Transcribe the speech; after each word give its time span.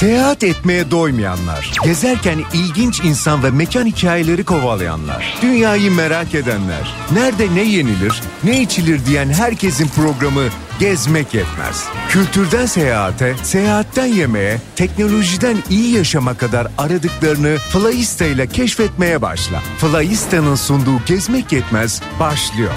Seyahat 0.00 0.44
etmeye 0.44 0.90
doymayanlar, 0.90 1.72
gezerken 1.84 2.38
ilginç 2.52 3.00
insan 3.00 3.42
ve 3.42 3.50
mekan 3.50 3.86
hikayeleri 3.86 4.44
kovalayanlar, 4.44 5.38
dünyayı 5.42 5.90
merak 5.90 6.34
edenler, 6.34 6.94
nerede 7.12 7.54
ne 7.54 7.62
yenilir, 7.62 8.22
ne 8.44 8.62
içilir 8.62 9.06
diyen 9.06 9.28
herkesin 9.28 9.88
programı 9.88 10.42
Gezmek 10.78 11.34
Yetmez. 11.34 11.84
Kültürden 12.08 12.66
seyahate, 12.66 13.34
seyahatten 13.42 14.06
yemeğe, 14.06 14.60
teknolojiden 14.76 15.56
iyi 15.70 15.96
yaşama 15.96 16.34
kadar 16.34 16.68
aradıklarını 16.78 17.56
Flyista 17.56 18.24
ile 18.24 18.46
keşfetmeye 18.46 19.22
başla. 19.22 19.60
Flyista'nın 19.78 20.54
sunduğu 20.54 21.04
Gezmek 21.06 21.52
Yetmez 21.52 22.02
başlıyor. 22.20 22.72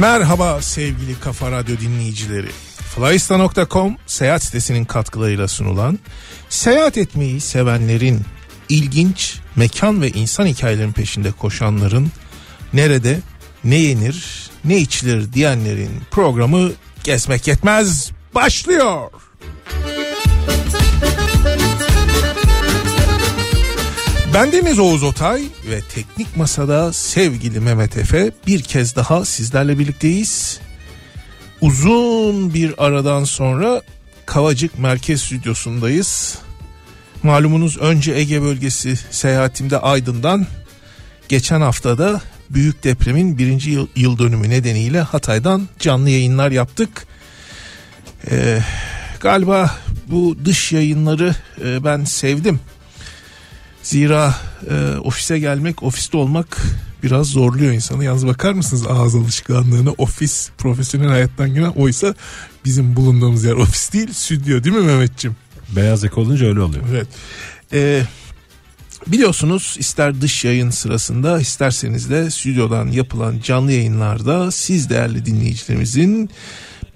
Merhaba 0.00 0.62
sevgili 0.62 1.20
Kafa 1.20 1.50
Radyo 1.50 1.76
dinleyicileri. 1.80 2.48
Flyista.com 2.94 3.96
seyahat 4.06 4.42
sitesinin 4.42 4.84
katkılarıyla 4.84 5.48
sunulan 5.48 5.98
seyahat 6.48 6.98
etmeyi 6.98 7.40
sevenlerin 7.40 8.20
ilginç 8.68 9.38
mekan 9.56 10.02
ve 10.02 10.08
insan 10.08 10.46
hikayelerinin 10.46 10.92
peşinde 10.92 11.32
koşanların 11.32 12.08
nerede 12.72 13.20
ne 13.64 13.76
yenir 13.76 14.50
ne 14.64 14.78
içilir 14.78 15.32
diyenlerin 15.32 15.90
programı 16.10 16.70
Gezmek 17.04 17.48
Yetmez 17.48 18.10
başlıyor. 18.34 19.10
Bendeniz 24.34 24.78
Oğuz 24.78 25.02
Otay 25.02 25.42
ve 25.70 25.80
Teknik 25.80 26.36
Masa'da 26.36 26.92
sevgili 26.92 27.60
Mehmet 27.60 27.96
Efe 27.96 28.30
bir 28.46 28.62
kez 28.62 28.96
daha 28.96 29.24
sizlerle 29.24 29.78
birlikteyiz. 29.78 30.60
Uzun 31.60 32.54
bir 32.54 32.74
aradan 32.78 33.24
sonra 33.24 33.82
Kavacık 34.26 34.78
Merkez 34.78 35.22
Stüdyosu'ndayız. 35.22 36.38
Malumunuz 37.22 37.78
önce 37.78 38.12
Ege 38.12 38.42
bölgesi 38.42 38.96
seyahatimde 39.10 39.78
Aydın'dan 39.78 40.46
geçen 41.28 41.60
haftada 41.60 42.20
büyük 42.50 42.84
depremin 42.84 43.38
birinci 43.38 43.70
yıl, 43.70 43.86
yıl 43.96 44.18
dönümü 44.18 44.50
nedeniyle 44.50 45.00
Hatay'dan 45.00 45.68
canlı 45.78 46.10
yayınlar 46.10 46.50
yaptık. 46.50 47.06
Ee, 48.30 48.60
galiba 49.20 49.76
bu 50.06 50.36
dış 50.44 50.72
yayınları 50.72 51.34
e, 51.64 51.84
ben 51.84 52.04
sevdim. 52.04 52.60
Zira 53.82 54.34
e, 54.70 54.96
ofise 54.98 55.38
gelmek, 55.38 55.82
ofiste 55.82 56.16
olmak 56.16 56.62
biraz 57.02 57.26
zorluyor 57.26 57.72
insanı. 57.72 58.04
Yalnız 58.04 58.26
bakar 58.26 58.52
mısınız 58.52 58.86
ağız 58.86 59.14
alışkanlığına 59.14 59.90
ofis 59.90 60.50
profesyonel 60.58 61.08
hayattan 61.08 61.54
gelen 61.54 61.70
oysa 61.70 62.14
bizim 62.64 62.96
bulunduğumuz 62.96 63.44
yer 63.44 63.52
ofis 63.52 63.92
değil 63.92 64.12
stüdyo 64.12 64.64
değil 64.64 64.76
mi 64.76 64.82
Mehmetçim? 64.82 65.36
Beyaz 65.76 66.02
yaka 66.02 66.20
olunca 66.20 66.46
öyle 66.46 66.60
oluyor. 66.60 66.84
Evet. 66.90 67.06
Ee, 67.72 68.02
biliyorsunuz 69.06 69.76
ister 69.78 70.20
dış 70.20 70.44
yayın 70.44 70.70
sırasında 70.70 71.40
isterseniz 71.40 72.10
de 72.10 72.30
stüdyodan 72.30 72.88
yapılan 72.88 73.40
canlı 73.42 73.72
yayınlarda 73.72 74.50
siz 74.50 74.90
değerli 74.90 75.26
dinleyicilerimizin 75.26 76.30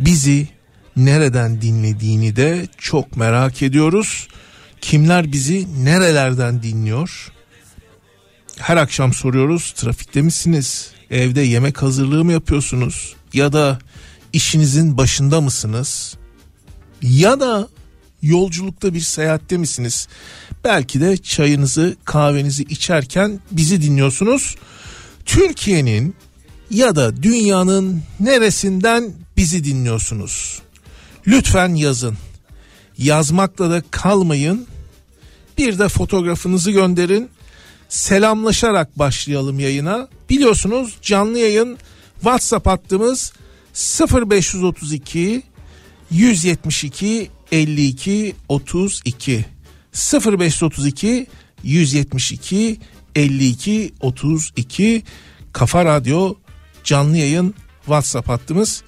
bizi 0.00 0.48
nereden 0.96 1.62
dinlediğini 1.62 2.36
de 2.36 2.68
çok 2.78 3.16
merak 3.16 3.62
ediyoruz. 3.62 4.28
Kimler 4.84 5.32
bizi 5.32 5.84
nerelerden 5.84 6.62
dinliyor? 6.62 7.32
Her 8.58 8.76
akşam 8.76 9.12
soruyoruz. 9.12 9.72
Trafikte 9.72 10.22
misiniz? 10.22 10.90
Evde 11.10 11.40
yemek 11.40 11.82
hazırlığı 11.82 12.24
mı 12.24 12.32
yapıyorsunuz? 12.32 13.14
Ya 13.32 13.52
da 13.52 13.78
işinizin 14.32 14.96
başında 14.98 15.40
mısınız? 15.40 16.14
Ya 17.02 17.40
da 17.40 17.68
yolculukta 18.22 18.94
bir 18.94 19.00
seyahatte 19.00 19.56
misiniz? 19.56 20.08
Belki 20.64 21.00
de 21.00 21.16
çayınızı, 21.16 21.96
kahvenizi 22.04 22.62
içerken 22.62 23.40
bizi 23.50 23.82
dinliyorsunuz. 23.82 24.56
Türkiye'nin 25.24 26.14
ya 26.70 26.96
da 26.96 27.22
dünyanın 27.22 28.02
neresinden 28.20 29.12
bizi 29.36 29.64
dinliyorsunuz? 29.64 30.62
Lütfen 31.26 31.74
yazın. 31.74 32.16
Yazmakla 32.98 33.70
da 33.70 33.82
kalmayın. 33.90 34.73
Bir 35.58 35.78
de 35.78 35.88
fotoğrafınızı 35.88 36.70
gönderin. 36.70 37.30
Selamlaşarak 37.88 38.98
başlayalım 38.98 39.60
yayına. 39.60 40.08
Biliyorsunuz 40.30 40.96
canlı 41.02 41.38
yayın 41.38 41.78
WhatsApp 42.14 42.66
hattımız 42.66 43.32
0532 43.74 45.42
172 46.10 47.30
52 47.52 48.34
32 48.48 49.44
0532 50.14 51.26
172 51.62 52.80
52 53.14 53.92
32 54.00 55.02
Kafa 55.52 55.84
Radyo 55.84 56.34
canlı 56.84 57.16
yayın 57.16 57.54
WhatsApp 57.84 58.28
hattımız. 58.28 58.82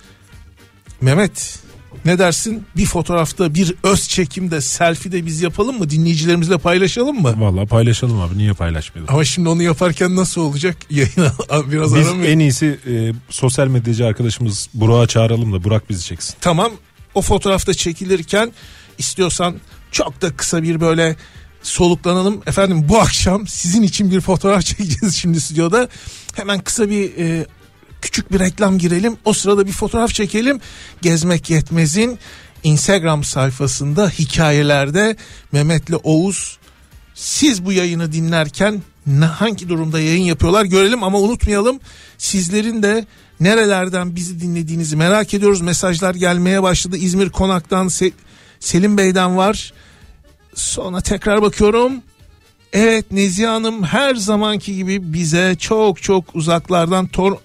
Mehmet 1.00 1.65
ne 2.04 2.18
dersin? 2.18 2.64
Bir 2.76 2.86
fotoğrafta 2.86 3.54
bir 3.54 3.74
öz 3.82 4.08
çekimde 4.08 4.60
selfie 4.60 5.12
de 5.12 5.26
biz 5.26 5.42
yapalım 5.42 5.78
mı? 5.78 5.90
Dinleyicilerimizle 5.90 6.58
paylaşalım 6.58 7.22
mı? 7.22 7.34
Vallahi 7.40 7.66
paylaşalım 7.66 8.20
abi 8.20 8.38
niye 8.38 8.52
paylaşmayalım? 8.52 9.14
Ama 9.14 9.24
şimdi 9.24 9.48
onu 9.48 9.62
yaparken 9.62 10.16
nasıl 10.16 10.40
olacak? 10.40 10.76
Yayına 10.90 11.32
biraz 11.72 11.94
Biz 11.94 12.06
aramıyor. 12.06 12.28
en 12.28 12.38
iyisi 12.38 12.78
e, 12.90 13.12
sosyal 13.30 13.66
medyacı 13.68 14.06
arkadaşımız 14.06 14.68
Burak'ı 14.74 15.08
çağıralım 15.08 15.52
da 15.52 15.64
Burak 15.64 15.90
bizi 15.90 16.04
çeksin. 16.04 16.34
Tamam 16.40 16.72
o 17.14 17.22
fotoğrafta 17.22 17.74
çekilirken 17.74 18.52
istiyorsan 18.98 19.54
çok 19.92 20.22
da 20.22 20.36
kısa 20.36 20.62
bir 20.62 20.80
böyle 20.80 21.16
soluklanalım. 21.62 22.42
Efendim 22.46 22.86
bu 22.88 22.98
akşam 23.00 23.46
sizin 23.46 23.82
için 23.82 24.10
bir 24.10 24.20
fotoğraf 24.20 24.64
çekeceğiz 24.66 25.16
şimdi 25.16 25.40
stüdyoda. 25.40 25.88
Hemen 26.34 26.60
kısa 26.60 26.90
bir 26.90 27.16
e, 27.18 27.46
küçük 28.06 28.32
bir 28.32 28.38
reklam 28.38 28.78
girelim. 28.78 29.16
O 29.24 29.32
sırada 29.32 29.66
bir 29.66 29.72
fotoğraf 29.72 30.10
çekelim. 30.10 30.60
Gezmek 31.02 31.50
Yetmez'in 31.50 32.18
Instagram 32.62 33.24
sayfasında 33.24 34.08
hikayelerde 34.08 35.16
Mehmet'le 35.52 35.94
Oğuz 36.04 36.58
siz 37.14 37.64
bu 37.64 37.72
yayını 37.72 38.12
dinlerken 38.12 38.82
hangi 39.38 39.68
durumda 39.68 40.00
yayın 40.00 40.22
yapıyorlar 40.22 40.64
görelim 40.64 41.02
ama 41.02 41.18
unutmayalım 41.18 41.80
sizlerin 42.18 42.82
de 42.82 43.06
nerelerden 43.40 44.16
bizi 44.16 44.40
dinlediğinizi 44.40 44.96
merak 44.96 45.34
ediyoruz. 45.34 45.60
Mesajlar 45.60 46.14
gelmeye 46.14 46.62
başladı. 46.62 46.96
İzmir 46.96 47.30
Konak'tan 47.30 47.86
Se- 47.86 48.12
Selim 48.60 48.98
Bey'den 48.98 49.36
var. 49.36 49.72
Sonra 50.54 51.00
tekrar 51.00 51.42
bakıyorum. 51.42 51.92
Evet 52.72 53.12
Nezihe 53.12 53.46
Hanım 53.46 53.82
her 53.82 54.14
zamanki 54.14 54.76
gibi 54.76 55.12
bize 55.12 55.56
çok 55.58 56.02
çok 56.02 56.36
uzaklardan 56.36 57.06
Tor- 57.06 57.38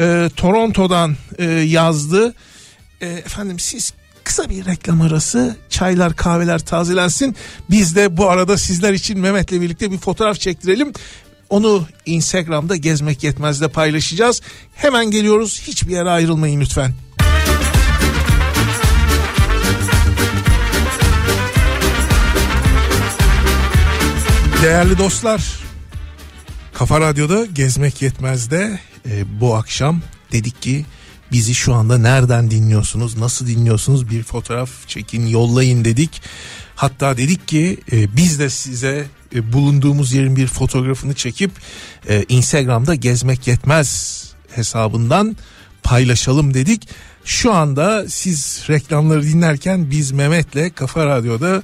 e, 0.00 0.30
Toronto'dan 0.36 1.16
e, 1.38 1.44
yazdı. 1.44 2.34
E, 3.00 3.06
efendim 3.06 3.58
siz 3.58 3.92
kısa 4.24 4.50
bir 4.50 4.66
reklam 4.66 5.00
arası 5.00 5.56
çaylar 5.70 6.16
kahveler 6.16 6.58
tazelensin. 6.58 7.36
Biz 7.70 7.96
de 7.96 8.16
bu 8.16 8.30
arada 8.30 8.58
sizler 8.58 8.92
için 8.92 9.20
Mehmet'le 9.20 9.52
birlikte 9.52 9.90
bir 9.90 9.98
fotoğraf 9.98 10.40
çektirelim. 10.40 10.92
Onu 11.50 11.86
Instagram'da 12.06 12.76
gezmek 12.76 13.24
yetmezde 13.24 13.68
paylaşacağız. 13.68 14.40
Hemen 14.74 15.10
geliyoruz 15.10 15.62
hiçbir 15.66 15.92
yere 15.92 16.10
ayrılmayın 16.10 16.60
lütfen. 16.60 16.92
Değerli 24.62 24.98
dostlar, 24.98 25.60
Kafa 26.72 27.00
Radyo'da 27.00 27.46
Gezmek 27.46 28.02
Yetmez'de 28.02 28.78
e, 29.10 29.40
bu 29.40 29.54
akşam 29.54 30.00
dedik 30.32 30.62
ki 30.62 30.84
bizi 31.32 31.54
şu 31.54 31.74
anda 31.74 31.98
nereden 31.98 32.50
dinliyorsunuz, 32.50 33.16
nasıl 33.16 33.46
dinliyorsunuz 33.46 34.10
bir 34.10 34.22
fotoğraf 34.22 34.70
çekin, 34.86 35.26
yollayın 35.26 35.84
dedik. 35.84 36.22
Hatta 36.76 37.16
dedik 37.16 37.48
ki 37.48 37.80
e, 37.92 38.16
biz 38.16 38.38
de 38.38 38.50
size 38.50 39.06
e, 39.34 39.52
bulunduğumuz 39.52 40.12
yerin 40.12 40.36
bir 40.36 40.46
fotoğrafını 40.46 41.14
çekip 41.14 41.50
e, 42.08 42.24
Instagram'da 42.28 42.94
Gezmek 42.94 43.46
Yetmez 43.46 44.24
hesabından 44.50 45.36
paylaşalım 45.82 46.54
dedik. 46.54 46.88
Şu 47.24 47.52
anda 47.52 48.08
siz 48.08 48.64
reklamları 48.68 49.22
dinlerken 49.22 49.90
biz 49.90 50.12
Mehmet'le 50.12 50.74
Kafa 50.74 51.06
Radyo'da 51.06 51.62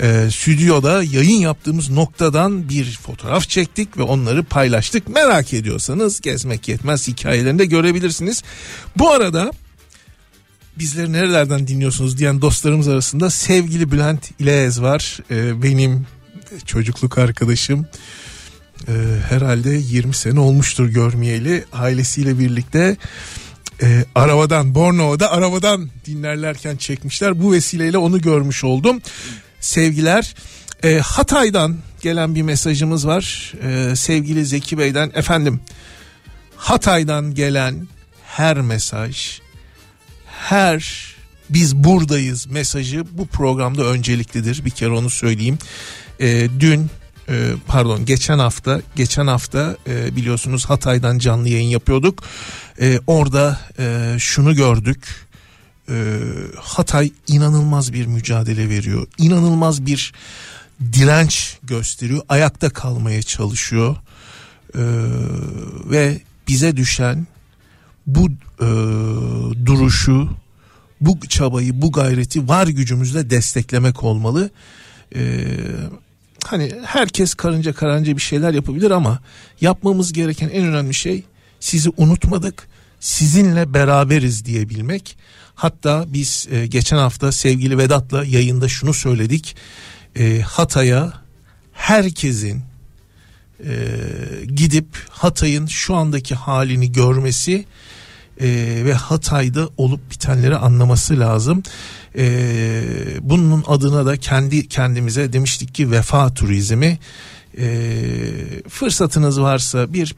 e, 0.00 0.30
stüdyoda 0.30 1.02
yayın 1.02 1.40
yaptığımız 1.40 1.90
noktadan 1.90 2.68
bir 2.68 2.98
fotoğraf 3.02 3.48
çektik 3.48 3.98
ve 3.98 4.02
onları 4.02 4.44
paylaştık. 4.44 5.08
Merak 5.08 5.54
ediyorsanız 5.54 6.20
gezmek 6.20 6.68
yetmez 6.68 7.08
hikayelerinde 7.08 7.64
görebilirsiniz. 7.64 8.42
Bu 8.96 9.10
arada 9.10 9.52
bizleri 10.78 11.12
nerelerden 11.12 11.66
dinliyorsunuz 11.66 12.18
diyen 12.18 12.40
dostlarımız 12.40 12.88
arasında 12.88 13.30
sevgili 13.30 13.92
Bülent 13.92 14.30
İlez 14.40 14.82
var. 14.82 15.18
E, 15.30 15.62
benim 15.62 16.06
çocukluk 16.66 17.18
arkadaşım. 17.18 17.86
E, 18.88 18.92
herhalde 19.28 19.70
20 19.70 20.14
sene 20.14 20.40
olmuştur 20.40 20.88
görmeyeli. 20.88 21.64
Ailesiyle 21.72 22.38
birlikte 22.38 22.96
e, 23.82 24.04
arabadan 24.14 24.74
Bornova'da 24.74 25.32
arabadan 25.32 25.90
dinlerlerken 26.06 26.76
çekmişler. 26.76 27.42
Bu 27.42 27.52
vesileyle 27.52 27.98
onu 27.98 28.20
görmüş 28.20 28.64
oldum. 28.64 29.00
Sevgiler. 29.60 30.34
E, 30.82 30.98
Hatay'dan 30.98 31.76
gelen 32.00 32.34
bir 32.34 32.42
mesajımız 32.42 33.06
var. 33.06 33.54
E, 33.62 33.96
sevgili 33.96 34.46
Zeki 34.46 34.78
Bey'den 34.78 35.12
efendim 35.14 35.60
Hatay'dan 36.56 37.34
gelen 37.34 37.88
her 38.24 38.60
mesaj 38.60 39.40
her 40.26 41.10
biz 41.50 41.76
buradayız 41.76 42.46
mesajı 42.46 43.04
bu 43.12 43.26
programda 43.26 43.84
önceliklidir. 43.84 44.64
Bir 44.64 44.70
kere 44.70 44.90
onu 44.90 45.10
söyleyeyim. 45.10 45.58
E, 46.20 46.48
dün 46.60 46.90
pardon 47.66 48.04
geçen 48.04 48.38
hafta 48.38 48.80
geçen 48.96 49.26
hafta 49.26 49.76
e, 49.88 50.16
biliyorsunuz 50.16 50.64
Hatay'dan 50.64 51.18
canlı 51.18 51.48
yayın 51.48 51.68
yapıyorduk. 51.68 52.22
Orada 53.06 53.60
e, 53.78 54.16
şunu 54.18 54.54
gördük. 54.54 55.29
E, 55.90 56.18
Hatay 56.56 57.12
inanılmaz 57.28 57.92
bir 57.92 58.06
mücadele 58.06 58.68
veriyor. 58.68 59.06
İnanılmaz 59.18 59.86
bir 59.86 60.12
direnç 60.92 61.58
gösteriyor. 61.62 62.22
Ayakta 62.28 62.70
kalmaya 62.70 63.22
çalışıyor. 63.22 63.96
E, 64.74 64.82
ve 65.90 66.20
bize 66.48 66.76
düşen 66.76 67.26
bu 68.06 68.28
e, 68.60 68.68
duruşu, 69.66 70.30
bu 71.00 71.20
çabayı, 71.28 71.82
bu 71.82 71.92
gayreti 71.92 72.48
var 72.48 72.66
gücümüzle 72.66 73.30
desteklemek 73.30 74.04
olmalı. 74.04 74.50
Hani 76.44 76.72
herkes 76.84 77.34
karınca 77.34 77.72
karınca 77.72 78.16
bir 78.16 78.22
şeyler 78.22 78.54
yapabilir 78.54 78.90
ama 78.90 79.18
yapmamız 79.60 80.12
gereken 80.12 80.48
en 80.48 80.64
önemli 80.64 80.94
şey 80.94 81.24
sizi 81.60 81.90
unutmadık, 81.96 82.68
sizinle 83.00 83.74
beraberiz 83.74 84.44
diyebilmek. 84.44 85.16
Hatta 85.60 86.04
biz 86.08 86.48
e, 86.50 86.66
geçen 86.66 86.96
hafta 86.96 87.32
sevgili 87.32 87.78
Vedat'la 87.78 88.24
yayında 88.24 88.68
şunu 88.68 88.94
söyledik. 88.94 89.56
E, 90.16 90.40
Hatay'a 90.40 91.12
herkesin 91.72 92.62
e, 93.64 93.72
gidip 94.54 94.86
Hatay'ın 95.10 95.66
şu 95.66 95.94
andaki 95.94 96.34
halini 96.34 96.92
görmesi 96.92 97.64
e, 98.40 98.48
ve 98.84 98.94
Hatay'da 98.94 99.68
olup 99.76 100.10
bitenleri 100.10 100.56
anlaması 100.56 101.20
lazım. 101.20 101.62
E, 102.18 102.82
bunun 103.20 103.64
adına 103.66 104.06
da 104.06 104.16
kendi 104.16 104.68
kendimize 104.68 105.32
demiştik 105.32 105.74
ki 105.74 105.90
vefa 105.90 106.34
turizmi. 106.34 106.98
E, 107.58 107.68
fırsatınız 108.68 109.40
varsa 109.40 109.92
bir 109.92 110.14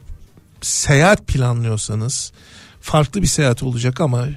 seyahat 0.60 1.26
planlıyorsanız 1.26 2.32
farklı 2.80 3.22
bir 3.22 3.26
seyahat 3.26 3.62
olacak 3.62 4.00
ama 4.00 4.28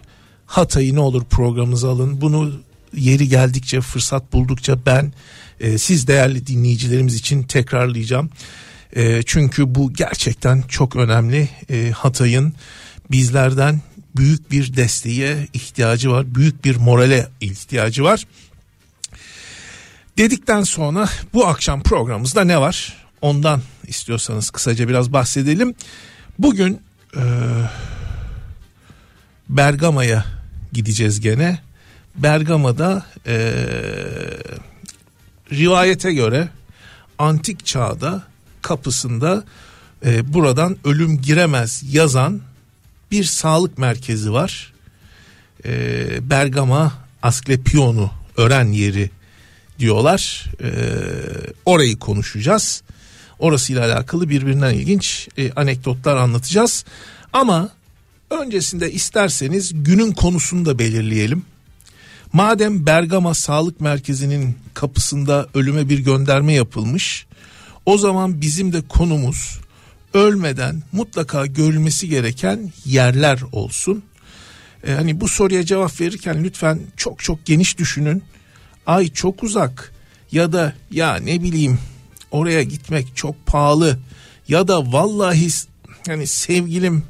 Hatay'ı 0.46 0.96
ne 0.96 1.00
olur 1.00 1.24
programınıza 1.26 1.90
alın. 1.90 2.22
Bunu 2.22 2.62
yeri 2.94 3.30
geldikçe 3.30 3.82
fırsat 3.82 4.34
buldukça 4.34 4.78
ben 4.86 5.14
e, 5.60 5.78
siz 5.78 6.08
değerli 6.08 6.48
dinleyicilerimiz 6.48 7.16
için 7.16 7.44
tekrarlayacağım. 7.44 8.30
E, 8.96 9.24
çünkü 9.26 9.76
bu 9.76 9.94
gerçekten 9.94 10.62
çok 10.62 10.96
önemli. 10.96 11.50
E, 11.70 11.92
Hatay'ın 11.92 12.54
bizlerden 13.12 13.82
büyük 14.16 14.52
bir 14.52 14.76
desteğe 14.76 15.48
ihtiyacı 15.54 16.12
var. 16.12 16.36
Büyük 16.36 16.66
bir 16.66 16.76
morale 16.76 17.28
ihtiyacı 17.42 18.04
var. 18.04 18.24
Dedikten 20.18 20.64
sonra 20.64 21.10
bu 21.34 21.48
akşam 21.48 21.84
programımızda 21.84 22.44
ne 22.44 22.62
var? 22.62 22.94
Ondan 23.22 23.62
istiyorsanız 23.88 24.50
kısaca 24.50 24.88
biraz 24.90 25.14
bahsedelim. 25.14 25.76
Bugün 26.40 26.82
e, 27.18 27.24
Bergama'ya 29.50 30.35
gideceğiz 30.76 31.20
gene. 31.20 31.60
Bergama'da 32.16 33.06
e, 33.28 33.36
rivayete 35.52 36.14
göre 36.14 36.50
antik 37.18 37.66
çağda 37.66 38.24
kapısında 38.62 39.44
e, 40.06 40.34
buradan 40.34 40.78
ölüm 40.84 41.22
giremez 41.22 41.84
yazan 41.92 42.42
bir 43.12 43.24
sağlık 43.24 43.78
merkezi 43.78 44.34
var. 44.34 44.74
E, 45.66 46.30
Bergama 46.30 46.94
Asklepionu 47.24 48.12
öğren 48.38 48.66
yeri 48.66 49.10
diyorlar. 49.80 50.46
E, 50.64 50.70
orayı 51.66 52.00
konuşacağız. 52.00 52.84
Orasıyla 53.40 53.86
alakalı 53.86 54.30
birbirinden 54.30 54.74
ilginç 54.74 55.28
e, 55.38 55.52
anekdotlar 55.52 56.16
anlatacağız. 56.16 56.86
Ama 57.34 57.70
öncesinde 58.30 58.92
isterseniz 58.92 59.72
günün 59.84 60.12
konusunu 60.12 60.66
da 60.66 60.80
belirleyelim. 60.80 61.44
Madem 62.34 62.86
Bergama 62.86 63.34
Sağlık 63.34 63.82
Merkezi'nin 63.82 64.56
kapısında 64.74 65.48
ölüme 65.54 65.90
bir 65.90 66.00
gönderme 66.00 66.54
yapılmış, 66.54 67.26
o 67.86 67.98
zaman 67.98 68.42
bizim 68.42 68.74
de 68.74 68.82
konumuz 68.82 69.60
ölmeden 70.14 70.84
mutlaka 70.92 71.46
görülmesi 71.46 72.10
gereken 72.10 72.72
yerler 72.86 73.40
olsun. 73.52 74.04
Ee, 74.88 74.92
hani 74.92 75.22
bu 75.22 75.28
soruya 75.28 75.66
cevap 75.66 76.02
verirken 76.02 76.44
lütfen 76.44 76.80
çok 76.98 77.24
çok 77.24 77.46
geniş 77.46 77.78
düşünün. 77.78 78.24
Ay 78.86 79.08
çok 79.08 79.44
uzak 79.44 79.94
ya 80.32 80.54
da 80.54 80.74
ya 80.92 81.16
ne 81.16 81.44
bileyim 81.44 81.80
oraya 82.32 82.64
gitmek 82.64 83.16
çok 83.16 83.46
pahalı 83.46 84.00
ya 84.48 84.68
da 84.68 84.92
vallahi 84.92 85.48
hani 86.08 86.28
sevgilim 86.28 87.04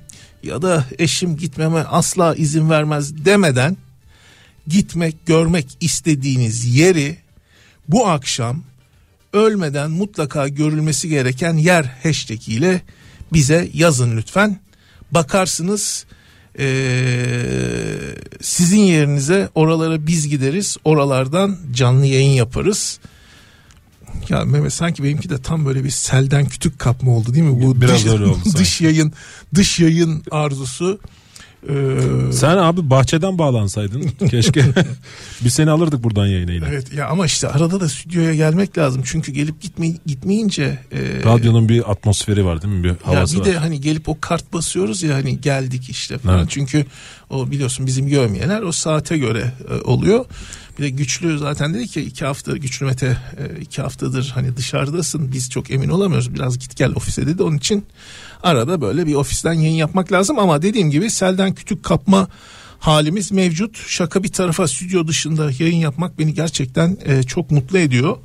ya 0.45 0.61
da 0.61 0.85
eşim 0.99 1.37
gitmeme 1.37 1.79
asla 1.79 2.35
izin 2.35 2.69
vermez 2.69 3.25
demeden 3.25 3.77
gitmek 4.67 5.25
görmek 5.25 5.77
istediğiniz 5.79 6.75
yeri 6.75 7.17
bu 7.87 8.07
akşam 8.07 8.63
ölmeden 9.33 9.91
mutlaka 9.91 10.47
görülmesi 10.47 11.09
gereken 11.09 11.53
yer 11.53 11.83
hashtag 12.03 12.49
ile 12.49 12.81
bize 13.33 13.69
yazın 13.73 14.17
lütfen. 14.17 14.59
Bakarsınız 15.11 16.05
ee, 16.59 17.97
sizin 18.41 18.79
yerinize 18.79 19.49
oralara 19.55 20.07
biz 20.07 20.27
gideriz. 20.27 20.77
Oralardan 20.83 21.57
canlı 21.73 22.05
yayın 22.05 22.31
yaparız. 22.31 22.99
Ya 24.29 24.45
Mehmet 24.45 24.73
sanki 24.73 25.03
benimki 25.03 25.29
de 25.29 25.41
tam 25.41 25.65
böyle 25.65 25.83
bir 25.83 25.89
selden 25.89 26.45
kütük 26.45 26.79
kapma 26.79 27.11
oldu 27.11 27.33
değil 27.33 27.45
mi? 27.45 27.63
Bu 27.63 27.81
biraz 27.81 28.05
dış, 28.05 28.13
öyle 28.13 28.25
oldu. 28.25 28.39
Dış 28.57 28.81
yayın, 28.81 29.13
dış 29.55 29.79
yayın 29.79 30.23
arzusu. 30.31 30.99
Ee, 31.69 32.31
Sen 32.31 32.57
abi 32.57 32.89
bahçeden 32.89 33.37
bağlansaydın 33.37 34.01
keşke. 34.29 34.65
Biz 35.43 35.53
seni 35.53 35.71
alırdık 35.71 36.03
buradan 36.03 36.25
yayına 36.27 36.51
yine. 36.51 36.65
Evet 36.69 36.93
ya 36.93 37.07
ama 37.07 37.25
işte 37.25 37.47
arada 37.47 37.79
da 37.79 37.89
stüdyoya 37.89 38.35
gelmek 38.35 38.77
lazım. 38.77 39.01
Çünkü 39.05 39.31
gelip 39.31 39.61
gitme, 39.61 39.87
gitmeyince. 40.05 40.79
E, 40.91 40.99
Radyonun 41.25 41.69
bir 41.69 41.91
atmosferi 41.91 42.45
var 42.45 42.61
değil 42.61 42.73
mi? 42.73 42.83
Bir 42.83 42.93
havası 43.03 43.37
ya 43.37 43.43
bir 43.43 43.47
var. 43.47 43.55
de 43.55 43.59
hani 43.59 43.81
gelip 43.81 44.09
o 44.09 44.17
kart 44.21 44.53
basıyoruz 44.53 45.03
ya 45.03 45.15
hani 45.15 45.41
geldik 45.41 45.89
işte 45.89 46.17
falan. 46.17 46.39
Evet. 46.39 46.47
Çünkü 46.49 46.85
o 47.29 47.51
biliyorsun 47.51 47.87
bizim 47.87 48.07
görmeyenler 48.07 48.61
o 48.61 48.71
saate 48.71 49.17
göre 49.17 49.51
e, 49.69 49.81
oluyor. 49.81 50.25
Bir 50.77 50.83
de 50.83 50.89
güçlü 50.89 51.37
zaten 51.37 51.73
dedi 51.73 51.87
ki 51.87 52.01
iki 52.01 52.25
hafta 52.25 52.57
güçlü 52.57 52.85
Mete 52.85 53.17
e, 53.37 53.61
iki 53.61 53.81
haftadır 53.81 54.31
hani 54.35 54.57
dışarıdasın 54.57 55.31
biz 55.31 55.49
çok 55.49 55.71
emin 55.71 55.89
olamıyoruz 55.89 56.33
biraz 56.33 56.59
git 56.59 56.75
gel 56.75 56.91
ofise 56.95 57.27
dedi. 57.27 57.43
Onun 57.43 57.57
için 57.57 57.85
arada 58.43 58.81
böyle 58.81 59.07
bir 59.07 59.15
ofisten 59.15 59.53
yayın 59.53 59.75
yapmak 59.75 60.11
lazım 60.11 60.39
ama 60.39 60.61
dediğim 60.61 60.91
gibi 60.91 61.09
selden 61.09 61.53
kütük 61.55 61.83
kapma 61.83 62.27
halimiz 62.79 63.31
mevcut. 63.31 63.87
Şaka 63.87 64.23
bir 64.23 64.31
tarafa 64.31 64.67
stüdyo 64.67 65.07
dışında 65.07 65.51
yayın 65.59 65.77
yapmak 65.77 66.19
beni 66.19 66.33
gerçekten 66.33 66.97
e, 67.05 67.23
çok 67.23 67.51
mutlu 67.51 67.77
ediyor. 67.77 68.17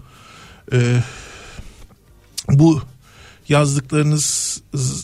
E, 0.72 1.02
bu 2.48 2.82
yazdıklarınız 3.48 4.60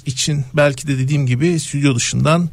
için 0.06 0.44
belki 0.54 0.88
de 0.88 0.98
dediğim 0.98 1.26
gibi 1.26 1.60
stüdyo 1.60 1.94
dışından 1.94 2.48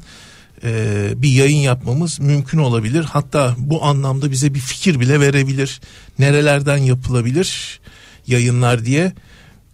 e, 0.64 1.14
bir 1.18 1.32
yayın 1.32 1.58
yapmamız 1.58 2.20
mümkün 2.20 2.58
olabilir. 2.58 3.04
Hatta 3.04 3.56
bu 3.58 3.84
anlamda 3.84 4.32
bize 4.32 4.54
bir 4.54 4.60
fikir 4.60 5.00
bile 5.00 5.20
verebilir. 5.20 5.82
Nerelerden 6.20 6.78
yapılabilir 6.78 7.80
yayınlar 8.28 8.86
diye. 8.86 9.14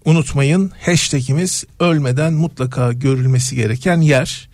Unutmayın 0.05 0.71
hashtagimiz 0.85 1.65
ölmeden 1.79 2.33
mutlaka 2.33 2.93
görülmesi 2.93 3.55
gereken 3.55 4.01
yer. 4.01 4.49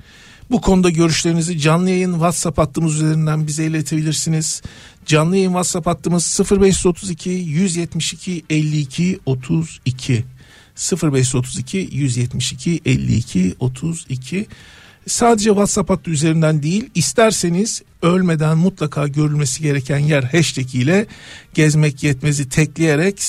Bu 0.52 0.62
konuda 0.62 0.90
görüşlerinizi 0.90 1.60
canlı 1.60 1.90
yayın 1.90 2.14
WhatsApp 2.14 2.58
hattımız 2.58 2.96
üzerinden 2.96 3.48
bize 3.48 3.66
iletebilirsiniz. 3.66 4.62
Canlı 5.06 5.36
yayın 5.36 5.50
WhatsApp 5.50 5.88
hattımız 5.88 6.42
0532 6.52 7.30
172 7.30 8.44
52 8.50 9.20
32 9.26 10.24
0532 11.04 11.90
172 11.92 12.82
52 12.86 13.56
32 13.60 14.48
Sadece 15.08 15.50
WhatsApp 15.50 15.90
hattı 15.90 16.10
üzerinden 16.12 16.64
değil 16.64 16.90
isterseniz 16.96 17.82
ölmeden 18.02 18.58
mutlaka 18.58 19.08
görülmesi 19.08 19.62
gereken 19.64 19.98
yer 20.00 20.24
hashtag 20.24 20.76
ile 20.76 21.06
gezmek 21.54 22.04
yetmezi 22.04 22.50
tekleyerek 22.50 23.22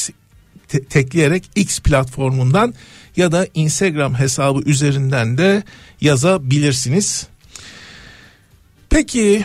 te- 0.69 0.85
tekleyerek 0.85 1.51
X 1.55 1.81
platformundan 1.81 2.75
ya 3.17 3.33
da 3.33 3.47
Instagram 3.55 4.15
hesabı 4.15 4.61
üzerinden 4.61 5.39
de 5.39 5.63
yazabilirsiniz. 6.01 7.27
Peki 8.91 9.45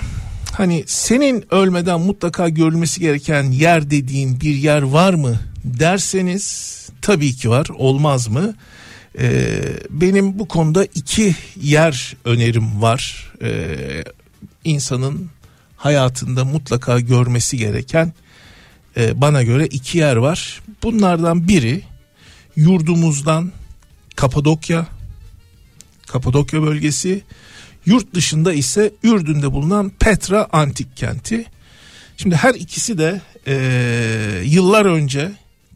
hani 0.51 0.83
senin 0.87 1.45
ölmeden 1.53 2.01
mutlaka 2.01 2.49
görülmesi 2.49 2.99
gereken 2.99 3.43
yer 3.43 3.91
dediğin 3.91 4.41
bir 4.41 4.55
yer 4.55 4.81
var 4.81 5.13
mı 5.13 5.39
derseniz 5.63 6.71
tabii 7.01 7.33
ki 7.33 7.49
var 7.49 7.67
olmaz 7.77 8.27
mı? 8.27 8.55
Ee, 9.19 9.61
benim 9.89 10.39
bu 10.39 10.47
konuda 10.47 10.85
iki 10.85 11.35
yer 11.61 12.15
önerim 12.25 12.81
var. 12.81 13.31
Ee, 13.41 14.03
insanın 14.63 15.29
hayatında 15.77 16.45
mutlaka 16.45 16.99
görmesi 16.99 17.57
gereken 17.57 18.13
e, 18.97 19.21
bana 19.21 19.43
göre 19.43 19.65
iki 19.65 19.97
yer 19.97 20.15
var. 20.15 20.61
Bunlardan 20.83 21.47
biri 21.47 21.81
yurdumuzdan 22.55 23.51
Kapadokya, 24.15 24.87
Kapadokya 26.07 26.61
bölgesi, 26.61 27.21
yurt 27.85 28.13
dışında 28.13 28.53
ise 28.53 28.93
Ürdün'de 29.03 29.51
bulunan 29.51 29.91
Petra 29.99 30.47
antik 30.51 30.97
kenti. 30.97 31.45
Şimdi 32.17 32.35
her 32.35 32.53
ikisi 32.55 32.97
de 32.97 33.21
e, 33.47 33.55
yıllar 34.45 34.85
önce 34.85 35.31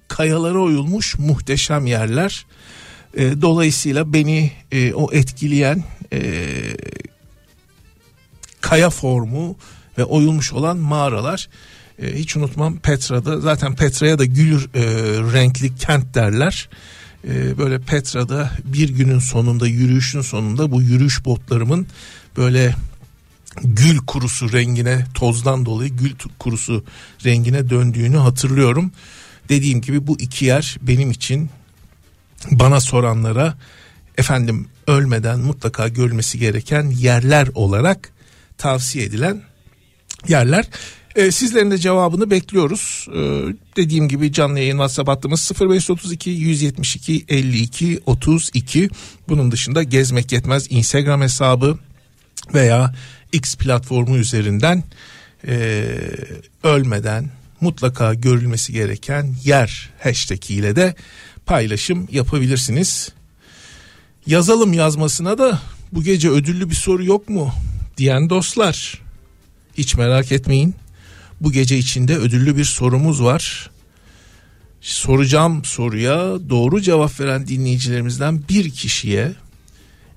kayalara 0.08 0.60
oyulmuş 0.60 1.20
muhteşem 1.20 1.86
yerler. 1.86 2.46
E, 3.16 3.42
dolayısıyla 3.42 4.14
beni 4.14 4.52
e, 4.72 4.94
o 4.94 5.14
etkileyen 5.14 5.84
e, 6.14 6.42
kaya 8.62 8.90
formu 8.90 9.56
ve 9.98 10.04
oyulmuş 10.04 10.54
olan 10.54 10.78
mağaralar 10.78 11.50
e, 12.02 12.16
hiç 12.16 12.36
unutmam 12.36 12.78
Petra'da 12.78 13.40
zaten 13.40 13.76
Petra'ya 13.76 14.20
da 14.20 14.26
gül 14.26 14.62
e, 14.74 14.82
renkli 15.34 15.76
kent 15.76 16.16
derler. 16.16 16.70
E, 17.28 17.58
böyle 17.58 17.80
Petra'da 17.80 18.52
bir 18.66 18.90
günün 18.90 19.20
sonunda 19.20 19.68
yürüyüşün 19.68 20.22
sonunda 20.22 20.72
bu 20.72 20.82
yürüyüş 20.82 21.26
botlarımın 21.26 21.88
böyle 22.38 22.76
gül 23.64 23.98
kurusu 23.98 24.52
rengine 24.52 25.06
tozdan 25.14 25.66
dolayı 25.66 25.90
gül 25.90 26.12
kurusu 26.40 26.84
rengine 27.26 27.70
döndüğünü 27.70 28.18
hatırlıyorum. 28.18 28.92
Dediğim 29.50 29.82
gibi 29.82 30.08
bu 30.08 30.20
iki 30.20 30.46
yer 30.46 30.78
benim 30.82 31.12
için 31.12 31.50
bana 32.52 32.80
soranlara 32.80 33.58
efendim 34.18 34.68
ölmeden 34.88 35.40
mutlaka 35.40 35.88
görülmesi 35.88 36.40
gereken 36.40 36.90
yerler 36.90 37.48
olarak 37.56 38.10
tavsiye 38.58 39.06
edilen 39.06 39.42
yerler. 40.28 40.66
Ee, 41.16 41.32
sizlerin 41.32 41.72
de 41.72 41.78
cevabını 41.78 42.32
bekliyoruz. 42.32 43.08
Ee, 43.16 43.42
dediğim 43.76 44.08
gibi 44.08 44.32
canlı 44.32 44.60
yayın 44.60 44.72
WhatsApp 44.72 45.10
hattımız 45.10 45.52
0532 45.62 46.30
172 46.30 47.26
52 47.30 48.00
32. 48.06 48.90
Bunun 49.30 49.52
dışında 49.52 49.84
gezmek 49.84 50.32
yetmez 50.32 50.68
Instagram 50.70 51.22
hesabı 51.22 51.80
veya 52.54 52.96
X 53.32 53.56
platformu 53.56 54.18
üzerinden 54.18 54.84
e, 55.48 55.86
ölmeden 56.64 57.30
mutlaka 57.62 58.14
görülmesi 58.14 58.74
gereken 58.74 59.36
yer 59.44 59.90
hashtag 60.00 60.52
ile 60.52 60.76
de 60.76 60.96
paylaşım 61.46 62.08
yapabilirsiniz. 62.12 63.12
Yazalım 64.28 64.74
yazmasına 64.74 65.38
da 65.38 65.60
bu 65.92 66.04
gece 66.04 66.30
ödüllü 66.30 66.70
bir 66.70 66.76
soru 66.76 67.06
yok 67.06 67.30
mu 67.30 67.52
diyen 67.98 68.30
dostlar 68.30 69.02
hiç 69.78 69.96
merak 69.96 70.32
etmeyin. 70.32 70.76
Bu 71.42 71.52
gece 71.52 71.78
içinde 71.78 72.18
ödüllü 72.18 72.58
bir 72.58 72.66
sorumuz 72.66 73.24
var. 73.24 73.70
Soracağım 74.82 75.66
soruya 75.66 76.50
doğru 76.50 76.82
cevap 76.82 77.20
veren 77.20 77.48
dinleyicilerimizden 77.48 78.42
bir 78.50 78.70
kişiye 78.70 79.32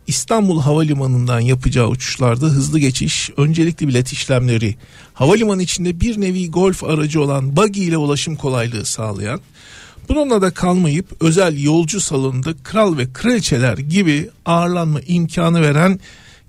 İstanbul 0.06 0.60
Havalimanı'ndan 0.60 1.40
yapacağı 1.40 1.88
uçuşlarda 1.88 2.46
hızlı 2.46 2.78
geçiş, 2.78 3.30
öncelikli 3.36 3.88
bilet 3.88 4.12
işlemleri, 4.12 4.76
havalimanı 5.14 5.62
içinde 5.62 6.00
bir 6.00 6.20
nevi 6.20 6.50
golf 6.50 6.84
aracı 6.84 7.22
olan 7.22 7.56
buggy 7.56 7.84
ile 7.84 7.96
ulaşım 7.96 8.36
kolaylığı 8.36 8.84
sağlayan, 8.84 9.40
bununla 10.08 10.42
da 10.42 10.50
kalmayıp 10.50 11.22
özel 11.22 11.62
yolcu 11.62 12.00
salonunda 12.00 12.54
kral 12.62 12.98
ve 12.98 13.12
kraliçeler 13.12 13.78
gibi 13.78 14.30
ağırlanma 14.46 15.00
imkanı 15.00 15.62
veren 15.62 16.00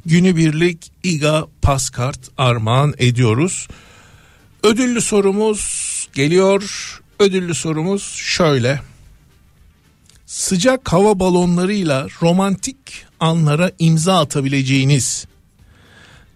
günübirlik 0.05 0.91
İGA 1.03 1.47
Paskart 1.61 2.19
armağan 2.37 2.93
ediyoruz. 2.97 3.67
Ödüllü 4.63 5.01
sorumuz 5.01 5.89
geliyor. 6.13 6.63
Ödüllü 7.19 7.53
sorumuz 7.53 8.03
şöyle. 8.03 8.81
Sıcak 10.25 10.93
hava 10.93 11.19
balonlarıyla 11.19 12.07
romantik 12.21 12.77
anlara 13.19 13.71
imza 13.79 14.19
atabileceğiniz 14.19 15.25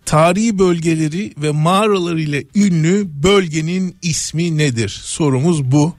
tarihi 0.05 0.59
bölgeleri 0.59 1.33
ve 1.37 1.51
mağaraları 1.51 2.21
ile 2.21 2.43
ünlü 2.55 3.07
bölgenin 3.23 3.95
ismi 4.01 4.57
nedir? 4.57 4.89
Sorumuz 5.03 5.63
bu. 5.71 5.95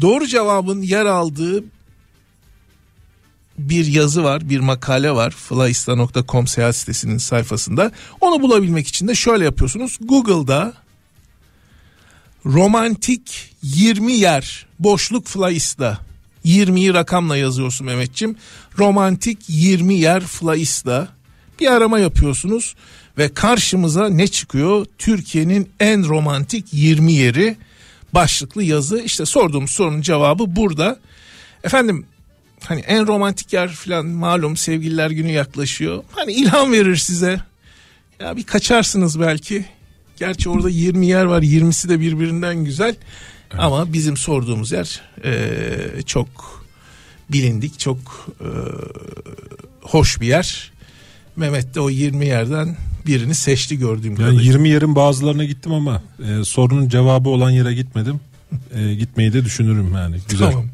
Doğru 0.00 0.26
cevabın 0.26 0.82
yer 0.82 1.06
aldığı 1.06 1.64
bir 3.58 3.86
yazı 3.86 4.24
var, 4.24 4.48
bir 4.48 4.60
makale 4.60 5.10
var. 5.10 5.30
flyista.com 5.30 6.46
seyahat 6.46 6.76
sitesinin 6.76 7.18
sayfasında. 7.18 7.92
Onu 8.20 8.42
bulabilmek 8.42 8.88
için 8.88 9.08
de 9.08 9.14
şöyle 9.14 9.44
yapıyorsunuz. 9.44 9.98
Google'da 10.00 10.74
romantik 12.46 13.54
20 13.62 14.12
yer 14.12 14.66
boşluk 14.78 15.26
Flyista 15.26 15.98
20'yi 16.44 16.94
rakamla 16.94 17.36
yazıyorsun 17.36 17.86
Mehmetçim. 17.86 18.36
Romantik 18.78 19.38
20 19.48 19.94
yer 19.94 20.20
Flyista 20.20 21.08
bir 21.60 21.66
arama 21.66 21.98
yapıyorsunuz 21.98 22.74
ve 23.18 23.34
karşımıza 23.34 24.08
ne 24.08 24.26
çıkıyor? 24.26 24.86
Türkiye'nin 24.98 25.70
en 25.80 26.08
romantik 26.08 26.66
20 26.72 27.12
yeri 27.12 27.56
başlıklı 28.14 28.62
yazı. 28.62 28.98
İşte 28.98 29.26
sorduğum 29.26 29.68
sorunun 29.68 30.02
cevabı 30.02 30.56
burada. 30.56 30.98
Efendim 31.64 32.06
hani 32.64 32.80
en 32.80 33.06
romantik 33.06 33.52
yer 33.52 33.68
falan 33.68 34.06
malum 34.06 34.56
sevgililer 34.56 35.10
günü 35.10 35.30
yaklaşıyor. 35.30 36.04
Hani 36.10 36.32
ilham 36.32 36.72
verir 36.72 36.96
size. 36.96 37.40
Ya 38.20 38.36
bir 38.36 38.44
kaçarsınız 38.44 39.20
belki. 39.20 39.64
Gerçi 40.16 40.48
orada 40.48 40.70
20 40.70 41.06
yer 41.06 41.24
var 41.24 41.42
20'si 41.42 41.88
de 41.88 42.00
birbirinden 42.00 42.64
güzel. 42.64 42.96
Evet. 43.50 43.60
Ama 43.60 43.92
bizim 43.92 44.16
sorduğumuz 44.16 44.72
yer 44.72 45.02
e, 45.24 46.02
çok 46.06 46.28
bilindik 47.30 47.78
çok 47.78 47.98
e, 48.40 48.48
hoş 49.82 50.20
bir 50.20 50.26
yer. 50.26 50.72
Mehmet 51.36 51.74
de 51.74 51.80
o 51.80 51.90
20 51.90 52.26
yerden 52.26 52.76
birini 53.06 53.34
seçti 53.34 53.78
gördüğüm 53.78 54.10
yani 54.10 54.16
kadarıyla. 54.16 54.42
20 54.42 54.68
yerin 54.68 54.94
bazılarına 54.94 55.44
gittim 55.44 55.72
ama 55.72 56.02
e, 56.28 56.44
sorunun 56.44 56.88
cevabı 56.88 57.28
olan 57.28 57.50
yere 57.50 57.74
gitmedim. 57.74 58.20
E, 58.74 58.94
gitmeyi 58.94 59.32
de 59.32 59.44
düşünürüm 59.44 59.94
yani. 59.94 60.16
Güzel. 60.28 60.50
Tamam. 60.50 60.66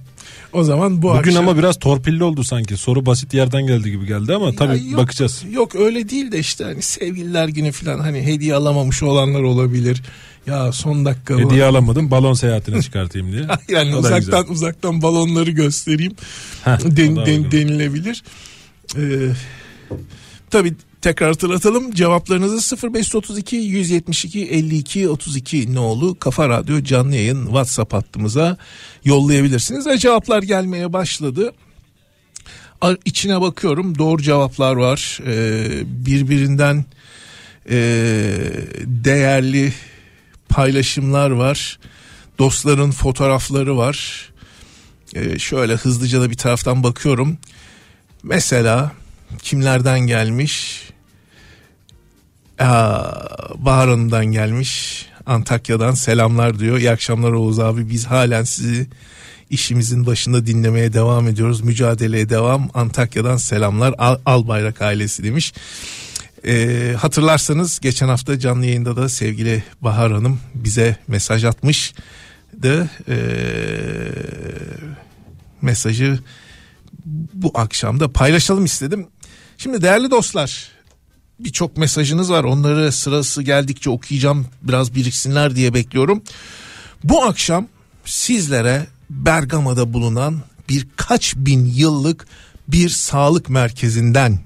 O 0.55 0.65
zaman 0.65 1.03
bu 1.03 1.09
Bugün 1.09 1.19
akşam... 1.19 1.49
ama 1.49 1.59
biraz 1.59 1.79
torpilli 1.79 2.25
oldu 2.25 2.45
sanki. 2.45 2.77
Soru 2.77 3.07
basit 3.07 3.35
yerden 3.35 3.67
geldi 3.67 3.91
gibi 3.91 4.07
geldi 4.07 4.35
ama 4.35 4.53
tabii 4.53 4.89
yok, 4.89 5.01
bakacağız. 5.01 5.45
Yok 5.51 5.75
öyle 5.75 6.09
değil 6.09 6.33
de 6.33 6.39
işte 6.39 6.65
hani 6.65 6.83
sevgililer 6.83 7.49
günü 7.49 7.73
falan 7.73 7.99
hani 7.99 8.23
hediye 8.23 8.55
alamamış 8.55 9.03
olanlar 9.03 9.43
olabilir. 9.43 10.03
Ya 10.47 10.73
son 10.73 11.05
dakika 11.05 11.39
hediye 11.39 11.63
var. 11.63 11.69
alamadım 11.69 12.11
balon 12.11 12.35
seyahatine 12.35 12.83
çıkartayım 12.83 13.33
diye. 13.33 13.47
yani 13.69 13.97
uzaktan 13.97 14.51
uzaktan 14.51 15.03
balonları 15.03 15.51
göstereyim. 15.51 16.13
Heh, 16.65 16.79
den, 16.97 17.17
den, 17.17 17.53
denilebilir. 17.53 18.23
Ee, 18.97 19.31
tabii 20.51 20.75
tekrar 21.05 21.29
hatırlatalım 21.29 21.93
cevaplarınızı 21.93 22.77
0532 22.77 23.57
172 23.57 24.49
52 24.49 25.09
32 25.09 25.75
nolu 25.75 26.19
Kafa 26.19 26.49
Radyo 26.49 26.83
canlı 26.83 27.15
yayın 27.15 27.45
WhatsApp 27.45 27.93
hattımıza 27.93 28.57
yollayabilirsiniz. 29.05 29.87
Ve 29.87 29.99
cevaplar 29.99 30.43
gelmeye 30.43 30.93
başladı. 30.93 31.53
İçine 33.05 33.41
bakıyorum 33.41 33.99
doğru 33.99 34.23
cevaplar 34.23 34.77
var. 34.77 35.19
Ee, 35.27 35.83
birbirinden 36.07 36.85
e, 37.71 37.77
değerli 38.85 39.73
paylaşımlar 40.49 41.31
var. 41.31 41.79
Dostların 42.39 42.91
fotoğrafları 42.91 43.77
var. 43.77 44.29
Ee, 45.15 45.39
şöyle 45.39 45.75
hızlıca 45.75 46.21
da 46.21 46.31
bir 46.31 46.37
taraftan 46.37 46.83
bakıyorum. 46.83 47.39
Mesela 48.23 48.93
kimlerden 49.43 50.01
gelmiş? 50.01 50.84
Aa, 52.59 53.13
Bahar 53.55 53.89
Hanım'dan 53.89 54.27
gelmiş. 54.27 55.05
Antakya'dan 55.27 55.95
selamlar 55.95 56.59
diyor. 56.59 56.79
İyi 56.79 56.91
akşamlar 56.91 57.33
Oğuz 57.33 57.61
abi. 57.61 57.91
Biz 57.91 58.07
halen 58.07 58.45
sizi 58.45 58.87
işimizin 59.51 60.07
başında 60.07 60.47
dinlemeye 60.47 60.93
devam 60.93 61.29
ediyoruz. 61.29 61.61
Mücadeleye 61.61 62.29
devam. 62.29 62.71
Antakya'dan 62.75 63.37
selamlar. 63.37 63.95
Al, 63.99 64.19
Albayrak 64.27 64.83
ailesi 64.83 65.25
demiş. 65.25 65.53
Ee, 66.47 66.95
hatırlarsanız 66.99 67.81
geçen 67.81 68.09
hafta 68.09 68.39
canlı 68.39 68.67
yayında 68.67 68.97
da 68.97 69.09
sevgili 69.09 69.65
Bahar 69.81 70.13
Hanım 70.13 70.41
bize 70.55 70.97
mesaj 71.09 71.45
atmıştı. 71.45 72.91
Ee, 73.09 73.17
mesajı 75.63 76.19
bu 77.35 77.53
akşam 77.55 78.01
da 78.01 78.13
paylaşalım 78.13 78.65
istedim. 78.65 79.07
Şimdi 79.59 79.83
değerli 79.83 80.11
dostlar 80.11 80.69
birçok 81.39 81.77
mesajınız 81.77 82.31
var 82.31 82.45
onları 82.45 82.93
sırası 82.93 83.43
geldikçe 83.43 83.91
okuyacağım 83.91 84.47
biraz 84.63 84.95
biriksinler 84.95 85.57
diye 85.57 85.75
bekliyorum. 85.75 86.23
Bu 87.05 87.25
akşam 87.25 87.69
sizlere 88.05 88.87
Bergama'da 89.11 89.93
bulunan 89.93 90.43
birkaç 90.69 91.37
bin 91.37 91.65
yıllık 91.65 92.27
bir 92.69 92.89
sağlık 92.89 93.49
merkezinden 93.49 94.39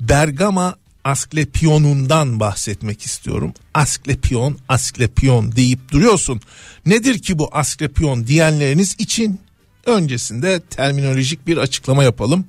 Bergama 0.00 0.76
Asklepion'undan 1.04 2.40
bahsetmek 2.40 3.02
istiyorum. 3.02 3.54
Asklepion, 3.74 4.58
Asklepion 4.68 5.56
deyip 5.56 5.92
duruyorsun. 5.92 6.40
Nedir 6.86 7.18
ki 7.18 7.38
bu 7.38 7.48
Asklepion 7.52 8.26
diyenleriniz 8.26 8.96
için 8.98 9.40
öncesinde 9.86 10.60
terminolojik 10.60 11.46
bir 11.46 11.56
açıklama 11.56 12.04
yapalım. 12.04 12.44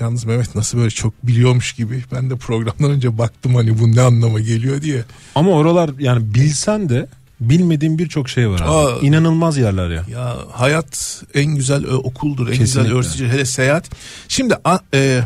Yalnız 0.00 0.24
Mehmet 0.24 0.54
nasıl 0.54 0.78
böyle 0.78 0.90
çok 0.90 1.26
biliyormuş 1.26 1.72
gibi. 1.72 2.04
Ben 2.12 2.30
de 2.30 2.36
programdan 2.36 2.90
önce 2.90 3.18
baktım 3.18 3.54
hani 3.54 3.78
bu 3.78 3.96
ne 3.96 4.00
anlama 4.00 4.40
geliyor 4.40 4.82
diye. 4.82 5.04
Ama 5.34 5.50
oralar 5.50 5.90
yani 5.98 6.34
bilsen 6.34 6.88
de 6.88 7.06
bilmediğin 7.40 7.98
birçok 7.98 8.28
şey 8.28 8.48
var 8.48 8.60
abi. 8.60 8.68
Aa. 8.70 8.98
İnanılmaz 9.00 9.58
yerler 9.58 9.90
ya. 9.90 10.04
Ya 10.10 10.36
hayat 10.52 11.22
en 11.34 11.54
güzel 11.56 11.84
ö- 11.86 11.94
okuldur, 11.96 12.48
en 12.48 12.52
Kesinlikle. 12.52 12.82
güzel 12.82 12.92
öğretici. 12.98 13.28
Hele 13.28 13.44
seyahat. 13.44 13.90
Şimdi 14.28 14.54
a, 14.64 14.78
e, 14.94 15.20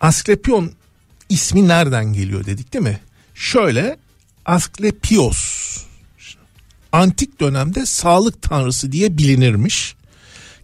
Asklepion 0.00 0.70
ismi 1.28 1.68
nereden 1.68 2.12
geliyor 2.12 2.46
dedik 2.46 2.72
değil 2.72 2.84
mi? 2.84 3.00
Şöyle 3.34 3.96
Asklepios 4.46 5.60
antik 6.92 7.40
dönemde 7.40 7.86
sağlık 7.86 8.42
tanrısı 8.42 8.92
diye 8.92 9.18
bilinirmiş. 9.18 9.94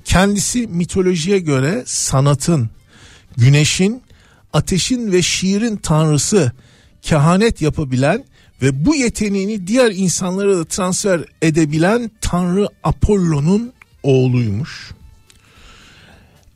Kendisi 0.07 0.67
mitolojiye 0.67 1.39
göre 1.39 1.83
sanatın, 1.87 2.71
güneşin, 3.37 4.03
ateşin 4.53 5.13
ve 5.13 5.23
şiirin 5.23 5.77
tanrısı, 5.77 6.53
kehanet 7.03 7.63
yapabilen 7.63 8.25
ve 8.63 8.87
bu 8.87 8.95
yeteneğini 8.95 9.67
diğer 9.67 9.91
insanlara 9.91 10.57
da 10.57 10.65
transfer 10.65 11.25
edebilen 11.43 12.11
tanrı 12.21 12.69
Apollo'nun 12.83 13.73
oğluymuş. 14.03 14.91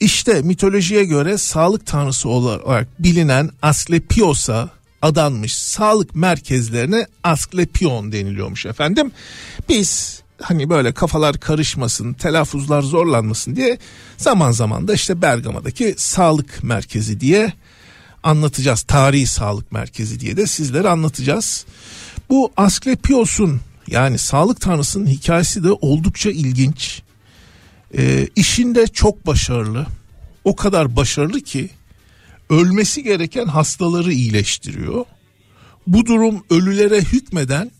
İşte 0.00 0.42
mitolojiye 0.42 1.04
göre 1.04 1.38
sağlık 1.38 1.86
tanrısı 1.86 2.28
olarak 2.28 3.02
bilinen 3.02 3.50
Asklepios'a 3.62 4.70
adanmış 5.02 5.56
sağlık 5.56 6.14
merkezlerine 6.14 7.06
Asklepion 7.24 8.12
deniliyormuş 8.12 8.66
efendim. 8.66 9.12
Biz 9.68 10.22
hani 10.42 10.70
böyle 10.70 10.92
kafalar 10.92 11.40
karışmasın, 11.40 12.12
telaffuzlar 12.12 12.82
zorlanmasın 12.82 13.56
diye 13.56 13.78
zaman 14.16 14.50
zaman 14.50 14.88
da 14.88 14.94
işte 14.94 15.22
Bergama'daki 15.22 15.94
sağlık 15.96 16.64
merkezi 16.64 17.20
diye 17.20 17.52
anlatacağız. 18.22 18.82
Tarihi 18.82 19.26
sağlık 19.26 19.72
merkezi 19.72 20.20
diye 20.20 20.36
de 20.36 20.46
sizlere 20.46 20.88
anlatacağız. 20.88 21.64
Bu 22.30 22.52
Asklepios'un 22.56 23.60
yani 23.86 24.18
sağlık 24.18 24.60
tanrısının 24.60 25.06
hikayesi 25.06 25.64
de 25.64 25.72
oldukça 25.72 26.30
ilginç. 26.30 27.02
Ee, 27.98 28.28
işinde 28.36 28.86
çok 28.86 29.26
başarılı. 29.26 29.86
O 30.44 30.56
kadar 30.56 30.96
başarılı 30.96 31.40
ki 31.40 31.70
ölmesi 32.50 33.02
gereken 33.02 33.46
hastaları 33.46 34.12
iyileştiriyor. 34.12 35.04
Bu 35.86 36.06
durum 36.06 36.44
ölülere 36.50 37.00
hükmeden 37.00 37.70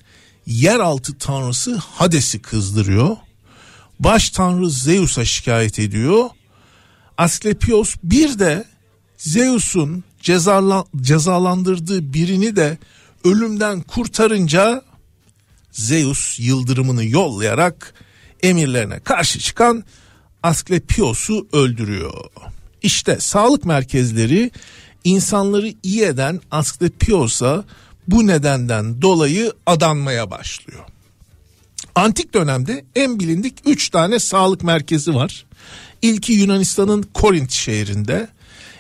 yeraltı 0.47 1.19
tanrısı 1.19 1.77
Hades'i 1.77 2.43
kızdırıyor. 2.43 3.17
Baş 4.01 4.31
tanrı 4.31 4.71
Zeus'a 4.71 5.25
şikayet 5.25 5.79
ediyor. 5.79 6.29
Asklepios 7.19 7.95
bir 8.03 8.39
de 8.39 8.65
Zeus'un 9.17 10.05
cezala, 10.21 10.85
cezalandırdığı 10.97 12.13
birini 12.13 12.57
de 12.57 12.79
ölümden 13.25 13.81
kurtarınca 13.81 14.83
Zeus 15.73 16.41
yıldırımını 16.41 17.05
yollayarak 17.05 17.95
emirlerine 18.43 19.01
karşı 19.01 19.39
çıkan 19.39 19.85
Asklepios'u 20.43 21.49
öldürüyor. 21.53 22.25
İşte 22.83 23.21
sağlık 23.21 23.65
merkezleri 23.65 24.51
insanları 25.05 25.75
iyi 25.83 26.03
eden 26.03 26.41
Asklepios'a 26.51 27.65
bu 28.11 28.27
nedenden 28.27 29.03
dolayı 29.03 29.53
adanmaya 29.67 30.31
başlıyor. 30.31 30.85
Antik 31.95 32.35
dönemde 32.35 32.85
en 32.97 33.21
bilindik 33.21 33.55
3 33.67 33.89
tane 33.89 34.19
sağlık 34.19 34.63
merkezi 34.63 35.15
var. 35.15 35.47
İlki 36.03 36.33
Yunanistan'ın 36.33 37.03
Korint 37.03 37.51
şehrinde. 37.51 38.29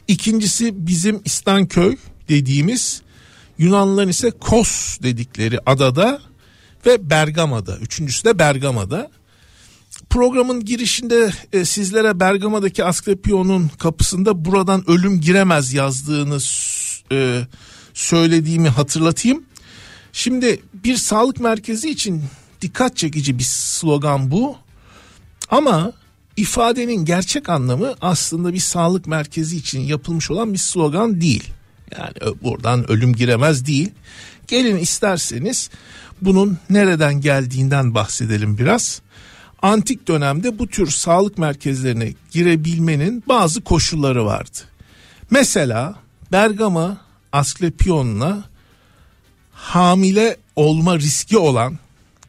İkincisi 0.08 0.86
bizim 0.86 1.20
İstanköy 1.24 1.96
dediğimiz 2.28 3.02
Yunanlıların 3.58 4.08
ise 4.08 4.30
Kos 4.30 5.00
dedikleri 5.02 5.58
adada 5.66 6.20
ve 6.86 7.10
Bergama'da. 7.10 7.76
Üçüncüsü 7.76 8.24
de 8.24 8.38
Bergama'da. 8.38 9.10
Programın 10.10 10.64
girişinde 10.64 11.32
e, 11.52 11.64
sizlere 11.64 12.20
Bergama'daki 12.20 12.84
Asklepion'un 12.84 13.68
kapısında 13.68 14.44
buradan 14.44 14.90
ölüm 14.90 15.20
giremez 15.20 15.72
yazdığını 15.72 16.38
e, 17.12 17.46
söylediğimi 17.94 18.68
hatırlatayım. 18.68 19.44
Şimdi 20.12 20.62
bir 20.74 20.96
sağlık 20.96 21.40
merkezi 21.40 21.90
için 21.90 22.22
dikkat 22.60 22.96
çekici 22.96 23.38
bir 23.38 23.44
slogan 23.44 24.30
bu. 24.30 24.56
Ama 25.50 25.92
ifadenin 26.36 27.04
gerçek 27.04 27.48
anlamı 27.48 27.94
aslında 28.00 28.52
bir 28.52 28.58
sağlık 28.58 29.06
merkezi 29.06 29.56
için 29.56 29.80
yapılmış 29.80 30.30
olan 30.30 30.52
bir 30.52 30.58
slogan 30.58 31.20
değil. 31.20 31.52
Yani 31.98 32.36
buradan 32.42 32.90
ölüm 32.90 33.12
giremez 33.14 33.66
değil. 33.66 33.90
Gelin 34.48 34.76
isterseniz 34.76 35.70
bunun 36.22 36.58
nereden 36.70 37.20
geldiğinden 37.20 37.94
bahsedelim 37.94 38.58
biraz. 38.58 39.02
Antik 39.62 40.08
dönemde 40.08 40.58
bu 40.58 40.66
tür 40.66 40.90
sağlık 40.90 41.38
merkezlerine 41.38 42.12
girebilmenin 42.30 43.24
bazı 43.28 43.60
koşulları 43.60 44.24
vardı. 44.24 44.58
Mesela 45.30 45.94
Bergama 46.32 46.98
Asklepion'la 47.32 48.44
hamile 49.52 50.36
olma 50.56 50.98
riski 50.98 51.38
olan 51.38 51.78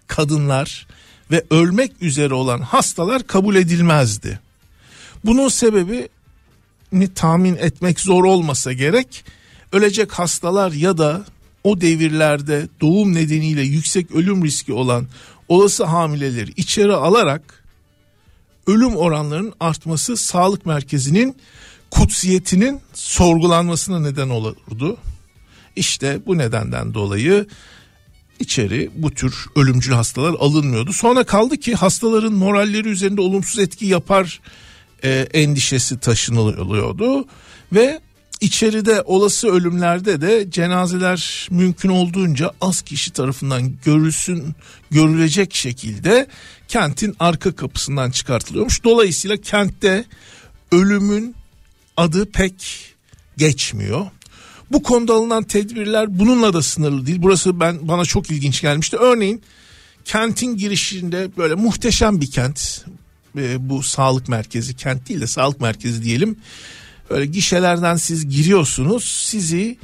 kadınlar 0.08 0.88
ve 1.32 1.44
ölmek 1.50 1.92
üzere 2.02 2.34
olan 2.34 2.62
hastalar 2.62 3.28
kabul 3.28 3.56
edilmezdi. 3.56 4.40
Bunun 5.26 5.50
sebebi 5.50 6.10
ni 6.92 7.14
tahmin 7.14 7.56
etmek 7.56 8.00
zor 8.00 8.24
olmasa 8.24 8.74
gerek 8.74 9.26
ölecek 9.72 10.12
hastalar 10.12 10.72
ya 10.72 10.98
da 10.98 11.26
o 11.64 11.82
devirlerde 11.82 12.68
doğum 12.82 13.14
nedeniyle 13.14 13.62
yüksek 13.62 14.12
ölüm 14.12 14.46
riski 14.46 14.74
olan 14.74 15.08
olası 15.50 15.84
hamileleri 15.84 16.52
içeri 16.58 16.94
alarak 16.94 17.64
ölüm 18.68 18.96
oranlarının 18.96 19.54
artması 19.60 20.18
sağlık 20.18 20.66
merkezinin 20.66 21.36
kutsiyetinin 21.92 22.82
sorgulanmasına 22.94 24.00
neden 24.00 24.30
olurdu. 24.30 24.98
İşte 25.76 26.20
bu 26.26 26.38
nedenden 26.38 26.94
dolayı 26.94 27.48
içeri 28.40 28.90
bu 28.96 29.12
tür 29.12 29.46
ölümcül 29.56 29.94
hastalar 29.94 30.34
alınmıyordu. 30.40 30.94
Sonra 30.94 31.24
kaldı 31.24 31.58
ki 31.58 31.76
hastaların 31.76 32.34
moralleri 32.34 32.90
üzerinde 32.90 33.22
olumsuz 33.22 33.60
etki 33.60 33.86
yapar 33.86 34.42
e, 35.04 35.28
endişesi 35.34 36.00
taşınılıyordu 36.00 37.26
ve 37.74 38.00
içeride 38.42 39.02
olası 39.02 39.48
ölümlerde 39.48 40.22
de 40.22 40.52
cenazeler 40.52 41.48
mümkün 41.52 41.90
olduğunca 41.90 42.52
az 42.62 42.82
kişi 42.82 43.12
tarafından 43.14 43.74
görülsün 43.86 44.56
görülecek 44.92 45.54
şekilde 45.56 46.28
kentin 46.68 47.16
arka 47.20 47.56
kapısından 47.56 48.12
çıkartılıyormuş. 48.12 48.84
Dolayısıyla 48.84 49.38
kentte 49.38 50.06
ölümün 50.72 51.36
adı 51.98 52.32
pek 52.32 52.88
geçmiyor. 53.38 54.06
Bu 54.72 54.84
konuda 54.84 55.14
alınan 55.14 55.44
tedbirler 55.44 56.20
bununla 56.20 56.54
da 56.54 56.62
sınırlı 56.62 57.06
değil. 57.06 57.18
Burası 57.22 57.60
ben 57.60 57.88
bana 57.88 58.06
çok 58.06 58.32
ilginç 58.32 58.62
gelmişti. 58.62 58.98
Örneğin 58.98 59.42
kentin 60.06 60.58
girişinde 60.58 61.30
böyle 61.38 61.56
muhteşem 61.56 62.22
bir 62.22 62.32
kent. 62.32 62.86
Ee, 63.38 63.70
bu 63.70 63.84
sağlık 63.84 64.30
merkezi 64.30 64.76
kent 64.76 65.10
değil 65.10 65.22
de 65.22 65.28
sağlık 65.28 65.62
merkezi 65.62 66.04
diyelim. 66.04 66.38
Böyle 67.10 67.26
gişelerden 67.26 67.96
siz 67.96 68.30
giriyorsunuz. 68.30 69.04
Sizi 69.04 69.78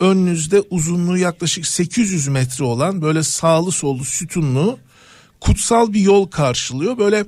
önünüzde 0.00 0.60
uzunluğu 0.70 1.18
yaklaşık 1.18 1.66
800 1.66 2.28
metre 2.28 2.64
olan 2.64 3.02
böyle 3.02 3.22
sağlı 3.22 3.72
sollu 3.72 4.04
sütunlu 4.04 4.78
kutsal 5.40 5.92
bir 5.92 6.00
yol 6.00 6.26
karşılıyor. 6.26 6.98
Böyle 6.98 7.24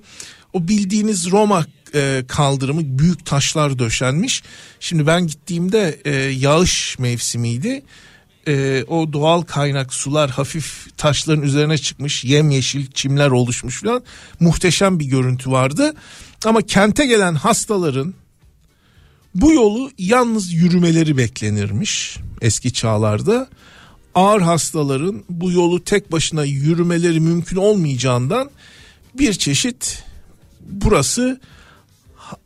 o 0.52 0.68
bildiğiniz 0.68 1.30
Roma 1.30 1.66
e, 1.94 2.24
kaldırımı 2.28 2.98
büyük 2.98 3.26
taşlar 3.26 3.78
döşenmiş. 3.78 4.42
Şimdi 4.80 5.06
ben 5.06 5.26
gittiğimde 5.26 6.00
e, 6.04 6.14
yağış 6.16 6.98
mevsimiydi. 6.98 7.82
E, 8.48 8.84
o 8.88 9.12
doğal 9.12 9.42
kaynak 9.42 9.94
sular 9.94 10.30
hafif 10.30 10.96
taşların 10.96 11.42
üzerine 11.42 11.78
çıkmış 11.78 12.24
yemyeşil 12.24 12.86
çimler 12.90 13.30
oluşmuş 13.30 13.82
falan 13.82 14.02
muhteşem 14.40 15.00
bir 15.00 15.04
görüntü 15.04 15.50
vardı. 15.50 15.94
Ama 16.44 16.62
kente 16.62 17.06
gelen 17.06 17.34
hastaların 17.34 18.14
bu 19.34 19.52
yolu 19.52 19.90
yalnız 19.98 20.52
yürümeleri 20.52 21.16
beklenirmiş 21.16 22.16
eski 22.40 22.72
çağlarda. 22.72 23.48
Ağır 24.14 24.40
hastaların 24.40 25.24
bu 25.28 25.52
yolu 25.52 25.84
tek 25.84 26.12
başına 26.12 26.44
yürümeleri 26.44 27.20
mümkün 27.20 27.56
olmayacağından 27.56 28.50
bir 29.18 29.32
çeşit 29.32 30.04
burası 30.60 31.40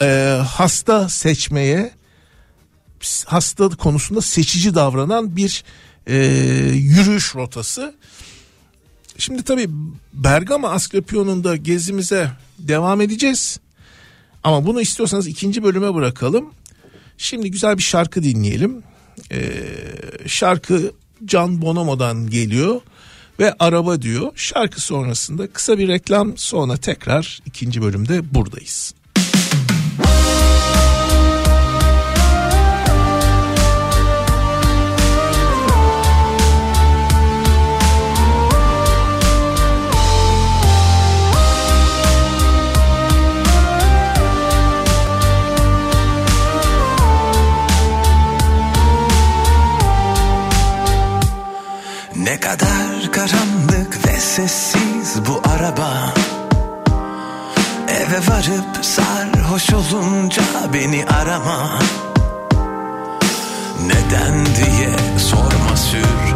e, 0.02 0.40
hasta 0.48 1.08
seçmeye 1.08 1.90
hasta 3.26 3.68
konusunda 3.68 4.20
seçici 4.20 4.74
davranan 4.74 5.36
bir 5.36 5.64
e, 6.06 6.16
yürüyüş 6.74 7.34
rotası. 7.34 7.94
Şimdi 9.18 9.42
tabii 9.42 9.68
Bergama 10.12 10.70
Asklepion'un 10.70 11.64
gezimize 11.64 12.30
devam 12.58 13.00
edeceğiz. 13.00 13.60
Ama 14.44 14.66
bunu 14.66 14.80
istiyorsanız 14.80 15.26
ikinci 15.26 15.62
bölüme 15.62 15.94
bırakalım. 15.94 16.50
Şimdi 17.18 17.50
güzel 17.50 17.78
bir 17.78 17.82
şarkı 17.82 18.22
dinleyelim. 18.22 18.82
Ee, 19.32 19.62
şarkı 20.26 20.92
Can 21.24 21.62
Bonomo'dan 21.62 22.30
geliyor 22.30 22.80
ve 23.38 23.54
araba 23.58 24.02
diyor. 24.02 24.32
Şarkı 24.34 24.80
sonrasında 24.80 25.46
kısa 25.46 25.78
bir 25.78 25.88
reklam 25.88 26.36
sonra 26.36 26.76
tekrar 26.76 27.40
ikinci 27.46 27.82
bölümde 27.82 28.34
buradayız. 28.34 28.94
Sessiz 54.20 55.26
bu 55.26 55.42
araba. 55.48 56.14
Eve 57.88 58.18
varıp 58.28 58.84
sarhoş 58.84 59.72
olunca 59.72 60.42
beni 60.74 61.06
arama. 61.06 61.78
Neden 63.86 64.46
diye 64.46 64.90
sorma 65.18 65.76
sür 65.76 66.34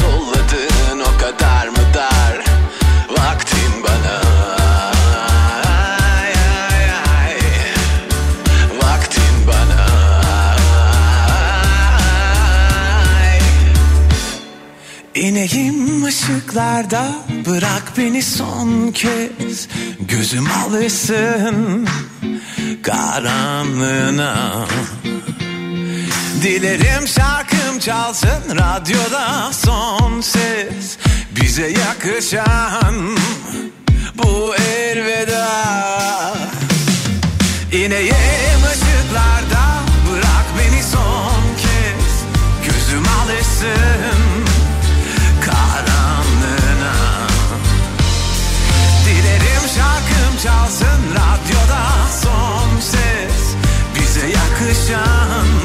solladın 0.00 1.00
o 1.00 1.18
kadar 1.20 1.68
mı 1.68 1.84
dar? 1.94 2.44
Vaktin 3.10 3.72
bana. 3.84 4.20
Ay, 6.20 6.32
ay, 6.72 6.90
ay. 7.18 7.36
Vaktin 8.82 9.46
bana. 9.46 9.86
Ay. 13.20 13.38
İneyim 15.14 16.04
ışıklarda 16.04 17.04
bırak 17.46 17.92
beni 17.98 18.22
son 18.22 18.92
kez. 18.92 19.68
Gözüm 20.00 20.46
alışsın 20.66 21.88
karanlığına 22.82 24.66
Dilerim 26.42 27.08
şarkım 27.08 27.78
çalsın 27.78 28.42
radyoda 28.50 29.52
son 29.52 30.20
ses. 30.20 30.98
Bize 31.30 31.66
yakışan 31.68 33.16
bu 34.14 34.54
elveda. 34.56 35.48
İneyim 37.72 38.60
ışıklarda 38.72 39.64
bırak 40.10 40.46
beni 40.58 40.82
son 40.82 41.42
kez. 41.56 42.24
Gözüm 42.64 43.04
alışsın 43.22 44.44
karanlığına. 45.44 46.96
Dilerim 49.06 49.68
şarkım 49.76 50.36
çalsın 50.42 51.00
radyoda 51.10 51.82
son 52.22 52.80
ses. 52.80 53.54
Bize 53.94 54.26
yakışan 54.26 55.61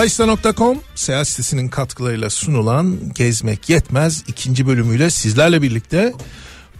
Flysta.com 0.00 0.78
seyahat 0.94 1.28
sitesinin 1.28 1.68
katkılarıyla 1.68 2.30
sunulan 2.30 2.96
Gezmek 3.14 3.68
Yetmez 3.68 4.24
ikinci 4.28 4.66
bölümüyle 4.66 5.10
sizlerle 5.10 5.62
birlikte 5.62 6.14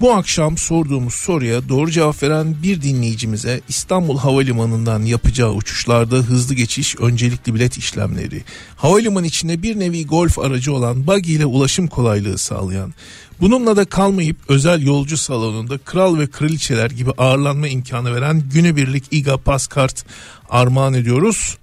bu 0.01 0.13
akşam 0.13 0.59
sorduğumuz 0.59 1.15
soruya 1.15 1.69
doğru 1.69 1.91
cevap 1.91 2.23
veren 2.23 2.57
bir 2.63 2.83
dinleyicimize 2.83 3.61
İstanbul 3.69 4.19
Havalimanı'ndan 4.19 5.03
yapacağı 5.03 5.53
uçuşlarda 5.53 6.17
hızlı 6.17 6.55
geçiş 6.55 6.97
öncelikli 6.97 7.55
bilet 7.55 7.79
işlemleri, 7.79 8.45
havalimanı 8.77 9.27
içinde 9.27 9.63
bir 9.63 9.79
nevi 9.79 10.07
golf 10.07 10.39
aracı 10.39 10.73
olan 10.73 11.07
buggy 11.07 11.35
ile 11.35 11.47
ulaşım 11.47 11.87
kolaylığı 11.87 12.39
sağlayan, 12.39 12.95
bununla 13.41 13.77
da 13.77 13.85
kalmayıp 13.85 14.37
özel 14.49 14.83
yolcu 14.83 15.17
salonunda 15.17 15.79
kral 15.79 16.19
ve 16.19 16.27
kraliçeler 16.27 16.91
gibi 16.91 17.11
ağırlanma 17.19 17.69
imkanı 17.69 18.15
veren 18.15 18.43
günübirlik 18.53 19.05
İGA 19.11 19.37
Paskart 19.37 20.05
armağan 20.51 20.95
ediyoruz. 20.95 21.59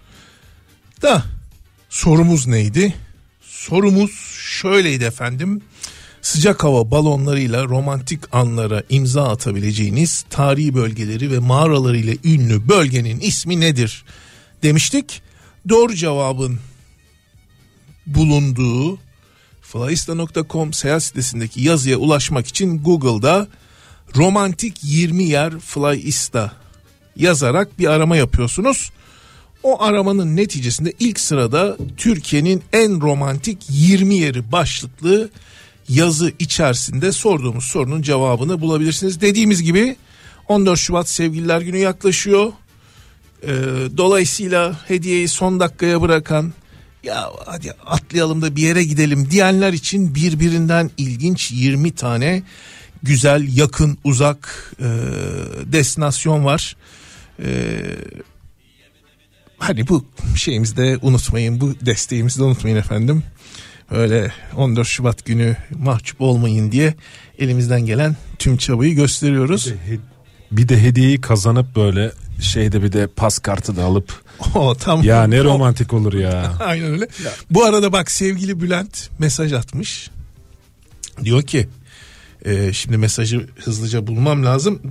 Da 1.01 1.23
sorumuz 1.89 2.47
neydi? 2.47 2.93
Sorumuz 3.41 4.11
şöyleydi 4.61 5.03
efendim. 5.03 5.61
Sıcak 6.21 6.63
hava 6.63 6.91
balonlarıyla 6.91 7.63
romantik 7.63 8.35
anlara 8.35 8.83
imza 8.89 9.29
atabileceğiniz 9.29 10.25
tarihi 10.29 10.75
bölgeleri 10.75 11.31
ve 11.31 11.39
mağaralarıyla 11.39 12.13
ünlü 12.23 12.69
bölgenin 12.69 13.19
ismi 13.19 13.59
nedir? 13.59 14.05
Demiştik. 14.63 15.21
Doğru 15.69 15.95
cevabın 15.95 16.59
bulunduğu 18.05 18.99
flyista.com 19.61 20.73
seyahat 20.73 21.03
sitesindeki 21.03 21.61
yazıya 21.61 21.97
ulaşmak 21.97 22.47
için 22.47 22.83
Google'da 22.83 23.47
romantik 24.15 24.77
20 24.83 25.23
yer 25.23 25.59
Flyista 25.59 26.51
yazarak 27.15 27.79
bir 27.79 27.87
arama 27.87 28.17
yapıyorsunuz. 28.17 28.91
O 29.63 29.81
aramanın 29.83 30.35
neticesinde 30.35 30.93
ilk 30.99 31.19
sırada 31.19 31.77
Türkiye'nin 31.97 32.63
en 32.73 33.01
romantik 33.01 33.57
20 33.69 34.15
yeri 34.15 34.51
başlıklı 34.51 35.29
yazı 35.89 36.31
içerisinde 36.39 37.11
sorduğumuz 37.11 37.63
sorunun 37.63 38.01
cevabını 38.01 38.61
bulabilirsiniz. 38.61 39.21
Dediğimiz 39.21 39.63
gibi 39.63 39.95
14 40.47 40.79
Şubat 40.79 41.09
Sevgililer 41.09 41.61
Günü 41.61 41.77
yaklaşıyor. 41.77 42.51
Ee, 43.43 43.47
dolayısıyla 43.97 44.79
hediyeyi 44.87 45.27
son 45.27 45.59
dakikaya 45.59 46.01
bırakan 46.01 46.53
ya 47.03 47.29
hadi 47.45 47.71
atlayalım 47.71 48.41
da 48.41 48.55
bir 48.55 48.61
yere 48.61 48.83
gidelim 48.83 49.31
diyenler 49.31 49.73
için 49.73 50.15
birbirinden 50.15 50.91
ilginç 50.97 51.51
20 51.51 51.91
tane 51.91 52.43
güzel 53.03 53.57
yakın 53.57 53.97
uzak 54.03 54.73
e, 54.79 54.89
destinasyon 55.65 56.45
var. 56.45 56.75
E, 57.39 57.81
hani 59.57 59.87
bu 59.87 60.05
şeyimizde 60.35 60.97
unutmayın 61.01 61.61
bu 61.61 61.73
desteğimizi 61.85 62.39
de 62.39 62.43
unutmayın 62.43 62.77
efendim. 62.77 63.23
Öyle 63.91 64.31
14 64.55 64.87
Şubat 64.87 65.25
günü 65.25 65.57
mahcup 65.79 66.21
olmayın 66.21 66.71
diye 66.71 66.95
elimizden 67.39 67.85
gelen 67.85 68.15
tüm 68.39 68.57
çabayı 68.57 68.95
gösteriyoruz. 68.95 69.73
Bir 70.51 70.69
de 70.69 70.81
hediyeyi 70.81 71.21
kazanıp 71.21 71.75
böyle 71.75 72.11
şeyde 72.41 72.83
bir 72.83 72.91
de 72.91 73.07
pas 73.07 73.39
kartı 73.39 73.75
da 73.75 73.83
alıp 73.83 74.21
O 74.55 74.75
tam 74.75 75.03
ya 75.03 75.23
ne 75.23 75.43
romantik 75.43 75.93
olur 75.93 76.13
ya. 76.13 76.53
Aynen 76.59 76.91
öyle. 76.91 77.07
Bu 77.51 77.65
arada 77.65 77.93
bak 77.93 78.11
sevgili 78.11 78.61
Bülent 78.61 79.09
mesaj 79.19 79.53
atmış. 79.53 80.09
Diyor 81.23 81.43
ki 81.43 81.67
e, 82.45 82.73
şimdi 82.73 82.97
mesajı 82.97 83.47
hızlıca 83.55 84.07
bulmam 84.07 84.45
lazım. 84.45 84.81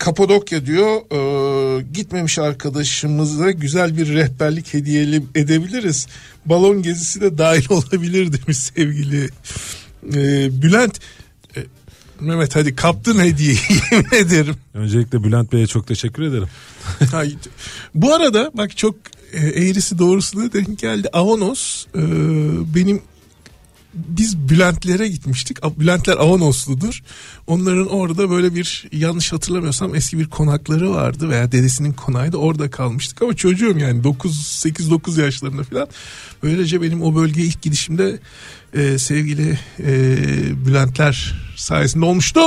Kapadokya 0.00 0.66
diyor 0.66 1.00
e, 1.12 1.82
gitmemiş 1.82 2.38
arkadaşımıza 2.38 3.50
güzel 3.50 3.96
bir 3.96 4.14
rehberlik 4.14 4.74
hediyeli 4.74 5.22
edebiliriz. 5.34 6.06
Balon 6.46 6.82
gezisi 6.82 7.20
de 7.20 7.38
dahil 7.38 7.66
olabilir 7.70 8.32
demiş 8.32 8.56
sevgili 8.56 9.28
e, 10.14 10.22
Bülent. 10.62 11.00
E, 11.56 11.60
Mehmet 12.20 12.56
hadi 12.56 12.76
kaptın 12.76 13.20
hediyeyi 13.20 13.58
yemin 13.92 14.26
ederim. 14.26 14.56
Öncelikle 14.74 15.24
Bülent 15.24 15.52
Bey'e 15.52 15.66
çok 15.66 15.86
teşekkür 15.86 16.22
ederim. 16.22 16.48
Bu 17.94 18.14
arada 18.14 18.50
bak 18.54 18.76
çok 18.76 18.94
e, 19.32 19.38
eğrisi 19.38 19.98
doğrusu 19.98 20.38
da 20.38 20.52
denk 20.52 20.78
geldi. 20.78 21.08
Avanos 21.12 21.86
e, 21.94 22.00
benim 22.74 23.02
biz 23.94 24.38
Bülent'lere 24.38 25.08
gitmiştik. 25.08 25.58
Bülentler 25.80 26.16
Avanosludur. 26.16 27.02
Onların 27.46 27.88
orada 27.88 28.30
böyle 28.30 28.54
bir 28.54 28.88
yanlış 28.92 29.32
hatırlamıyorsam 29.32 29.94
eski 29.94 30.18
bir 30.18 30.28
konakları 30.28 30.90
vardı 30.90 31.28
veya 31.28 31.52
dedesinin 31.52 31.92
konağıydı. 31.92 32.36
Orada 32.36 32.70
kalmıştık 32.70 33.22
ama 33.22 33.36
çocuğum 33.36 33.78
yani 33.78 34.04
9 34.04 34.46
8 34.46 34.90
9 34.90 35.18
yaşlarında 35.18 35.62
falan. 35.62 35.88
Böylece 36.42 36.82
benim 36.82 37.02
o 37.02 37.14
bölgeye 37.14 37.46
ilk 37.46 37.62
gidişimde 37.62 38.18
e, 38.74 38.98
sevgili 38.98 39.58
e, 39.78 40.16
Bülentler 40.66 41.34
sayesinde 41.56 42.04
olmuştu 42.04 42.40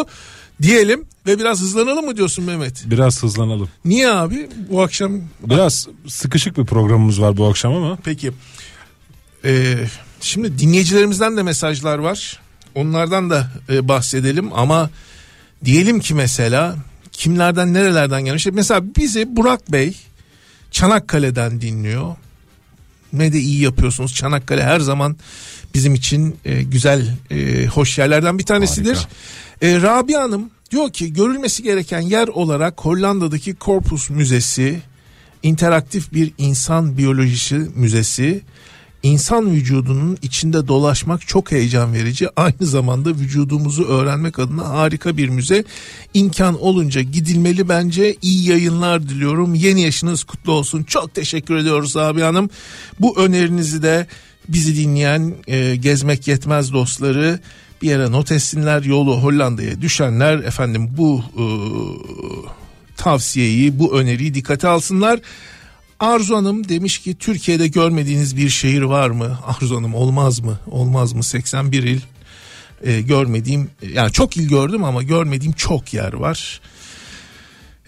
diyelim 0.62 1.06
ve 1.28 1.40
biraz 1.40 1.62
hızlanalım 1.62 2.06
mı 2.06 2.18
diyorsun 2.18 2.46
Mehmet? 2.46 2.84
Biraz 2.86 3.24
hızlanalım. 3.24 3.70
Niye 3.86 4.12
abi? 4.12 4.50
Bu 4.70 4.82
akşam 4.82 5.22
Biraz 5.44 5.88
sıkışık 6.08 6.58
bir 6.58 6.66
programımız 6.66 7.22
var 7.22 7.38
bu 7.38 7.48
akşam 7.48 7.74
ama 7.74 7.98
peki. 8.04 8.32
Ee, 9.46 9.78
şimdi 10.24 10.60
dinleyicilerimizden 10.60 11.38
de 11.38 11.44
mesajlar 11.44 11.98
var. 11.98 12.40
Onlardan 12.76 13.30
da 13.30 13.52
e, 13.70 13.88
bahsedelim 13.88 14.54
ama 14.54 14.90
diyelim 15.66 16.00
ki 16.00 16.14
mesela 16.14 16.76
kimlerden 17.12 17.74
nerelerden 17.74 18.26
gelmiş. 18.26 18.48
Mesela 18.54 18.84
bizi 18.98 19.36
Burak 19.36 19.72
Bey 19.72 19.98
Çanakkale'den 20.72 21.62
dinliyor. 21.62 22.16
Ne 23.14 23.34
de 23.34 23.40
iyi 23.40 23.62
yapıyorsunuz. 23.62 24.16
Çanakkale 24.16 24.64
her 24.64 24.80
zaman 24.80 25.18
bizim 25.74 25.94
için 25.96 26.36
e, 26.46 26.64
güzel, 26.64 27.16
e, 27.32 27.66
hoş 27.66 27.98
yerlerden 27.98 28.40
bir 28.40 28.44
tanesidir. 28.44 28.96
Harika. 28.96 29.10
E, 29.62 29.82
Rabia 29.82 30.22
Hanım 30.22 30.50
diyor 30.72 30.94
ki 30.94 31.14
görülmesi 31.14 31.64
gereken 31.64 32.02
yer 32.02 32.28
olarak 32.28 32.82
Hollanda'daki 32.82 33.56
Corpus 33.62 34.10
Müzesi 34.10 34.82
interaktif 35.44 36.14
bir 36.14 36.32
insan 36.38 36.98
biyolojisi 36.98 37.56
müzesi. 37.56 38.42
İnsan 39.04 39.52
vücudunun 39.52 40.18
içinde 40.22 40.68
dolaşmak 40.68 41.28
çok 41.28 41.52
heyecan 41.52 41.94
verici. 41.94 42.28
Aynı 42.36 42.66
zamanda 42.66 43.10
vücudumuzu 43.10 43.84
öğrenmek 43.84 44.40
adına 44.40 44.70
harika 44.70 45.18
bir 45.18 45.30
müze. 45.30 45.64
İmkan 46.14 46.62
olunca 46.62 47.02
gidilmeli 47.02 47.70
bence. 47.70 48.16
İyi 48.22 48.50
yayınlar 48.50 49.10
diliyorum. 49.10 49.56
Yeni 49.56 49.82
yaşınız 49.82 50.24
kutlu 50.24 50.52
olsun. 50.52 50.84
Çok 50.84 51.14
teşekkür 51.14 51.56
ediyoruz 51.56 51.98
abi 51.98 52.22
hanım. 52.22 52.50
Bu 53.00 53.20
önerinizi 53.20 53.84
de 53.84 54.08
bizi 54.48 54.76
dinleyen 54.76 55.34
e, 55.48 55.76
gezmek 55.76 56.28
yetmez 56.28 56.74
dostları 56.74 57.40
bir 57.82 57.90
yere 57.90 58.12
not 58.12 58.32
etsinler. 58.32 58.84
Yolu 58.84 59.24
Hollanda'ya 59.24 59.82
düşenler 59.82 60.38
efendim 60.38 60.90
bu 60.98 61.24
e, 61.38 61.46
tavsiyeyi, 62.98 63.80
bu 63.80 64.00
öneriyi 64.00 64.34
dikkate 64.34 64.68
alsınlar. 64.68 65.20
Arzu 66.00 66.36
Hanım 66.36 66.70
demiş 66.70 66.98
ki 66.98 67.16
Türkiye'de 67.16 67.68
görmediğiniz 67.68 68.38
bir 68.38 68.50
şehir 68.50 68.82
var 68.82 69.10
mı? 69.10 69.40
Arzu 69.46 69.76
Hanım 69.78 69.96
olmaz 69.96 70.40
mı? 70.40 70.60
Olmaz 70.72 71.14
mı? 71.14 71.24
81 71.24 71.84
il 71.84 72.02
e, 72.84 73.02
görmediğim 73.02 73.70
yani 73.94 74.12
çok 74.12 74.38
il 74.38 74.50
gördüm 74.50 74.84
ama 74.84 75.04
görmediğim 75.04 75.54
çok 75.54 75.94
yer 75.94 76.14
var. 76.14 76.62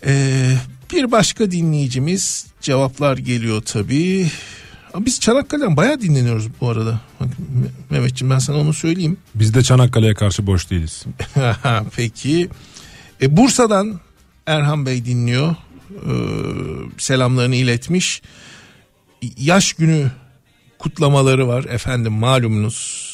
E, 0.06 0.52
bir 0.94 1.12
başka 1.12 1.52
dinleyicimiz 1.52 2.48
cevaplar 2.62 3.18
geliyor 3.18 3.62
tabii. 3.62 4.28
Biz 5.00 5.20
Çanakkale'den 5.20 5.78
bayağı 5.78 6.02
dinleniyoruz 6.02 6.48
bu 6.62 6.70
arada. 6.70 7.00
Mehmetciğim 7.89 8.32
ben 8.34 8.39
sana 8.39 8.58
onu 8.58 8.74
söyleyeyim. 8.74 9.18
biz 9.36 9.54
de 9.54 9.63
Çanakkale'ye 9.63 10.13
karşı 10.13 10.48
boş 10.48 10.70
değiliz. 10.70 11.06
Peki. 11.96 12.50
E, 13.22 13.38
Bursa'dan 13.38 14.00
Erhan 14.48 14.86
Bey 14.86 15.06
dinliyor. 15.06 15.56
Ee, 15.96 16.10
selamlarını 16.98 17.56
iletmiş. 17.56 18.22
Yaş 19.38 19.74
günü 19.74 20.12
kutlamaları 20.80 21.48
var 21.48 21.64
efendim 21.64 22.14
malumunuz. 22.14 23.06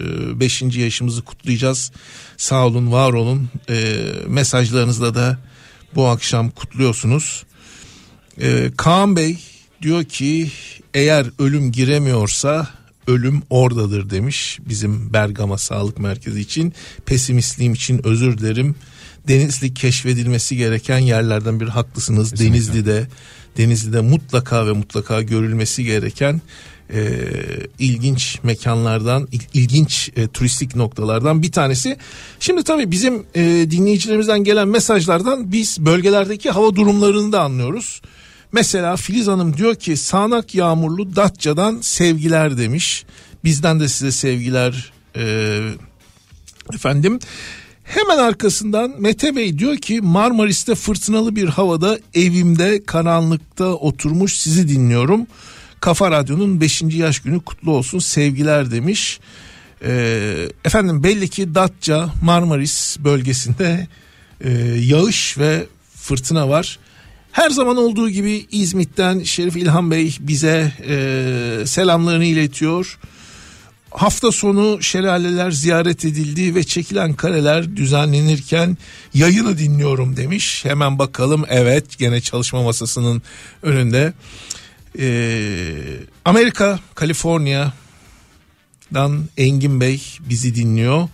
5. 0.00 0.62
yaşımızı 0.62 1.22
kutlayacağız. 1.22 1.92
Sağ 2.36 2.66
olun, 2.66 2.92
var 2.92 3.12
olun. 3.12 3.48
Ee, 3.70 3.96
mesajlarınızla 4.26 5.14
da 5.14 5.38
bu 5.94 6.06
akşam 6.06 6.50
kutluyorsunuz. 6.50 7.44
Ee, 8.40 8.70
Kaan 8.76 9.16
Bey 9.16 9.38
diyor 9.82 10.04
ki 10.04 10.50
eğer 10.94 11.26
ölüm 11.38 11.72
giremiyorsa 11.72 12.68
ölüm 13.06 13.42
oradadır 13.50 14.10
demiş 14.10 14.58
bizim 14.68 15.12
Bergama 15.12 15.58
Sağlık 15.58 15.98
Merkezi 15.98 16.40
için. 16.40 16.74
Pesimistliğim 17.06 17.74
için 17.74 18.06
özür 18.06 18.38
dilerim. 18.38 18.74
Denizli 19.28 19.74
keşfedilmesi 19.74 20.56
gereken 20.56 20.98
yerlerden 20.98 21.60
bir 21.60 21.68
haklısınız. 21.68 22.30
Kesinlikle. 22.30 22.54
Denizli'de 22.54 23.06
Denizli'de 23.56 24.00
mutlaka 24.00 24.66
ve 24.66 24.72
mutlaka 24.72 25.22
görülmesi 25.22 25.84
gereken 25.84 26.40
e, 26.94 27.18
ilginç 27.78 28.38
mekanlardan, 28.42 29.28
il- 29.32 29.48
ilginç 29.60 30.10
e, 30.16 30.28
turistik 30.28 30.76
noktalardan 30.76 31.42
bir 31.42 31.52
tanesi. 31.52 31.96
Şimdi 32.40 32.62
tabii 32.64 32.90
bizim 32.90 33.22
e, 33.34 33.42
dinleyicilerimizden 33.70 34.44
gelen 34.44 34.68
mesajlardan 34.68 35.52
biz 35.52 35.78
bölgelerdeki 35.80 36.50
hava 36.50 36.74
durumlarını 36.76 37.32
da 37.32 37.40
anlıyoruz. 37.42 38.00
Mesela 38.52 38.96
Filiz 38.96 39.26
Hanım 39.26 39.56
diyor 39.56 39.74
ki 39.74 39.96
sağanak 39.96 40.54
yağmurlu 40.54 41.16
Datça'dan 41.16 41.80
sevgiler 41.80 42.58
demiş. 42.58 43.04
Bizden 43.44 43.80
de 43.80 43.88
size 43.88 44.12
sevgiler 44.12 44.92
e, 45.16 45.58
efendim. 46.74 47.18
Hemen 47.90 48.18
arkasından 48.18 48.94
Mete 48.98 49.36
Bey 49.36 49.58
diyor 49.58 49.76
ki 49.76 50.00
Marmaris'te 50.00 50.74
fırtınalı 50.74 51.36
bir 51.36 51.48
havada 51.48 51.98
evimde 52.14 52.84
karanlıkta 52.84 53.66
oturmuş 53.66 54.36
sizi 54.36 54.68
dinliyorum. 54.68 55.26
Kafa 55.80 56.10
Radyo'nun 56.10 56.60
5. 56.60 56.82
yaş 56.82 57.20
günü 57.20 57.40
kutlu 57.40 57.72
olsun 57.72 57.98
sevgiler 57.98 58.70
demiş. 58.70 59.20
Ee, 59.84 60.48
efendim 60.64 61.02
belli 61.02 61.28
ki 61.28 61.54
Datça 61.54 62.10
Marmaris 62.22 62.96
bölgesinde 63.00 63.88
e, 64.40 64.50
yağış 64.78 65.38
ve 65.38 65.66
fırtına 65.96 66.48
var. 66.48 66.78
Her 67.32 67.50
zaman 67.50 67.76
olduğu 67.76 68.10
gibi 68.10 68.46
İzmit'ten 68.50 69.22
Şerif 69.22 69.56
İlhan 69.56 69.90
Bey 69.90 70.16
bize 70.20 70.72
e, 70.88 71.66
selamlarını 71.66 72.24
iletiyor. 72.24 72.98
Hafta 73.90 74.32
sonu 74.32 74.82
şelaleler 74.82 75.50
ziyaret 75.50 76.04
edildi 76.04 76.54
ve 76.54 76.64
çekilen 76.64 77.14
kareler 77.14 77.76
düzenlenirken 77.76 78.76
yayını 79.14 79.58
dinliyorum 79.58 80.16
demiş. 80.16 80.64
Hemen 80.64 80.98
bakalım 80.98 81.44
evet 81.48 81.98
gene 81.98 82.20
çalışma 82.20 82.62
masasının 82.62 83.22
önünde. 83.62 84.12
Ee, 84.98 85.72
Amerika, 86.24 86.78
Kaliforniya'dan 86.94 89.24
Engin 89.36 89.80
Bey 89.80 90.02
bizi 90.20 90.54
dinliyor. 90.54 91.08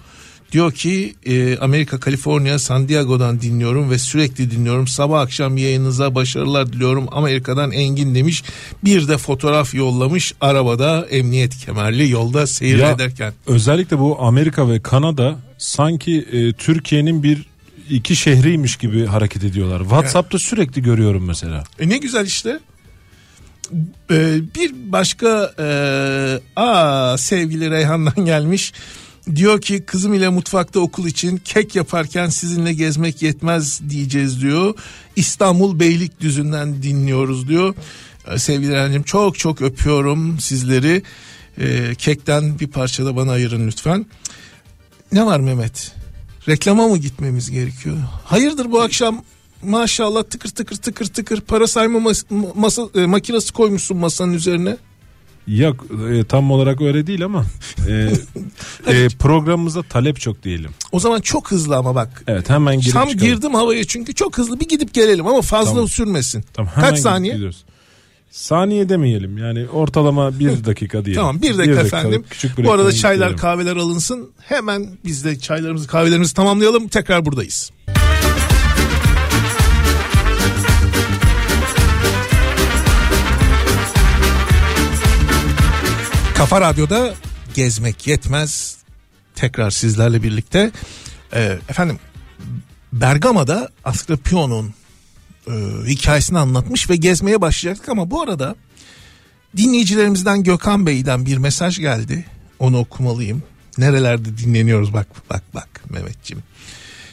Diyor 0.56 0.72
ki 0.72 1.14
e, 1.26 1.58
Amerika, 1.58 2.00
Kaliforniya, 2.00 2.58
San 2.58 2.88
Diego'dan 2.88 3.40
dinliyorum 3.40 3.90
ve 3.90 3.98
sürekli 3.98 4.50
dinliyorum. 4.50 4.88
Sabah 4.88 5.20
akşam 5.20 5.56
yayınınıza 5.56 6.14
başarılar 6.14 6.72
diliyorum. 6.72 7.06
Amerika'dan 7.12 7.72
Engin 7.72 8.14
demiş. 8.14 8.42
Bir 8.84 9.08
de 9.08 9.18
fotoğraf 9.18 9.74
yollamış 9.74 10.34
arabada 10.40 11.06
emniyet 11.10 11.56
kemerli 11.56 12.10
yolda 12.10 12.46
seyir 12.46 12.78
Ya, 12.78 12.90
ederken. 12.90 13.32
Özellikle 13.46 13.98
bu 13.98 14.20
Amerika 14.20 14.68
ve 14.68 14.82
Kanada 14.82 15.38
sanki 15.58 16.26
e, 16.32 16.52
Türkiye'nin 16.52 17.22
bir 17.22 17.46
iki 17.90 18.16
şehriymiş 18.16 18.76
gibi 18.76 19.06
hareket 19.06 19.44
ediyorlar. 19.44 19.80
WhatsApp'ta 19.80 20.38
sürekli 20.38 20.82
görüyorum 20.82 21.24
mesela. 21.26 21.64
E 21.78 21.88
ne 21.88 21.98
güzel 21.98 22.26
işte. 22.26 22.58
Ee, 24.10 24.38
bir 24.54 24.72
başka 24.92 25.52
e, 25.58 25.68
aa 26.56 27.18
sevgili 27.18 27.70
Reyhan'dan 27.70 28.24
gelmiş. 28.24 28.72
Diyor 29.34 29.60
ki 29.60 29.82
kızım 29.86 30.14
ile 30.14 30.28
mutfakta 30.28 30.80
okul 30.80 31.06
için 31.06 31.36
kek 31.36 31.74
yaparken 31.76 32.28
sizinle 32.28 32.72
gezmek 32.72 33.22
yetmez 33.22 33.80
diyeceğiz 33.90 34.40
diyor. 34.42 34.74
İstanbul 35.16 35.80
Beylikdüzü'nden 35.80 36.82
dinliyoruz 36.82 37.48
diyor. 37.48 37.74
Ee, 38.28 38.38
Sevgili 38.38 38.72
Reyhan'cığım 38.72 39.02
çok 39.02 39.38
çok 39.38 39.62
öpüyorum 39.62 40.40
sizleri. 40.40 41.02
Ee, 41.58 41.94
kekten 41.98 42.58
bir 42.58 42.66
parça 42.66 43.04
da 43.04 43.16
bana 43.16 43.32
ayırın 43.32 43.66
lütfen. 43.68 44.06
Ne 45.12 45.26
var 45.26 45.40
Mehmet? 45.40 45.92
Reklama 46.48 46.88
mı 46.88 46.98
gitmemiz 46.98 47.50
gerekiyor? 47.50 47.96
Hayırdır 48.24 48.72
bu 48.72 48.80
akşam 48.80 49.24
maşallah 49.62 50.22
tıkır 50.22 50.48
tıkır 50.48 50.76
tıkır 50.76 51.06
tıkır 51.06 51.40
para 51.40 51.66
sayma 51.66 51.98
mas- 51.98 52.52
masa, 52.54 52.82
e, 52.94 53.06
makinesi 53.06 53.52
koymuşsun 53.52 53.96
masanın 53.96 54.32
üzerine. 54.32 54.76
Yok 55.46 55.86
e, 56.12 56.24
tam 56.24 56.50
olarak 56.50 56.80
öyle 56.80 57.06
değil 57.06 57.24
ama 57.24 57.44
e, 57.88 57.92
e, 58.86 59.08
programımıza 59.08 59.82
talep 59.82 60.20
çok 60.20 60.42
diyelim. 60.42 60.70
O 60.92 61.00
zaman 61.00 61.20
çok 61.20 61.50
hızlı 61.50 61.76
ama 61.76 61.94
bak. 61.94 62.22
Evet 62.26 62.50
hemen 62.50 62.80
girip 62.80 62.92
Tam 62.92 63.08
çıkalım. 63.08 63.32
girdim 63.32 63.54
havaya 63.54 63.84
çünkü 63.84 64.14
çok 64.14 64.38
hızlı 64.38 64.60
bir 64.60 64.68
gidip 64.68 64.94
gelelim 64.94 65.26
ama 65.26 65.42
fazla 65.42 65.70
Tamam. 65.72 65.88
sürmesin. 65.88 66.44
Tamam, 66.54 66.72
hemen 66.74 66.90
Kaç 66.90 66.98
saniye? 66.98 67.32
gidiyoruz. 67.34 67.64
Saniye 68.30 68.88
demeyelim 68.88 69.38
yani 69.38 69.68
ortalama 69.68 70.38
bir 70.38 70.64
dakika 70.64 71.04
diyelim. 71.04 71.20
Tamam 71.22 71.42
bir 71.42 71.58
dakika 71.58 71.80
efendim. 71.80 72.24
Küçük 72.30 72.58
bir 72.58 72.64
Bu 72.64 72.72
arada 72.72 72.88
reklam 72.88 73.00
çaylar 73.00 73.26
gidelim. 73.26 73.38
kahveler 73.40 73.76
alınsın. 73.76 74.30
Hemen 74.40 74.86
biz 75.04 75.24
de 75.24 75.38
çaylarımızı 75.38 75.86
kahvelerimizi 75.88 76.34
tamamlayalım. 76.34 76.88
Tekrar 76.88 77.26
buradayız. 77.26 77.70
Kafa 86.36 86.60
Radyo'da 86.60 87.14
gezmek 87.54 88.06
yetmez. 88.06 88.76
Tekrar 89.34 89.70
sizlerle 89.70 90.22
birlikte. 90.22 90.70
Ee, 91.32 91.58
efendim 91.68 91.98
Bergama'da 92.92 93.68
Asklepion'un 93.84 94.74
e, 95.48 95.52
hikayesini 95.86 96.38
anlatmış 96.38 96.90
ve 96.90 96.96
gezmeye 96.96 97.40
başlayacaktık 97.40 97.88
ama 97.88 98.10
bu 98.10 98.22
arada 98.22 98.56
dinleyicilerimizden 99.56 100.42
Gökhan 100.42 100.86
Bey'den 100.86 101.26
bir 101.26 101.38
mesaj 101.38 101.78
geldi. 101.78 102.24
Onu 102.58 102.78
okumalıyım. 102.78 103.42
Nerelerde 103.78 104.38
dinleniyoruz 104.38 104.92
bak 104.92 105.06
bak 105.30 105.42
bak 105.54 105.68
Mehmetciğim. 105.90 106.42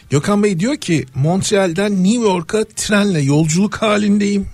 Gökhan 0.09 0.43
Bey 0.43 0.59
diyor 0.59 0.75
ki 0.75 1.05
Montreal'den 1.15 2.03
New 2.03 2.21
York'a 2.21 2.63
trenle 2.63 3.21
yolculuk 3.21 3.75
halindeyim. 3.75 4.47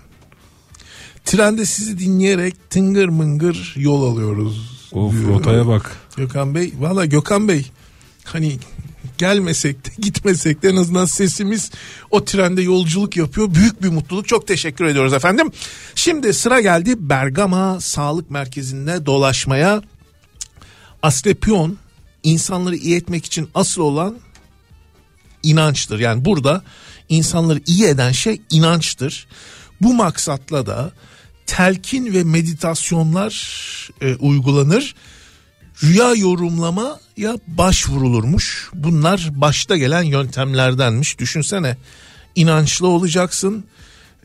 Trende 1.30 1.66
sizi 1.66 2.00
dinleyerek 2.00 2.70
tıngır 2.70 3.10
mıngır 3.10 3.74
yol 3.76 4.14
alıyoruz. 4.14 4.88
Of 4.92 5.14
diyor. 5.14 5.30
rotaya 5.30 5.68
bak. 5.68 5.98
Gökhan 6.18 6.56
Bey 6.56 6.74
valla 6.80 7.06
Gökhan 7.06 7.48
Bey 7.48 7.66
hani 8.24 8.58
gelmesek 9.18 9.86
de 9.86 9.90
gitmesek 9.98 10.64
de 10.64 10.70
en 10.70 10.76
azından 10.76 11.06
sesimiz 11.06 11.72
o 12.12 12.26
trende 12.26 12.62
yolculuk 12.62 13.18
yapıyor. 13.18 13.54
Büyük 13.54 13.84
bir 13.84 13.90
mutluluk. 13.90 14.28
Çok 14.28 14.48
teşekkür 14.48 14.86
ediyoruz 14.86 15.14
efendim. 15.14 15.52
Şimdi 15.96 16.34
sıra 16.34 16.62
geldi 16.62 17.10
Bergama 17.10 17.82
Sağlık 17.82 18.32
Merkezi'nde 18.32 19.06
dolaşmaya. 19.06 19.82
Asclepion 21.02 21.78
insanları 22.24 22.76
iyi 22.76 22.96
etmek 22.96 23.26
için 23.26 23.50
asıl 23.56 23.82
olan 23.82 24.18
inançtır. 25.44 26.00
Yani 26.00 26.26
burada 26.26 26.64
insanları 27.10 27.62
iyi 27.66 27.86
eden 27.86 28.12
şey 28.12 28.42
inançtır. 28.50 29.28
Bu 29.82 29.94
maksatla 29.94 30.66
da 30.66 30.92
telkin 31.50 32.14
ve 32.14 32.24
meditasyonlar 32.24 33.34
e, 34.02 34.16
uygulanır. 34.16 34.96
Rüya 35.84 36.16
yorumlamaya 36.16 37.38
başvurulurmuş. 37.48 38.70
Bunlar 38.74 39.30
başta 39.32 39.78
gelen 39.78 40.04
yöntemlerdenmiş. 40.04 41.20
Düşünsene 41.20 41.78
inançlı 42.36 42.88
olacaksın. 42.88 43.64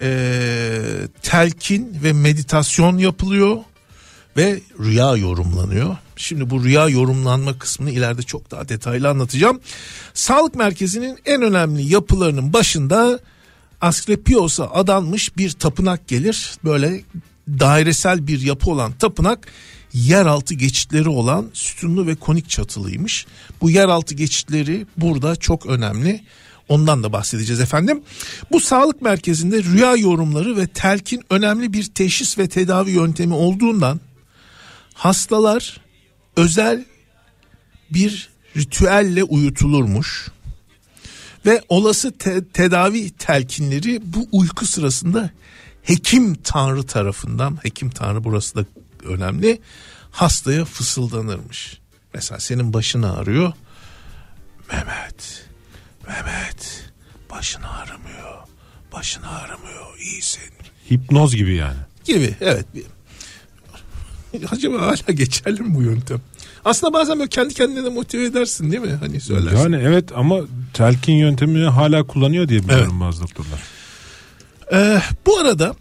E, 0.01 0.81
telkin 1.23 1.99
ve 2.03 2.13
meditasyon 2.13 2.99
yapılıyor 2.99 3.57
ve 4.37 4.61
rüya 4.81 5.17
yorumlanıyor. 5.17 5.97
Şimdi 6.17 6.51
bu 6.51 6.65
rüya 6.65 6.89
yorumlanma 6.89 7.59
kısmını 7.59 7.91
ileride 7.91 8.23
çok 8.23 8.51
daha 8.51 8.69
detaylı 8.69 9.09
anlatacağım. 9.09 9.61
Sağlık 10.15 10.55
merkezinin 10.55 11.19
en 11.25 11.43
önemli 11.43 11.93
yapılarının 11.93 12.53
başında 12.53 13.21
Asklepios'a 13.85 14.71
adanmış 14.71 15.37
bir 15.37 15.51
tapınak 15.51 16.09
gelir. 16.09 16.53
Böyle 16.65 17.01
dairesel 17.49 18.27
bir 18.27 18.41
yapı 18.41 18.71
olan 18.71 18.93
tapınak 18.93 19.49
yeraltı 19.93 20.55
geçitleri 20.55 21.09
olan 21.09 21.51
sütunlu 21.53 22.07
ve 22.07 22.15
konik 22.15 22.51
çatılıymış. 22.51 23.27
Bu 23.61 23.71
yeraltı 23.71 24.15
geçitleri 24.15 24.87
burada 24.97 25.37
çok 25.37 25.67
önemli. 25.67 26.25
Ondan 26.69 27.03
da 27.03 27.13
bahsedeceğiz 27.13 27.61
efendim. 27.61 28.03
Bu 28.53 28.61
sağlık 28.61 29.03
merkezinde 29.03 29.63
rüya 29.63 29.97
yorumları 29.97 30.57
ve 30.57 30.67
telkin 30.67 31.23
önemli 31.31 31.73
bir 31.73 31.85
teşhis 31.85 32.39
ve 32.39 32.49
tedavi 32.49 32.91
yöntemi 32.91 33.35
olduğundan 33.35 34.01
hastalar 34.95 35.81
özel 36.37 36.85
bir 37.91 38.29
ritüelle 38.57 39.25
uyutulurmuş 39.25 40.29
ve 41.47 41.63
olası 41.69 42.19
te- 42.19 42.49
tedavi 42.49 43.11
telkinleri 43.11 44.01
bu 44.05 44.29
uyku 44.33 44.67
sırasında 44.67 45.31
hekim 45.83 46.35
tanrı 46.35 46.83
tarafından 46.87 47.59
hekim 47.63 47.91
tanrı 47.91 48.25
burası 48.25 48.55
da 48.57 48.65
önemli 49.05 49.61
hastaya 50.11 50.65
fısıldanırmış. 50.65 51.79
Mesela 52.15 52.41
senin 52.41 52.73
başın 52.73 53.03
ağrıyor. 53.03 53.53
Mehmet, 54.73 55.47
Mehmet 56.07 56.91
başın 57.31 57.63
ağrımıyor, 57.63 58.39
başın 58.93 59.23
ağrımıyor, 59.23 59.99
iyisin 59.99 60.43
Hipnoz 60.91 61.35
gibi 61.37 61.55
yani. 61.55 61.79
gibi 62.05 62.35
evet. 62.41 62.67
Acaba 64.51 64.83
hala 64.83 65.13
geçerli 65.13 65.63
mi 65.63 65.75
bu 65.75 65.83
yöntem? 65.83 66.21
Aslında 66.65 66.93
bazen 66.93 67.19
böyle 67.19 67.29
kendi 67.29 67.55
kendine 67.55 67.85
de 67.85 67.89
motive 67.89 68.25
edersin 68.25 68.73
değil 68.73 68.83
mi? 68.83 68.93
Hani 69.01 69.21
söylersin. 69.21 69.59
Yani 69.59 69.77
evet 69.77 70.13
ama 70.17 70.41
telkin 70.73 71.13
yöntemini 71.13 71.65
hala 71.65 72.07
kullanıyor 72.07 72.49
diye 72.49 72.63
biliyorum 72.63 73.01
bazı 73.01 73.23
doktorlar. 73.23 73.63
Ee, 74.73 75.01
bu 75.27 75.39
arada 75.39 75.75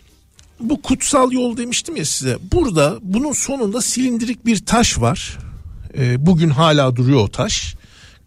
bu 0.60 0.82
kutsal 0.82 1.32
yol 1.32 1.58
demiştim 1.58 1.96
ya 1.96 2.06
size. 2.06 2.38
Burada 2.52 2.98
bunun 3.02 3.32
sonunda 3.34 3.82
silindirik 3.82 4.46
bir 4.46 4.66
taş 4.66 5.00
var. 5.02 5.38
Ee, 5.98 6.26
bugün 6.26 6.50
hala 6.50 6.96
duruyor 6.96 7.20
o 7.20 7.28
taş. 7.28 7.76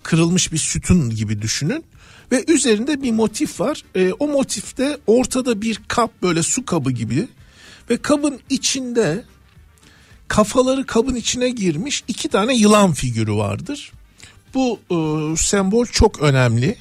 kırılmış 0.02 0.52
bir 0.52 0.58
sütun 0.58 1.10
gibi 1.10 1.42
düşünün. 1.42 1.84
Ve 2.32 2.44
üzerinde 2.48 3.02
bir 3.02 3.12
motif 3.12 3.60
var. 3.60 3.82
E, 3.94 4.12
o 4.12 4.28
motifte 4.28 4.98
ortada 5.06 5.62
bir 5.62 5.80
kap 5.88 6.10
böyle 6.22 6.42
su 6.42 6.64
kabı 6.64 6.90
gibi. 6.90 7.28
Ve 7.90 7.96
kabın 7.96 8.40
içinde 8.50 9.24
kafaları 10.28 10.86
kabın 10.86 11.14
içine 11.14 11.48
girmiş 11.48 12.04
iki 12.08 12.28
tane 12.28 12.56
yılan 12.56 12.92
figürü 12.92 13.32
vardır. 13.32 13.92
Bu 14.54 14.80
e, 14.90 14.96
sembol 15.36 15.86
çok 15.86 16.20
önemli 16.20 16.76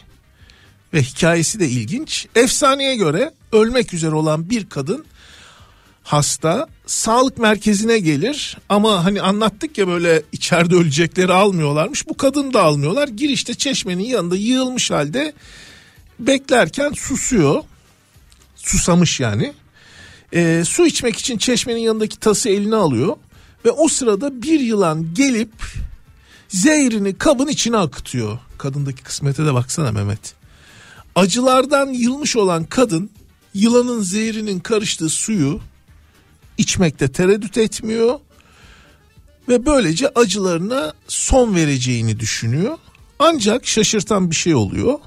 ve 0.93 1.01
hikayesi 1.01 1.59
de 1.59 1.69
ilginç. 1.69 2.27
Efsaneye 2.35 2.95
göre 2.95 3.31
ölmek 3.51 3.93
üzere 3.93 4.15
olan 4.15 4.49
bir 4.49 4.69
kadın 4.69 5.05
hasta 6.03 6.67
sağlık 6.85 7.37
merkezine 7.37 7.99
gelir 7.99 8.57
ama 8.69 9.05
hani 9.05 9.21
anlattık 9.21 9.77
ya 9.77 9.87
böyle 9.87 10.23
içeride 10.31 10.75
ölecekleri 10.75 11.33
almıyorlarmış. 11.33 12.07
Bu 12.07 12.17
kadın 12.17 12.53
da 12.53 12.63
almıyorlar. 12.63 13.07
Girişte 13.07 13.53
çeşmenin 13.53 14.03
yanında 14.03 14.35
yığılmış 14.35 14.91
halde 14.91 15.33
beklerken 16.19 16.91
susuyor. 16.91 17.63
Susamış 18.55 19.19
yani. 19.19 19.53
E, 20.33 20.63
su 20.65 20.85
içmek 20.85 21.17
için 21.17 21.37
çeşmenin 21.37 21.79
yanındaki 21.79 22.19
tası 22.19 22.49
eline 22.49 22.75
alıyor 22.75 23.17
ve 23.65 23.71
o 23.71 23.87
sırada 23.87 24.41
bir 24.41 24.59
yılan 24.59 25.13
gelip 25.13 25.53
zehrini 26.47 27.17
kabın 27.17 27.47
içine 27.47 27.77
akıtıyor. 27.77 28.39
Kadındaki 28.57 29.03
kısmete 29.03 29.45
de 29.45 29.53
baksana 29.53 29.91
Mehmet. 29.91 30.33
Acılardan 31.15 31.87
yılmış 31.87 32.35
olan 32.35 32.63
kadın 32.63 33.09
yılanın 33.53 34.01
zehrinin 34.01 34.59
karıştığı 34.59 35.09
suyu 35.09 35.59
içmekte 36.57 37.11
tereddüt 37.11 37.57
etmiyor 37.57 38.19
ve 39.49 39.65
böylece 39.65 40.09
acılarına 40.09 40.93
son 41.07 41.55
vereceğini 41.55 42.19
düşünüyor. 42.19 42.77
Ancak 43.19 43.67
şaşırtan 43.67 44.31
bir 44.31 44.35
şey 44.35 44.55
oluyor. 44.55 44.99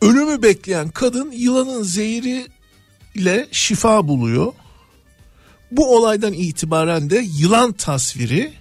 Ölümü 0.00 0.42
bekleyen 0.42 0.88
kadın 0.88 1.30
yılanın 1.30 1.82
zehri 1.82 2.46
ile 3.14 3.48
şifa 3.52 4.08
buluyor. 4.08 4.52
Bu 5.76 5.96
olaydan 5.96 6.32
itibaren 6.32 7.10
de 7.10 7.24
yılan 7.38 7.72
tasviri 7.72 8.52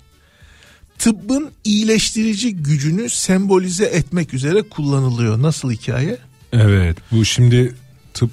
tıbbın 1.00 1.52
iyileştirici 1.64 2.56
gücünü 2.56 3.10
sembolize 3.10 3.86
etmek 3.86 4.34
üzere 4.34 4.62
kullanılıyor. 4.62 5.42
Nasıl 5.42 5.72
hikaye? 5.72 6.18
Evet 6.54 6.98
bu 7.12 7.26
şimdi 7.26 7.76
tıp 8.14 8.32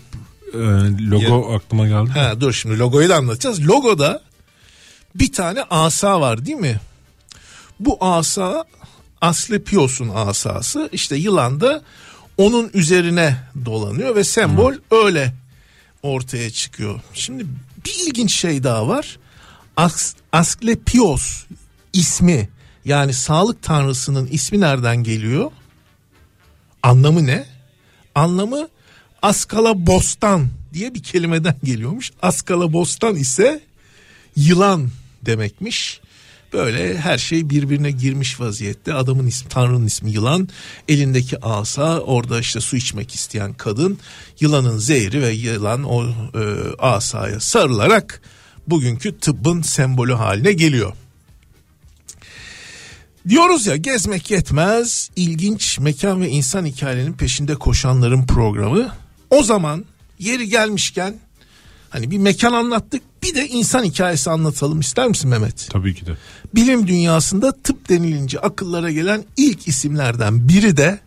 e, 0.54 0.58
logo 1.10 1.54
aklıma 1.54 1.88
geldi. 1.88 2.10
Ha, 2.10 2.40
dur 2.40 2.52
şimdi 2.52 2.78
logoyu 2.78 3.08
da 3.08 3.16
anlatacağız. 3.16 3.66
Logoda 3.68 4.22
bir 5.14 5.32
tane 5.32 5.62
asa 5.62 6.20
var 6.20 6.46
değil 6.46 6.58
mi? 6.58 6.80
Bu 7.80 7.98
asa 8.00 8.64
Asklepios'un 9.20 10.10
asası. 10.14 10.88
İşte 10.92 11.16
yılan 11.16 11.60
da 11.60 11.82
onun 12.36 12.70
üzerine 12.74 13.36
dolanıyor 13.64 14.16
ve 14.16 14.24
sembol 14.24 14.74
öyle 14.90 15.34
ortaya 16.02 16.50
çıkıyor. 16.50 17.00
Şimdi 17.14 17.46
bir 17.84 18.06
ilginç 18.06 18.32
şey 18.34 18.62
daha 18.62 18.88
var. 18.88 19.18
As 19.76 20.14
Asklepios 20.32 21.44
ismi 21.92 22.48
yani 22.84 23.12
sağlık 23.12 23.62
tanrısının 23.62 24.26
ismi 24.26 24.60
nereden 24.60 24.96
geliyor? 24.96 25.50
Anlamı 26.82 27.26
ne? 27.26 27.46
Anlamı 28.14 28.68
Askala 29.22 29.86
Bostan 29.86 30.48
diye 30.74 30.94
bir 30.94 31.02
kelimeden 31.02 31.56
geliyormuş. 31.64 32.10
Askala 32.22 32.72
Bostan 32.72 33.16
ise 33.16 33.60
yılan 34.36 34.90
demekmiş. 35.22 36.00
Böyle 36.53 36.98
her 36.98 37.18
şey 37.18 37.51
birbirine 37.51 37.90
girmiş 37.90 38.40
vaziyette. 38.40 38.94
Adamın 38.94 39.26
ismi, 39.26 39.48
Tanrı'nın 39.48 39.86
ismi 39.86 40.11
yılan. 40.11 40.48
Elindeki 40.88 41.44
asa, 41.44 42.01
orada 42.01 42.40
işte 42.40 42.61
su 42.61 42.76
içmek 42.76 43.14
isteyen 43.14 43.53
kadın. 43.53 43.98
Yılanın 44.40 44.78
zehri 44.78 45.22
ve 45.22 45.30
yılan 45.30 45.84
o 45.84 46.05
e, 46.05 46.11
asaya 46.78 47.40
sarılarak 47.40 48.22
bugünkü 48.66 49.18
tıbbın 49.18 49.62
sembolü 49.62 50.12
haline 50.12 50.53
geliyor. 50.53 50.92
Diyoruz 53.28 53.66
ya 53.66 53.76
gezmek 53.76 54.30
yetmez, 54.30 55.11
ilginç 55.16 55.78
mekan 55.78 56.20
ve 56.20 56.28
insan 56.28 56.66
hikayelerinin 56.66 57.12
peşinde 57.12 57.55
koşanların 57.55 58.26
programı. 58.26 58.92
O 59.30 59.42
zaman 59.42 59.84
yeri 60.18 60.48
gelmişken 60.48 61.14
hani 61.90 62.11
bir 62.11 62.18
mekan 62.18 62.53
anlattık 62.53 63.03
bir 63.22 63.34
de 63.34 63.48
insan 63.48 63.84
hikayesi 63.84 64.30
anlatalım 64.30 64.80
ister 64.80 65.08
misin 65.08 65.30
Mehmet? 65.30 65.68
Tabii 65.70 65.94
ki 65.94 66.06
de. 66.06 66.16
Bilim 66.54 66.86
dünyasında 66.86 67.52
tıp 67.52 67.88
denilince 67.88 68.38
akıllara 68.38 68.90
gelen 68.90 69.24
ilk 69.36 69.68
isimlerden 69.68 70.48
biri 70.48 70.76
de 70.76 70.98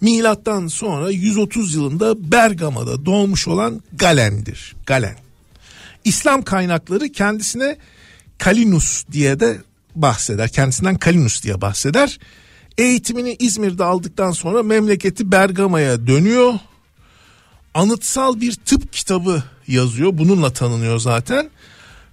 milattan 0.00 0.66
sonra 0.66 1.10
130 1.10 1.74
yılında 1.74 2.32
Bergama'da 2.32 3.06
doğmuş 3.06 3.48
olan 3.48 3.82
Galen'dir. 3.92 4.76
Galen. 4.86 5.16
İslam 6.04 6.42
kaynakları 6.42 7.08
kendisine 7.12 7.76
Kalinus 8.38 9.04
diye 9.12 9.40
de 9.40 9.58
bahseder. 9.94 10.48
Kendisinden 10.48 10.98
Kalinus 10.98 11.42
diye 11.42 11.60
bahseder. 11.60 12.18
Eğitimini 12.78 13.36
İzmir'de 13.38 13.84
aldıktan 13.84 14.32
sonra 14.32 14.62
memleketi 14.62 15.32
Bergama'ya 15.32 16.06
dönüyor. 16.06 16.54
Anıtsal 17.74 18.40
bir 18.40 18.54
tıp 18.54 18.92
kitabı 18.92 19.42
yazıyor. 19.68 20.18
Bununla 20.18 20.52
tanınıyor 20.52 20.98
zaten. 20.98 21.50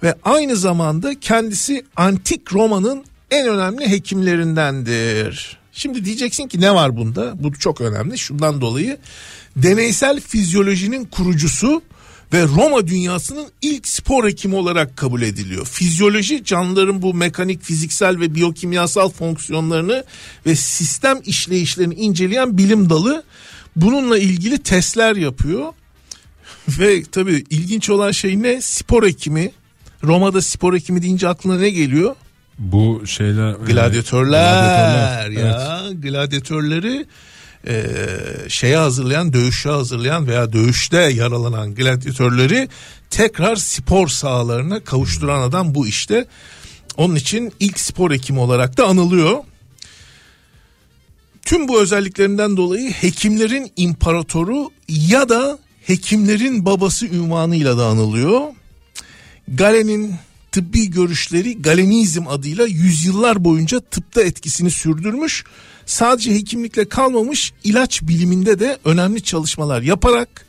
Ve 0.03 0.15
aynı 0.23 0.55
zamanda 0.55 1.19
kendisi 1.19 1.85
antik 1.95 2.53
Roma'nın 2.53 3.03
en 3.31 3.47
önemli 3.47 3.89
hekimlerindendir. 3.89 5.57
Şimdi 5.71 6.05
diyeceksin 6.05 6.47
ki 6.47 6.61
ne 6.61 6.75
var 6.75 6.97
bunda? 6.97 7.43
Bu 7.43 7.53
çok 7.53 7.81
önemli. 7.81 8.17
Şundan 8.17 8.61
dolayı 8.61 8.97
deneysel 9.55 10.21
fizyolojinin 10.21 11.05
kurucusu 11.05 11.81
ve 12.33 12.43
Roma 12.43 12.87
dünyasının 12.87 13.47
ilk 13.61 13.87
spor 13.87 14.27
hekimi 14.27 14.55
olarak 14.55 14.97
kabul 14.97 15.21
ediliyor. 15.21 15.65
Fizyoloji 15.65 16.43
canlıların 16.43 17.01
bu 17.01 17.13
mekanik, 17.13 17.63
fiziksel 17.63 18.19
ve 18.19 18.35
biyokimyasal 18.35 19.09
fonksiyonlarını 19.09 20.03
ve 20.45 20.55
sistem 20.55 21.19
işleyişlerini 21.25 21.93
inceleyen 21.93 22.57
bilim 22.57 22.89
dalı. 22.89 23.23
Bununla 23.75 24.17
ilgili 24.17 24.57
testler 24.57 25.15
yapıyor. 25.15 25.73
Ve 26.79 27.03
tabii 27.03 27.43
ilginç 27.49 27.89
olan 27.89 28.11
şey 28.11 28.41
ne? 28.41 28.61
Spor 28.61 29.03
hekimi. 29.03 29.51
Roma'da 30.03 30.41
spor 30.41 30.73
hekimi 30.73 31.01
deyince 31.01 31.27
aklına 31.27 31.57
ne 31.57 31.69
geliyor? 31.69 32.15
Bu 32.59 33.07
şeyler 33.07 33.51
Gladyatörler, 33.53 35.25
gladyatörler, 35.25 35.29
ya 35.29 35.81
gladyatörleri 35.93 37.05
e, 37.67 37.85
şeye 38.47 38.77
hazırlayan 38.77 39.33
dövüşe 39.33 39.69
hazırlayan 39.69 40.27
veya 40.27 40.53
dövüşte 40.53 40.97
yaralanan 40.97 41.75
gladyatörleri 41.75 42.69
tekrar 43.09 43.55
spor 43.55 44.07
sahalarına 44.07 44.79
kavuşturan 44.79 45.41
adam 45.41 45.75
bu 45.75 45.87
işte. 45.87 46.25
Onun 46.97 47.15
için 47.15 47.53
ilk 47.59 47.79
spor 47.79 48.11
hekimi 48.11 48.39
olarak 48.39 48.77
da 48.77 48.85
anılıyor. 48.87 49.37
Tüm 51.45 51.67
bu 51.67 51.81
özelliklerinden 51.81 52.57
dolayı 52.57 52.91
hekimlerin 52.91 53.71
imparatoru 53.77 54.71
ya 54.89 55.29
da 55.29 55.59
hekimlerin 55.85 56.65
babası 56.65 57.05
ünvanıyla 57.05 57.77
da 57.77 57.85
anılıyor. 57.85 58.41
Galen'in 59.47 60.15
tıbbi 60.51 60.89
görüşleri 60.89 61.61
Galenizm 61.61 62.27
adıyla 62.27 62.65
yüzyıllar 62.65 63.43
boyunca 63.43 63.79
tıpta 63.79 64.21
etkisini 64.21 64.71
sürdürmüş. 64.71 65.43
Sadece 65.85 66.35
hekimlikle 66.35 66.89
kalmamış 66.89 67.53
ilaç 67.63 68.01
biliminde 68.01 68.59
de 68.59 68.77
önemli 68.85 69.21
çalışmalar 69.21 69.81
yaparak 69.81 70.45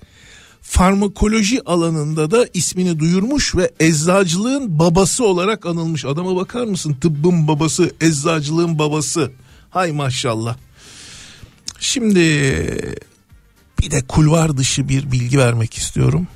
farmakoloji 0.62 1.62
alanında 1.64 2.30
da 2.30 2.46
ismini 2.54 2.98
duyurmuş 2.98 3.56
ve 3.56 3.70
eczacılığın 3.80 4.78
babası 4.78 5.24
olarak 5.24 5.66
anılmış. 5.66 6.04
Adama 6.04 6.36
bakar 6.36 6.64
mısın? 6.64 6.96
Tıbbın 7.00 7.48
babası, 7.48 7.90
eczacılığın 8.00 8.78
babası. 8.78 9.32
Hay 9.70 9.92
maşallah. 9.92 10.56
Şimdi 11.80 12.96
bir 13.84 13.90
de 13.90 14.02
kulvar 14.02 14.56
dışı 14.56 14.88
bir 14.88 15.12
bilgi 15.12 15.38
vermek 15.38 15.74
istiyorum. 15.74 16.28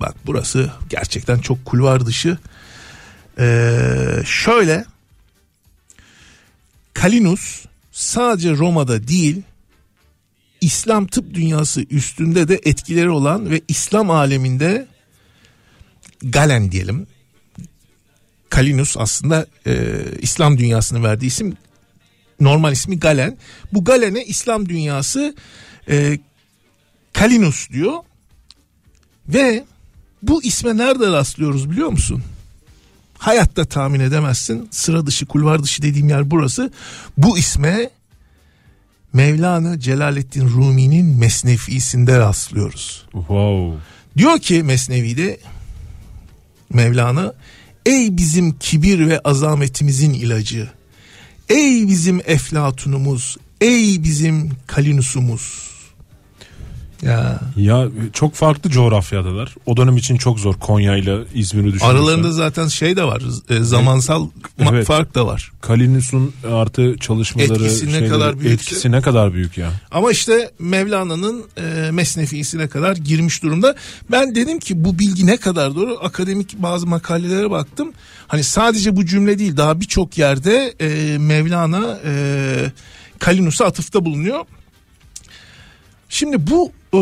Bak 0.00 0.14
burası 0.26 0.72
gerçekten 0.88 1.38
çok 1.38 1.64
kulvar 1.64 2.06
dışı. 2.06 2.38
Ee, 3.38 4.22
şöyle 4.24 4.84
Kalinus 6.94 7.64
sadece 7.92 8.50
Roma'da 8.50 9.08
değil 9.08 9.42
İslam 10.60 11.06
tıp 11.06 11.34
dünyası 11.34 11.80
üstünde 11.80 12.48
de 12.48 12.60
etkileri 12.64 13.10
olan 13.10 13.50
ve 13.50 13.60
İslam 13.68 14.10
aleminde 14.10 14.86
Galen 16.22 16.72
diyelim. 16.72 17.06
Kalinus 18.48 18.96
aslında 18.98 19.46
e, 19.66 20.02
İslam 20.20 20.58
dünyasının 20.58 21.04
verdiği 21.04 21.26
isim 21.26 21.56
normal 22.40 22.72
ismi 22.72 22.98
Galen. 22.98 23.38
Bu 23.72 23.84
Galen'e 23.84 24.24
İslam 24.24 24.68
dünyası 24.68 25.34
e, 25.88 26.18
Kalinus 27.12 27.70
diyor 27.70 27.94
ve 29.28 29.64
bu 30.22 30.42
isme 30.44 30.76
nerede 30.76 31.12
rastlıyoruz 31.12 31.70
biliyor 31.70 31.88
musun? 31.88 32.22
Hayatta 33.18 33.64
tahmin 33.64 34.00
edemezsin. 34.00 34.68
Sıra 34.70 35.06
dışı, 35.06 35.26
kulvar 35.26 35.62
dışı 35.62 35.82
dediğim 35.82 36.08
yer 36.08 36.30
burası. 36.30 36.72
Bu 37.18 37.38
isme 37.38 37.90
Mevlana 39.12 39.80
Celaleddin 39.80 40.48
Rumi'nin 40.48 41.18
Mesnevisinde 41.18 42.18
rastlıyoruz. 42.18 43.06
Wow. 43.12 43.78
Diyor 44.16 44.38
ki 44.38 44.62
Mesnevi'de 44.62 45.40
Mevlana 46.72 47.34
ey 47.86 48.16
bizim 48.16 48.58
kibir 48.58 49.08
ve 49.08 49.20
azametimizin 49.20 50.14
ilacı. 50.14 50.68
Ey 51.48 51.88
bizim 51.88 52.20
eflatunumuz, 52.26 53.36
ey 53.60 54.02
bizim 54.02 54.50
kalinusumuz. 54.66 55.69
Ya 57.02 57.40
Ya 57.56 57.88
çok 58.12 58.34
farklı 58.34 58.70
coğrafyadalar. 58.70 59.54
O 59.66 59.76
dönem 59.76 59.96
için 59.96 60.16
çok 60.16 60.38
zor 60.40 60.54
Konya 60.54 60.96
ile 60.96 61.18
İzmir'i 61.34 61.64
düşünürsen. 61.66 61.88
aralarında 61.88 62.32
zaten 62.32 62.68
şey 62.68 62.96
de 62.96 63.04
var, 63.04 63.22
e, 63.50 63.60
zamansal 63.62 64.28
ma- 64.58 64.70
Evet. 64.74 64.86
fark 64.86 65.14
da 65.14 65.26
var. 65.26 65.52
Kalinus'un 65.60 66.32
artı 66.52 66.96
çalışmaları 67.00 67.52
Etkisi 67.64 67.86
ne 67.86 67.90
şeyleri, 67.90 68.08
kadar 68.08 68.34
büyükse- 68.34 68.52
etkisi 68.54 68.90
ne 68.92 69.00
kadar 69.00 69.34
büyük 69.34 69.58
ya. 69.58 69.70
Ama 69.90 70.10
işte 70.10 70.50
Mevlana'nın 70.58 71.44
e, 71.56 71.90
mesnefisine 71.90 72.68
kadar 72.68 72.96
girmiş 72.96 73.42
durumda. 73.42 73.74
Ben 74.10 74.34
dedim 74.34 74.58
ki 74.58 74.84
bu 74.84 74.98
bilgi 74.98 75.26
ne 75.26 75.36
kadar 75.36 75.74
doğru? 75.74 75.98
Akademik 76.02 76.58
bazı 76.62 76.86
makalelere 76.86 77.50
baktım. 77.50 77.92
Hani 78.28 78.44
sadece 78.44 78.96
bu 78.96 79.06
cümle 79.06 79.38
değil 79.38 79.56
daha 79.56 79.80
birçok 79.80 80.18
yerde 80.18 80.74
e, 80.80 81.18
Mevlana 81.18 81.98
e, 82.04 82.72
Kalinus'a 83.18 83.64
atıfta 83.64 84.04
bulunuyor. 84.04 84.40
Şimdi 86.08 86.46
bu 86.50 86.72
e, 86.94 87.00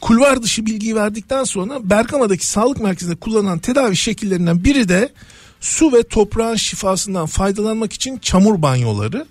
kulvar 0.00 0.42
dışı 0.42 0.66
bilgiyi 0.66 0.96
verdikten 0.96 1.44
sonra 1.44 1.90
Bergama'daki 1.90 2.46
sağlık 2.46 2.80
merkezinde 2.80 3.16
kullanılan 3.16 3.58
tedavi 3.58 3.96
şekillerinden 3.96 4.64
biri 4.64 4.88
de 4.88 5.12
su 5.60 5.92
ve 5.92 6.02
toprağın 6.02 6.56
şifasından 6.56 7.26
faydalanmak 7.26 7.92
için 7.92 8.18
çamur 8.18 8.62
banyoları 8.62 9.26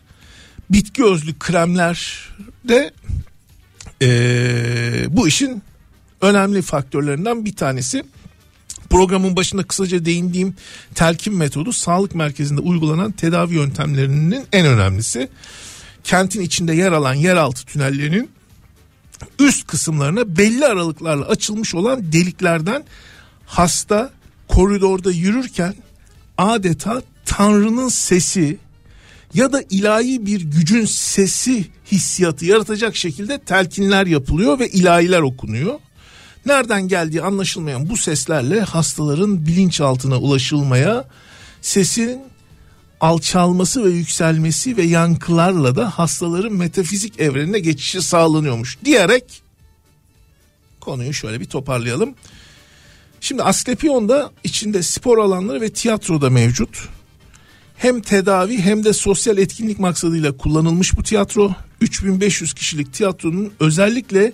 bitki 0.70 1.06
özlü 1.06 1.40
kremler 1.40 2.30
de 2.68 2.94
eee, 4.02 5.06
bu 5.10 5.28
işin 5.28 5.64
önemli 6.22 6.62
faktörlerinden 6.62 7.46
bir 7.46 7.56
tanesi. 7.56 8.04
Programın 8.90 9.36
başında 9.36 9.64
kısaca 9.64 10.06
değindiğim 10.06 10.56
telkin 10.96 11.36
metodu 11.36 11.74
sağlık 11.74 12.16
merkezinde 12.16 12.62
uygulanan 12.62 13.12
tedavi 13.12 13.54
yöntemlerinin 13.54 14.46
en 14.52 14.66
önemlisi. 14.66 15.30
Kentin 16.04 16.42
içinde 16.42 16.74
yer 16.74 16.92
alan 16.92 17.14
yeraltı 17.14 17.66
tünellerinin 17.66 18.30
üst 19.40 19.68
kısımlarına 19.68 20.38
belli 20.38 20.66
aralıklarla 20.66 21.26
açılmış 21.26 21.76
olan 21.76 22.12
deliklerden 22.12 22.84
hasta 23.46 24.10
koridorda 24.48 25.12
yürürken 25.12 25.76
adeta 26.38 27.02
Tanrı'nın 27.26 27.90
sesi 27.90 28.58
ya 29.34 29.54
da 29.54 29.64
ilahi 29.70 30.26
bir 30.26 30.42
gücün 30.42 30.86
sesi 30.86 31.66
hissiyatı 31.92 32.46
yaratacak 32.46 32.96
şekilde 32.96 33.40
telkinler 33.40 34.06
yapılıyor 34.06 34.60
ve 34.60 34.70
ilahiler 34.70 35.22
okunuyor. 35.22 35.80
Nereden 36.46 36.88
geldiği 36.88 37.22
anlaşılmayan 37.22 37.90
bu 37.90 37.98
seslerle 37.98 38.62
hastaların 38.62 39.46
bilinçaltına 39.46 40.18
ulaşılmaya, 40.18 41.06
sesin 41.62 42.22
alçalması 43.02 43.86
ve 43.86 43.90
yükselmesi 43.90 44.78
ve 44.78 44.84
yankılarla 44.84 45.76
da 45.76 45.90
hastaların 45.90 46.54
metafizik 46.54 47.20
evrenine 47.20 47.60
geçişi 47.60 48.02
sağlanıyormuş 48.02 48.78
diyerek 48.86 49.42
konuyu 50.86 51.14
şöyle 51.14 51.40
bir 51.40 51.46
toparlayalım. 51.46 52.16
Şimdi 53.22 53.44
Asklepion'da 53.44 54.32
içinde 54.44 54.84
spor 54.84 55.18
alanları 55.18 55.62
ve 55.62 55.70
tiyatro 55.70 56.22
da 56.22 56.30
mevcut. 56.30 56.90
Hem 57.78 58.02
tedavi 58.02 58.58
hem 58.58 58.84
de 58.84 58.94
sosyal 58.94 59.38
etkinlik 59.38 59.80
maksadıyla 59.80 60.38
kullanılmış 60.38 60.98
bu 60.98 61.04
tiyatro. 61.04 61.56
3500 61.82 62.54
kişilik 62.54 62.94
tiyatronun 62.94 63.54
özellikle 63.60 64.34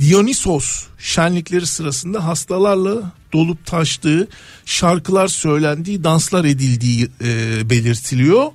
Dionysos 0.00 0.86
şenlikleri 0.98 1.66
sırasında 1.66 2.26
hastalarla 2.26 3.12
dolup 3.32 3.66
taştığı, 3.66 4.28
şarkılar 4.64 5.28
söylendiği, 5.28 6.04
danslar 6.04 6.44
edildiği 6.44 7.08
e, 7.20 7.70
belirtiliyor. 7.70 8.52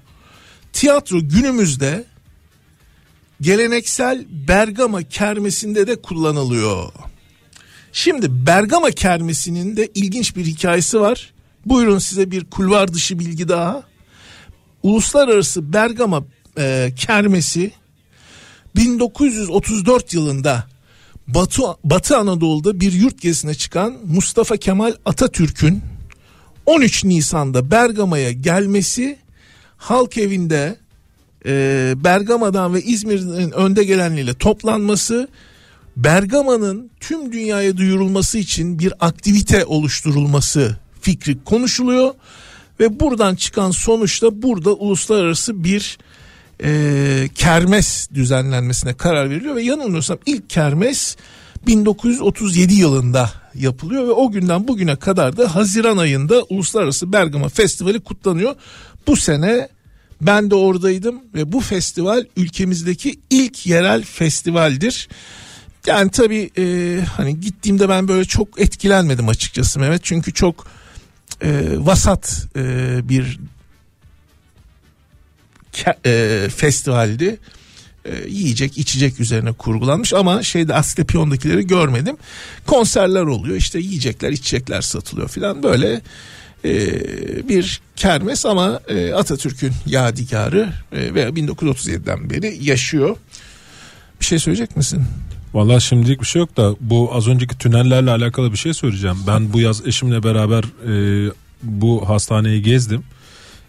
Tiyatro 0.74 1.20
günümüzde 1.20 2.06
geleneksel 3.42 4.26
Bergama 4.30 5.04
kermesinde 5.04 5.88
de 5.88 6.02
kullanılıyor. 6.02 6.92
Şimdi 7.92 8.46
Bergama 8.46 8.92
kermesinin 8.92 9.78
de 9.78 9.90
ilginç 9.96 10.36
bir 10.36 10.46
hikayesi 10.46 11.00
var. 11.00 11.34
Buyurun 11.66 12.00
size 12.00 12.32
bir 12.32 12.46
kulvar 12.46 12.94
dışı 12.94 13.20
bilgi 13.20 13.48
daha. 13.48 13.84
Uluslararası 14.84 15.74
Bergama 15.74 16.24
e, 16.58 16.94
kermesi 16.98 17.72
1934 18.76 20.14
yılında 20.14 20.73
Batı, 21.28 21.62
Batı 21.84 22.18
Anadolu'da 22.18 22.80
bir 22.80 22.94
yurt 22.94 23.22
gezisine 23.22 23.56
çıkan 23.56 23.98
Mustafa 24.06 24.58
Kemal 24.58 24.94
Atatürk'ün 25.06 25.82
13 26.66 27.04
Nisan'da 27.06 27.72
Bergama'ya 27.72 28.32
gelmesi 28.32 29.18
halk 29.78 30.18
evinde 30.18 30.78
e, 31.46 31.94
Bergama'dan 32.04 32.74
ve 32.74 32.82
İzmir'in 32.82 33.52
önde 33.52 33.84
gelenliğiyle 33.84 34.34
toplanması 34.34 35.28
Bergama'nın 35.98 36.92
tüm 37.00 37.32
dünyaya 37.32 37.78
duyurulması 37.78 38.38
için 38.38 38.80
bir 38.80 38.94
aktivite 39.00 39.66
oluşturulması 39.66 40.78
fikri 41.02 41.44
konuşuluyor 41.44 42.14
ve 42.80 43.00
buradan 43.00 43.36
çıkan 43.36 43.72
sonuçta 43.72 44.42
burada 44.42 44.74
uluslararası 44.74 45.64
bir 45.64 45.98
e, 46.64 47.30
kermes 47.36 48.10
düzenlenmesine 48.14 48.94
karar 48.94 49.30
veriliyor 49.30 49.56
ve 49.56 49.64
yanılmıyorsam 49.64 50.18
ilk 50.26 50.50
kermes 50.50 51.16
1937 51.68 52.74
yılında 52.74 53.32
yapılıyor 53.56 54.08
ve 54.08 54.12
o 54.12 54.32
günden 54.32 54.68
bugüne 54.68 54.96
kadar 54.96 55.38
da 55.38 55.56
Haziran 55.56 55.98
ayında 55.98 56.44
Uluslararası 56.50 57.14
Bergama 57.14 57.50
Festivali 57.50 58.00
kutlanıyor. 58.00 58.56
Bu 59.08 59.16
sene 59.16 59.70
ben 60.22 60.52
de 60.52 60.56
oradaydım 60.56 61.22
ve 61.36 61.52
bu 61.52 61.60
festival 61.60 62.26
ülkemizdeki 62.38 63.20
ilk 63.30 63.68
yerel 63.68 64.04
festivaldir. 64.04 65.10
Yani 65.86 66.12
tabii 66.12 66.50
e, 66.58 67.00
hani 67.18 67.40
gittiğimde 67.40 67.90
ben 67.90 68.08
böyle 68.08 68.26
çok 68.26 68.62
etkilenmedim 68.62 69.30
açıkçası 69.30 69.80
Mehmet. 69.80 70.04
Çünkü 70.04 70.34
çok 70.34 70.68
e, 71.42 71.64
vasat 71.78 72.48
e, 72.56 72.62
bir 73.10 73.40
e, 76.06 76.48
festivaldi. 76.56 77.40
E, 78.06 78.12
yiyecek 78.28 78.78
içecek 78.78 79.20
üzerine 79.20 79.52
kurgulanmış 79.52 80.14
ama 80.14 80.44
şeyde 80.44 80.74
Asklepion'dakileri 80.74 81.68
görmedim. 81.68 82.18
Konserler 82.66 83.22
oluyor 83.22 83.56
işte 83.56 83.80
yiyecekler 83.80 84.32
içecekler 84.32 84.82
satılıyor 84.82 85.30
filan 85.30 85.64
böyle 85.64 86.02
e, 86.66 87.50
bir 87.50 87.82
kermes 87.96 88.46
ama 88.46 88.80
e, 88.88 89.14
Atatürk'ün 89.14 89.72
yadigarı 89.86 90.74
e, 90.92 91.14
ve 91.14 91.24
1937'den 91.24 92.30
beri 92.30 92.58
yaşıyor. 92.62 93.18
Bir 94.20 94.26
şey 94.26 94.40
söyleyecek 94.40 94.78
misin? 94.78 95.04
Valla 95.54 95.80
şimdilik 95.80 96.22
bir 96.22 96.26
şey 96.26 96.40
yok 96.40 96.58
da 96.58 96.76
bu 96.80 97.10
az 97.14 97.28
önceki 97.28 97.58
tünellerle 97.58 98.12
alakalı 98.12 98.52
bir 98.52 98.58
şey 98.58 98.74
söyleyeceğim. 98.74 99.18
Ben 99.28 99.54
bu 99.54 99.60
yaz 99.60 99.88
eşimle 99.88 100.24
beraber 100.24 100.64
e, 100.64 101.32
bu 101.64 102.10
hastaneyi 102.10 102.62
gezdim. 102.62 103.04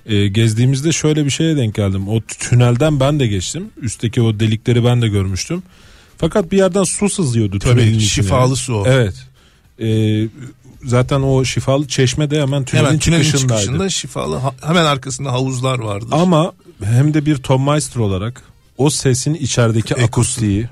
E, 0.06 0.28
gezdiğimizde 0.28 0.92
şöyle 0.92 1.24
bir 1.24 1.30
şeye 1.30 1.56
denk 1.56 1.74
geldim. 1.74 2.08
O 2.08 2.20
tünelden 2.20 3.00
ben 3.00 3.20
de 3.20 3.26
geçtim. 3.26 3.64
Üstteki 3.82 4.22
o 4.22 4.40
delikleri 4.40 4.84
ben 4.84 5.02
de 5.02 5.08
görmüştüm. 5.08 5.62
Fakat 6.18 6.52
bir 6.52 6.56
yerden 6.56 6.82
su 6.82 7.08
sızıyordu 7.08 7.58
Tabii, 7.58 7.82
içine. 7.82 8.00
şifalı 8.00 8.56
su. 8.56 8.82
Evet. 8.86 9.14
E, 9.80 9.88
zaten 10.84 11.20
o 11.20 11.44
şifalı 11.44 11.88
çeşme 11.88 12.30
de 12.30 12.42
hemen 12.42 12.64
tünelin, 12.64 12.86
Hemen 12.86 12.98
tünelin 12.98 13.22
çıkışındaydı. 13.22 13.60
çıkışında 13.62 13.88
şifalı 13.88 14.40
hemen 14.66 14.84
arkasında 14.84 15.32
havuzlar 15.32 15.78
vardır. 15.78 16.08
Ama 16.12 16.52
hem 16.84 17.14
de 17.14 17.26
bir 17.26 17.36
Tom 17.36 17.66
Meister 17.66 18.00
olarak 18.00 18.42
o 18.78 18.90
sesin 18.90 19.34
içerideki 19.34 19.94
akustiği 20.04 20.68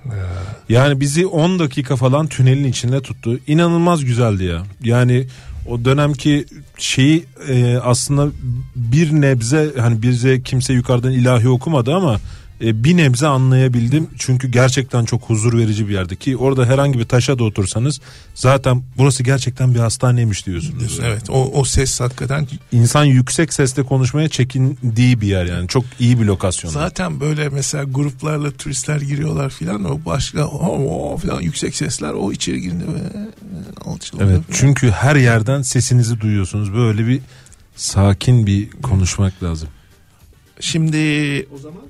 yani 0.68 1.01
bizi 1.01 1.26
10 1.26 1.59
dakika 1.59 1.97
falan 1.97 2.26
tünelin 2.26 2.64
içinde 2.64 3.01
tuttu. 3.03 3.39
İnanılmaz 3.47 4.05
güzeldi 4.05 4.45
ya. 4.45 4.62
Yani 4.85 5.26
o 5.66 5.84
dönemki 5.84 6.46
şeyi 6.78 7.24
e, 7.48 7.76
aslında 7.76 8.28
bir 8.76 9.12
nebze 9.12 9.72
hani 9.78 10.02
bize 10.02 10.42
kimse 10.42 10.72
yukarıdan 10.72 11.12
ilahi 11.12 11.48
okumadı 11.48 11.94
ama 11.94 12.20
e, 12.62 12.84
bir 12.84 12.96
nebze 12.96 13.26
anlayabildim. 13.26 14.08
Çünkü 14.18 14.48
gerçekten 14.48 15.04
çok 15.04 15.22
huzur 15.22 15.58
verici 15.58 15.88
bir 15.88 15.94
yerdi 15.94 16.16
ki 16.16 16.36
orada 16.36 16.66
herhangi 16.66 16.98
bir 16.98 17.04
taşa 17.04 17.38
da 17.38 17.44
otursanız 17.44 18.00
zaten 18.34 18.82
burası 18.98 19.22
gerçekten 19.22 19.74
bir 19.74 19.78
hastaneymiş 19.78 20.46
diyorsunuz. 20.46 21.00
Evet 21.04 21.30
o, 21.30 21.60
o 21.60 21.64
ses 21.64 22.00
hakikaten 22.00 22.46
İnsan 22.72 23.04
yüksek 23.04 23.52
sesle 23.52 23.82
konuşmaya 23.82 24.28
çekindiği 24.28 25.20
bir 25.20 25.26
yer 25.26 25.46
yani. 25.46 25.68
Çok 25.68 25.84
iyi 25.98 26.20
bir 26.20 26.24
lokasyon. 26.24 26.70
zaten 26.70 27.20
böyle 27.20 27.48
mesela 27.48 27.84
gruplarla 27.84 28.50
turistler 28.50 29.00
giriyorlar 29.00 29.50
filan 29.50 29.84
o 29.84 30.00
başka 30.06 30.46
o, 30.46 31.12
o 31.12 31.16
filan 31.16 31.40
yüksek 31.40 31.76
sesler 31.76 32.12
o 32.12 32.32
içeri 32.32 32.60
girdiğinde 32.60 32.86
böyle 32.86 33.08
alçalıyor. 33.84 34.30
Evet 34.30 34.42
filan. 34.46 34.58
çünkü 34.60 34.90
her 34.90 35.16
yerden 35.16 35.62
sesinizi 35.62 36.20
duyuyorsunuz. 36.20 36.74
Böyle 36.74 37.06
bir 37.06 37.20
sakin 37.76 38.46
bir 38.46 38.70
konuşmak 38.70 39.42
lazım. 39.42 39.68
Şimdi 40.60 41.46
o 41.54 41.58
zaman 41.58 41.82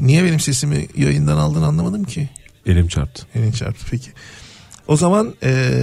Niye 0.00 0.24
benim 0.24 0.40
sesimi 0.40 0.86
yayından 0.96 1.36
aldın 1.36 1.62
anlamadım 1.62 2.04
ki. 2.04 2.28
Elim 2.66 2.88
çarptı. 2.88 3.26
Elin 3.34 3.52
çarptı 3.52 3.86
peki. 3.90 4.10
O 4.88 4.96
zaman 4.96 5.34
ee, 5.42 5.74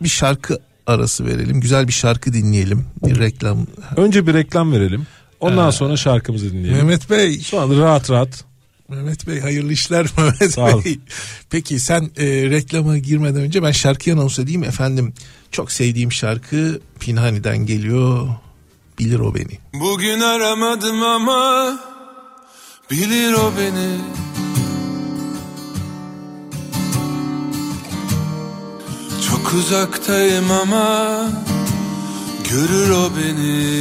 bir 0.00 0.08
şarkı 0.08 0.58
arası 0.86 1.26
verelim. 1.26 1.60
Güzel 1.60 1.88
bir 1.88 1.92
şarkı 1.92 2.32
dinleyelim. 2.32 2.86
Bir 3.04 3.18
reklam. 3.18 3.66
Önce 3.96 4.26
bir 4.26 4.34
reklam 4.34 4.72
verelim. 4.72 5.06
Ondan 5.40 5.70
sonra 5.70 5.96
şarkımızı 5.96 6.52
dinleyelim. 6.52 6.76
Mehmet 6.76 7.10
Bey. 7.10 7.38
Sonra 7.38 7.80
rahat 7.80 8.10
rahat. 8.10 8.44
Mehmet 8.88 9.26
Bey 9.26 9.40
hayırlı 9.40 9.72
işler 9.72 10.06
Mehmet 10.16 10.52
Sağ 10.52 10.76
ol. 10.76 10.84
Bey. 10.84 10.98
Peki 11.50 11.80
sen 11.80 12.10
e, 12.16 12.26
reklama 12.26 12.98
girmeden 12.98 13.40
önce 13.40 13.62
ben 13.62 13.72
şarkıyı 13.72 14.16
anons 14.16 14.38
edeyim 14.38 14.64
efendim. 14.64 15.14
Çok 15.50 15.72
sevdiğim 15.72 16.12
şarkı 16.12 16.80
Pinhani'den 17.00 17.66
geliyor. 17.66 18.28
Bilir 18.98 19.18
o 19.18 19.34
beni. 19.34 19.58
Bugün 19.74 20.20
aramadım 20.20 21.02
ama 21.02 21.78
bilir 22.90 23.32
o 23.32 23.52
beni. 23.58 24.00
Çok 29.28 29.52
uzaktayım 29.54 30.50
ama 30.50 31.18
görür 32.50 32.90
o 32.90 33.10
beni. 33.16 33.80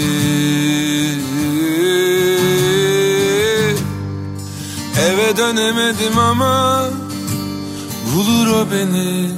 Eve 5.00 5.38
dönemedim 5.38 6.18
ama 6.18 6.86
bulur 8.16 8.48
o 8.48 8.72
beni. 8.72 9.30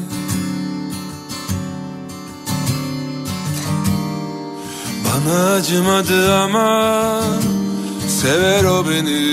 Bana 5.05 5.53
acımadı 5.53 6.35
ama 6.35 7.21
sever 8.11 8.63
o 8.65 8.85
beni. 8.89 9.31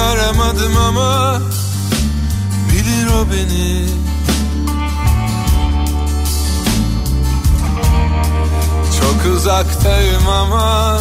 Aramadım 0.00 0.76
ama 0.76 1.40
bilir 2.72 3.06
o 3.06 3.26
beni. 3.32 4.09
Uzaktayım 9.26 10.28
ama 10.28 10.98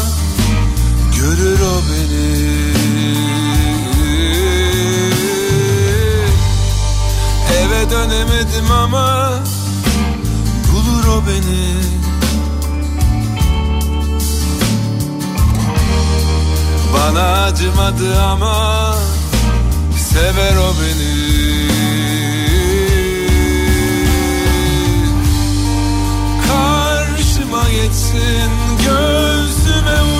görür 1.16 1.60
o 1.60 1.82
beni. 1.90 2.70
Eve 7.60 7.90
dönemedim 7.90 8.72
ama 8.72 9.32
bulur 10.72 11.06
o 11.08 11.24
beni. 11.28 11.74
Bana 16.94 17.44
acımadı 17.44 18.22
ama 18.22 18.96
sever 20.14 20.56
o 20.56 20.74
beni. 20.82 20.99
Karşıma 27.90 28.20
geçsin 28.20 28.52
göğsüme 28.78 30.19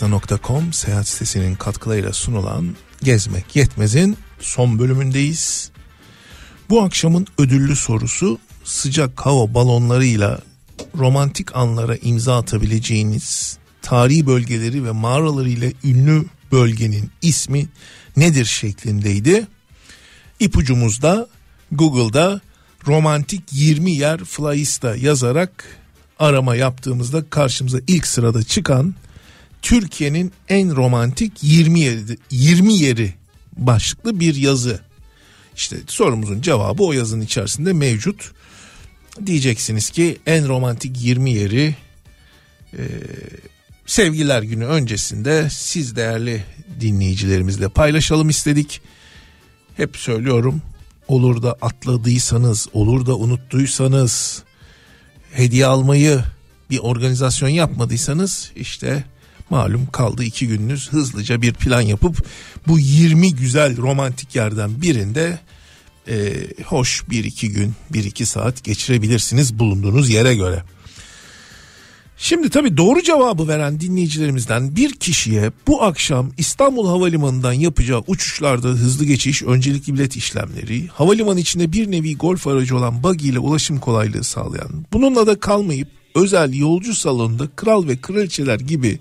flyista.com 0.00 0.72
seyahat 0.72 1.08
sitesinin 1.08 1.54
katkılarıyla 1.54 2.12
sunulan 2.12 2.76
Gezmek 3.02 3.56
Yetmez'in 3.56 4.16
son 4.40 4.78
bölümündeyiz. 4.78 5.70
Bu 6.70 6.82
akşamın 6.82 7.26
ödüllü 7.38 7.76
sorusu 7.76 8.38
sıcak 8.64 9.20
hava 9.20 9.54
balonlarıyla 9.54 10.40
romantik 10.98 11.56
anlara 11.56 11.96
imza 11.96 12.38
atabileceğiniz 12.38 13.58
tarihi 13.82 14.26
bölgeleri 14.26 14.84
ve 14.84 14.90
mağaraları 14.90 15.48
ile 15.48 15.72
ünlü 15.84 16.24
bölgenin 16.52 17.10
ismi 17.22 17.68
nedir 18.16 18.44
şeklindeydi. 18.44 19.46
İpucumuzda 20.40 21.28
Google'da 21.72 22.40
romantik 22.86 23.42
20 23.52 23.92
yer 23.92 24.24
Flyista 24.24 24.96
yazarak 24.96 25.64
arama 26.18 26.56
yaptığımızda 26.56 27.30
karşımıza 27.30 27.78
ilk 27.86 28.06
sırada 28.06 28.42
çıkan 28.42 28.94
Türkiye'nin 29.62 30.32
en 30.48 30.76
romantik 30.76 31.32
20 31.42 31.80
yeri, 31.80 32.18
20 32.30 32.74
yeri 32.74 33.14
başlıklı 33.56 34.20
bir 34.20 34.34
yazı. 34.34 34.80
İşte 35.56 35.76
sorumuzun 35.86 36.40
cevabı 36.40 36.82
o 36.82 36.92
yazının 36.92 37.24
içerisinde 37.24 37.72
mevcut. 37.72 38.32
Diyeceksiniz 39.26 39.90
ki 39.90 40.18
en 40.26 40.48
romantik 40.48 41.02
20 41.02 41.30
yeri 41.30 41.74
e, 42.72 42.82
sevgiler 43.86 44.42
günü 44.42 44.64
öncesinde 44.64 45.48
siz 45.50 45.96
değerli 45.96 46.44
dinleyicilerimizle 46.80 47.68
paylaşalım 47.68 48.28
istedik. 48.28 48.80
Hep 49.76 49.96
söylüyorum 49.96 50.62
olur 51.08 51.42
da 51.42 51.56
atladıysanız 51.60 52.68
olur 52.72 53.06
da 53.06 53.16
unuttuysanız 53.16 54.42
hediye 55.32 55.66
almayı 55.66 56.20
bir 56.70 56.78
organizasyon 56.78 57.48
yapmadıysanız 57.48 58.52
işte 58.56 59.04
malum 59.50 59.86
kaldı 59.86 60.24
iki 60.24 60.48
gününüz 60.48 60.92
hızlıca 60.92 61.42
bir 61.42 61.52
plan 61.52 61.80
yapıp 61.80 62.26
bu 62.66 62.78
20 62.78 63.34
güzel 63.34 63.76
romantik 63.76 64.36
yerden 64.36 64.82
birinde 64.82 65.38
e, 66.08 66.32
hoş 66.64 67.10
bir 67.10 67.24
iki 67.24 67.52
gün 67.52 67.72
bir 67.90 68.04
iki 68.04 68.26
saat 68.26 68.64
geçirebilirsiniz 68.64 69.58
bulunduğunuz 69.58 70.10
yere 70.10 70.34
göre. 70.34 70.62
Şimdi 72.22 72.50
tabii 72.50 72.76
doğru 72.76 73.02
cevabı 73.02 73.48
veren 73.48 73.80
dinleyicilerimizden 73.80 74.76
bir 74.76 74.92
kişiye 74.92 75.52
bu 75.66 75.82
akşam 75.82 76.30
İstanbul 76.38 76.88
Havalimanı'ndan 76.88 77.52
yapacağı 77.52 78.04
uçuşlarda 78.06 78.68
hızlı 78.68 79.04
geçiş, 79.04 79.42
öncelikli 79.42 79.94
bilet 79.94 80.16
işlemleri, 80.16 80.86
havalimanı 80.86 81.40
içinde 81.40 81.72
bir 81.72 81.90
nevi 81.90 82.16
golf 82.16 82.46
aracı 82.46 82.76
olan 82.76 83.02
buggy 83.02 83.28
ile 83.28 83.38
ulaşım 83.38 83.78
kolaylığı 83.78 84.24
sağlayan, 84.24 84.86
bununla 84.92 85.26
da 85.26 85.40
kalmayıp 85.40 85.88
özel 86.14 86.54
yolcu 86.54 86.94
salonunda 86.94 87.48
kral 87.56 87.88
ve 87.88 87.96
kraliçeler 87.96 88.60
gibi 88.60 88.98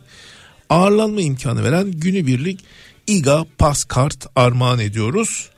ağırlanma 0.69 1.21
imkanı 1.21 1.63
veren 1.63 1.91
günübirlik 1.91 2.65
İGA 3.07 3.45
Pass 3.57 3.83
Kart 3.83 4.27
armağan 4.35 4.79
ediyoruz. 4.79 5.49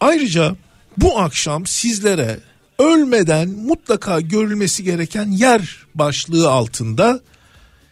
Ayrıca 0.00 0.56
bu 0.96 1.18
akşam 1.18 1.66
sizlere 1.66 2.40
ölmeden 2.78 3.48
mutlaka 3.48 4.20
görülmesi 4.20 4.84
gereken 4.84 5.30
yer 5.30 5.86
başlığı 5.94 6.50
altında 6.50 7.20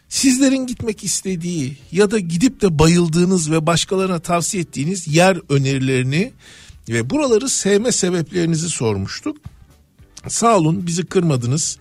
sizlerin 0.09 0.67
gitmek 0.67 1.03
istediği 1.03 1.77
ya 1.91 2.11
da 2.11 2.19
gidip 2.19 2.61
de 2.61 2.79
bayıldığınız 2.79 3.51
ve 3.51 3.65
başkalarına 3.65 4.19
tavsiye 4.19 4.63
ettiğiniz 4.63 5.07
yer 5.07 5.37
önerilerini 5.49 6.33
ve 6.89 7.09
buraları 7.09 7.49
sevme 7.49 7.91
sebeplerinizi 7.91 8.69
sormuştuk. 8.69 9.37
Sağ 10.27 10.57
olun 10.57 10.87
bizi 10.87 11.05
kırmadınız. 11.05 11.77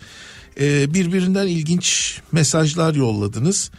Ee, 0.60 0.94
birbirinden 0.94 1.46
ilginç 1.46 2.18
mesajlar 2.32 2.94
yolladınız. 2.94 3.70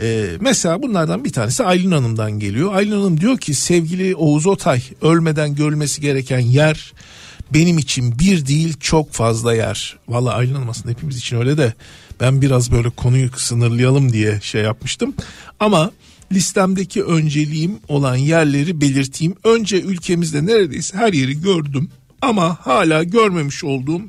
Ee, 0.00 0.26
mesela 0.40 0.82
bunlardan 0.82 1.24
bir 1.24 1.32
tanesi 1.32 1.64
Aylin 1.64 1.90
Hanım'dan 1.90 2.32
geliyor. 2.32 2.74
Aylin 2.74 2.92
Hanım 2.92 3.20
diyor 3.20 3.38
ki 3.38 3.54
sevgili 3.54 4.16
Oğuz 4.16 4.46
Otay 4.46 4.82
ölmeden 5.02 5.54
görülmesi 5.54 6.00
gereken 6.00 6.38
yer 6.38 6.92
benim 7.54 7.78
için 7.78 8.18
bir 8.18 8.46
değil 8.46 8.74
çok 8.80 9.12
fazla 9.12 9.54
yer. 9.54 9.96
Valla 10.08 10.34
Aylin 10.34 10.54
Hanım 10.54 10.68
aslında 10.68 10.90
hepimiz 10.90 11.16
için 11.16 11.36
öyle 11.36 11.58
de 11.58 11.74
ben 12.20 12.42
biraz 12.42 12.72
böyle 12.72 12.90
konuyu 12.90 13.30
sınırlayalım 13.36 14.12
diye 14.12 14.40
şey 14.42 14.62
yapmıştım. 14.62 15.14
Ama 15.60 15.90
listemdeki 16.32 17.04
önceliğim 17.04 17.78
olan 17.88 18.16
yerleri 18.16 18.80
belirteyim. 18.80 19.34
Önce 19.44 19.80
ülkemizde 19.80 20.46
neredeyse 20.46 20.98
her 20.98 21.12
yeri 21.12 21.40
gördüm 21.40 21.90
ama 22.22 22.58
hala 22.60 23.02
görmemiş 23.02 23.64
olduğum 23.64 24.02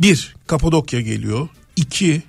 bir 0.00 0.34
Kapadokya 0.46 1.00
geliyor. 1.00 1.48
iki 1.76 2.22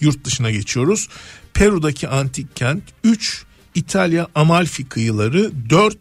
yurt 0.00 0.24
dışına 0.24 0.50
geçiyoruz. 0.50 1.08
Peru'daki 1.54 2.08
antik 2.08 2.56
kent. 2.56 2.82
Üç 3.04 3.44
İtalya 3.74 4.28
Amalfi 4.34 4.88
kıyıları. 4.88 5.52
Dört 5.70 5.98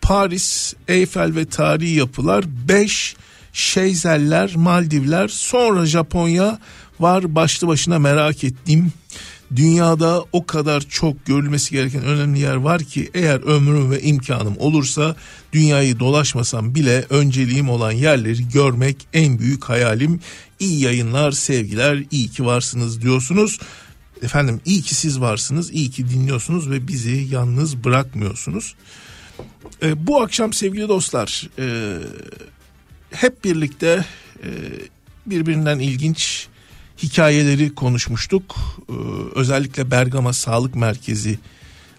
Paris, 0.00 0.74
Eyfel 0.88 1.36
ve 1.36 1.44
tarihi 1.44 1.94
yapılar. 1.94 2.44
Beş 2.68 3.16
Şeyzeller, 3.52 4.56
Maldivler. 4.56 5.28
Sonra 5.28 5.86
Japonya 5.86 6.58
var 7.00 7.34
başlı 7.34 7.68
başına 7.68 7.98
merak 7.98 8.44
ettiğim 8.44 8.92
dünyada 9.56 10.24
o 10.32 10.46
kadar 10.46 10.80
çok 10.80 11.26
görülmesi 11.26 11.70
gereken 11.70 12.02
önemli 12.02 12.38
yer 12.38 12.56
var 12.56 12.84
ki 12.84 13.10
eğer 13.14 13.40
ömrüm 13.40 13.90
ve 13.90 14.02
imkanım 14.02 14.54
olursa 14.58 15.16
dünyayı 15.52 15.98
dolaşmasam 15.98 16.74
bile 16.74 17.04
önceliğim 17.10 17.68
olan 17.68 17.92
yerleri 17.92 18.48
görmek 18.48 18.96
en 19.12 19.38
büyük 19.38 19.64
hayalim. 19.64 20.20
İyi 20.60 20.80
yayınlar, 20.80 21.32
sevgiler, 21.32 22.02
iyi 22.10 22.28
ki 22.28 22.46
varsınız 22.46 23.02
diyorsunuz. 23.02 23.58
Efendim 24.22 24.60
iyi 24.64 24.82
ki 24.82 24.94
siz 24.94 25.20
varsınız, 25.20 25.70
iyi 25.72 25.90
ki 25.90 26.08
dinliyorsunuz 26.08 26.70
ve 26.70 26.88
bizi 26.88 27.26
yalnız 27.30 27.84
bırakmıyorsunuz. 27.84 28.74
E, 29.82 30.06
bu 30.06 30.22
akşam 30.22 30.52
sevgili 30.52 30.88
dostlar 30.88 31.48
e, 31.58 31.98
hep 33.10 33.44
birlikte 33.44 34.04
e, 34.42 34.48
birbirinden 35.26 35.78
ilginç 35.78 36.48
hikayeleri 37.02 37.74
konuşmuştuk. 37.74 38.56
Ee, 38.88 38.92
özellikle 39.34 39.90
Bergama 39.90 40.32
Sağlık 40.32 40.74
Merkezi 40.74 41.38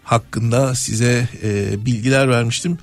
hakkında 0.04 0.76
size 0.76 1.30
e, 1.44 1.86
bilgiler 1.86 2.30
vermiştim. 2.30 2.78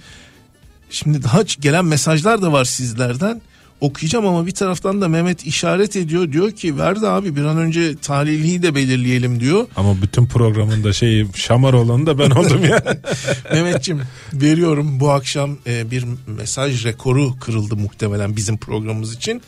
Şimdi 0.91 1.23
daha 1.23 1.43
gelen 1.61 1.85
mesajlar 1.85 2.43
da 2.43 2.53
var 2.53 2.65
sizlerden. 2.65 3.43
Okuyacağım 3.81 4.27
ama 4.27 4.47
bir 4.47 4.53
taraftan 4.53 5.01
da 5.01 5.09
Mehmet 5.09 5.47
işaret 5.47 5.97
ediyor. 5.97 6.33
Diyor 6.33 6.51
ki 6.51 6.79
verdi 6.79 7.09
abi 7.09 7.37
bir 7.37 7.45
an 7.45 7.59
önce 7.59 7.97
talihliyi 7.97 8.63
de 8.63 8.75
belirleyelim 8.75 9.41
diyor. 9.41 9.67
Ama 9.77 10.03
bütün 10.03 10.27
programın 10.27 10.85
da 10.85 10.93
şeyi 10.93 11.27
şamar 11.35 11.73
olanı 11.73 12.07
da 12.07 12.19
ben 12.19 12.31
oldum 12.31 12.65
ya. 12.65 12.83
Mehmetciğim 13.53 14.03
veriyorum 14.33 15.01
bu 15.01 15.11
akşam 15.11 15.57
e, 15.67 15.91
bir 15.91 16.05
mesaj 16.27 16.85
rekoru 16.85 17.39
kırıldı 17.41 17.77
muhtemelen 17.77 18.37
bizim 18.37 18.59
programımız 18.59 19.15
için. 19.15 19.43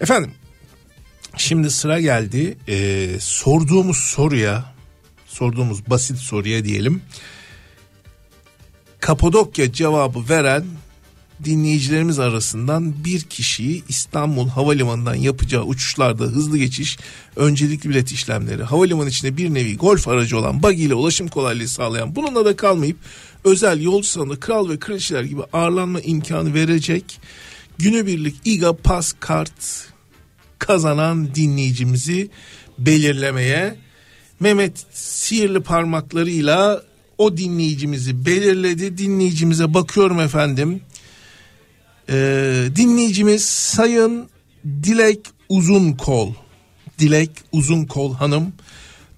Efendim 0.00 0.30
Şimdi 1.36 1.70
sıra 1.70 2.00
geldi 2.00 2.56
e, 2.68 3.08
sorduğumuz 3.20 3.96
soruya 3.96 4.74
sorduğumuz 5.26 5.90
basit 5.90 6.18
soruya 6.18 6.64
diyelim. 6.64 7.02
Kapadokya 9.00 9.72
cevabı 9.72 10.28
veren 10.28 10.64
dinleyicilerimiz 11.44 12.18
arasından 12.18 13.04
bir 13.04 13.20
kişiyi 13.20 13.84
İstanbul 13.88 14.48
Havalimanı'ndan 14.48 15.14
yapacağı 15.14 15.62
uçuşlarda 15.62 16.24
hızlı 16.24 16.58
geçiş, 16.58 16.98
öncelikli 17.36 17.90
bilet 17.90 18.12
işlemleri, 18.12 18.62
havalimanı 18.62 19.08
içinde 19.08 19.36
bir 19.36 19.54
nevi 19.54 19.76
golf 19.76 20.08
aracı 20.08 20.38
olan 20.38 20.62
buggy 20.62 20.84
ile 20.84 20.94
ulaşım 20.94 21.28
kolaylığı 21.28 21.68
sağlayan 21.68 22.16
bununla 22.16 22.44
da 22.44 22.56
kalmayıp 22.56 22.96
özel 23.44 23.80
yolcu 23.80 24.08
salonu 24.08 24.40
kral 24.40 24.68
ve 24.68 24.78
kraliçeler 24.78 25.22
gibi 25.22 25.42
ağırlanma 25.52 26.00
imkanı 26.00 26.54
verecek 26.54 27.20
günübirlik 27.78 28.36
İGA 28.44 28.76
Pass 28.76 29.14
Kart 29.20 29.86
kazanan 30.58 31.34
dinleyicimizi 31.34 32.30
belirlemeye 32.78 33.76
Mehmet 34.40 34.86
sihirli 34.92 35.60
parmaklarıyla 35.60 36.82
o 37.18 37.36
dinleyicimizi 37.36 38.26
belirledi. 38.26 38.98
Dinleyicimize 38.98 39.74
bakıyorum 39.74 40.20
efendim. 40.20 40.80
Ee, 42.08 42.68
dinleyicimiz 42.76 43.44
Sayın 43.44 44.28
Dilek 44.64 45.20
Uzunkol. 45.48 46.32
Dilek 46.98 47.30
Uzunkol 47.52 48.14
hanım. 48.14 48.52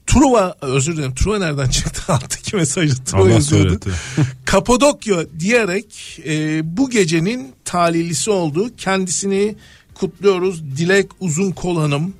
Truva 0.06 0.56
özür 0.60 0.96
dilerim 0.96 1.14
Truva 1.14 1.38
nereden 1.38 1.68
çıktı 1.68 2.02
alttaki 2.12 2.56
mesajı 2.56 3.04
Truva 3.04 3.30
yazıyordu. 3.30 3.90
Kapadokya 4.44 5.16
diyerek 5.40 6.20
e, 6.26 6.60
bu 6.76 6.90
gecenin 6.90 7.54
talihlisi 7.64 8.30
oldu. 8.30 8.70
Kendisini 8.76 9.56
kutluyoruz. 10.00 10.76
Dilek 10.76 11.06
Uzun 11.20 11.50
Kol 11.50 11.80
Hanım 11.80 12.14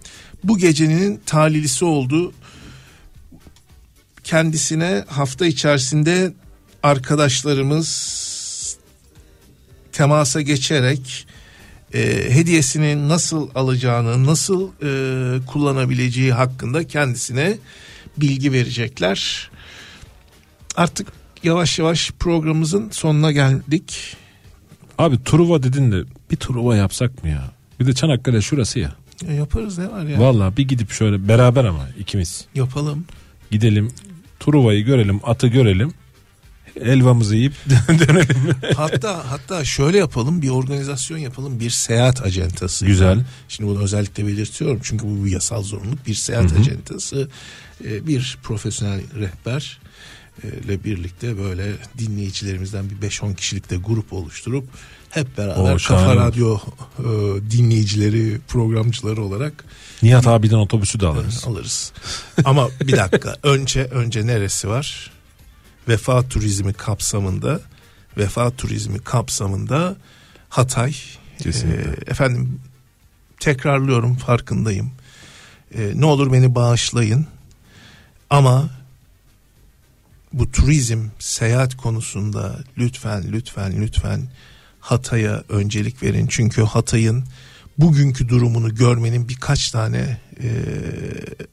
bu 0.44 0.58
gecenin 0.58 1.20
talihlisi 1.26 1.84
oldu. 1.84 2.32
Kendisine 4.24 5.04
hafta 5.08 5.46
içerisinde 5.46 6.32
arkadaşlarımız 6.82 8.78
temasa 9.92 10.40
geçerek 10.40 11.26
e, 11.94 12.00
hediyesini 12.34 13.08
nasıl 13.08 13.48
alacağını, 13.54 14.26
nasıl 14.26 14.68
e, 14.68 15.46
kullanabileceği 15.46 16.32
hakkında 16.32 16.86
kendisine 16.86 17.58
bilgi 18.16 18.52
verecekler. 18.52 19.50
Artık 20.76 21.08
yavaş 21.42 21.78
yavaş 21.78 22.10
programımızın 22.10 22.90
sonuna 22.90 23.32
geldik. 23.32 24.16
Abi 24.98 25.24
Truva 25.24 25.62
dedin 25.62 25.92
de 25.92 26.04
bir 26.30 26.36
Truva 26.36 26.76
yapsak 26.76 27.24
mı 27.24 27.30
ya? 27.30 27.57
Bir 27.80 27.86
de 27.86 27.92
Çanakkale 27.92 28.40
şurası 28.40 28.78
ya. 28.78 28.92
ya 29.28 29.34
yaparız 29.34 29.78
ne 29.78 29.90
var 29.90 30.04
ya? 30.04 30.20
Valla 30.20 30.56
bir 30.56 30.68
gidip 30.68 30.90
şöyle 30.92 31.28
beraber 31.28 31.64
ama 31.64 31.88
ikimiz. 31.98 32.44
Yapalım. 32.54 33.04
Gidelim 33.50 33.90
Truva'yı 34.40 34.84
görelim, 34.84 35.20
atı 35.24 35.46
görelim. 35.46 35.92
Elvamızı 36.80 37.36
yiyip 37.36 37.52
dönelim. 37.88 38.54
hatta 38.76 39.30
hatta 39.30 39.64
şöyle 39.64 39.98
yapalım 39.98 40.42
bir 40.42 40.48
organizasyon 40.48 41.18
yapalım 41.18 41.60
bir 41.60 41.70
seyahat 41.70 42.22
acentası. 42.22 42.86
Güzel. 42.86 43.24
Şimdi 43.48 43.70
bunu 43.70 43.82
özellikle 43.82 44.26
belirtiyorum 44.26 44.80
çünkü 44.82 45.06
bu 45.06 45.24
bir 45.24 45.30
yasal 45.30 45.62
zorunluluk 45.62 46.06
bir 46.06 46.14
seyahat 46.14 46.52
acentası 46.52 47.28
e, 47.84 48.06
bir 48.06 48.38
profesyonel 48.42 49.00
rehber 49.20 49.78
e, 50.44 50.48
ile 50.64 50.84
birlikte 50.84 51.38
böyle 51.38 51.72
dinleyicilerimizden 51.98 52.84
bir 52.90 53.08
5-10 53.08 53.34
kişilik 53.36 53.70
de 53.70 53.76
grup 53.76 54.12
oluşturup 54.12 54.64
hep 55.10 55.38
beraber 55.38 55.74
Oo, 55.74 55.76
Kafa. 55.86 56.16
Radyo 56.16 56.58
e, 56.98 57.02
dinleyicileri, 57.50 58.38
programcıları 58.48 59.22
olarak 59.22 59.64
Nihat 60.02 60.26
abiden 60.26 60.56
otobüsü 60.56 61.00
de 61.00 61.06
alırız. 61.06 61.44
alırız. 61.46 61.92
Ama 62.44 62.68
bir 62.80 62.96
dakika 62.96 63.34
önce 63.42 63.84
önce 63.84 64.26
neresi 64.26 64.68
var? 64.68 65.10
Vefa 65.88 66.28
turizmi 66.28 66.72
kapsamında 66.72 67.60
Vefa 68.16 68.50
turizmi 68.50 68.98
kapsamında 68.98 69.96
Hatay. 70.48 70.94
Kesinlikle. 71.42 71.90
Ee, 71.90 72.10
efendim 72.10 72.60
tekrarlıyorum 73.40 74.16
farkındayım. 74.16 74.90
Ee, 75.74 75.92
ne 75.94 76.04
olur 76.06 76.32
beni 76.32 76.54
bağışlayın. 76.54 77.26
Ama 78.30 78.70
bu 80.32 80.50
turizm 80.50 81.04
seyahat 81.18 81.76
konusunda 81.76 82.58
lütfen 82.78 83.24
lütfen 83.32 83.82
lütfen 83.82 84.22
Hatay'a 84.88 85.42
öncelik 85.48 86.02
verin. 86.02 86.26
Çünkü 86.26 86.62
Hatay'ın 86.62 87.24
bugünkü 87.78 88.28
durumunu 88.28 88.74
görmenin 88.74 89.28
birkaç 89.28 89.70
tane 89.70 90.20
e, 90.42 90.48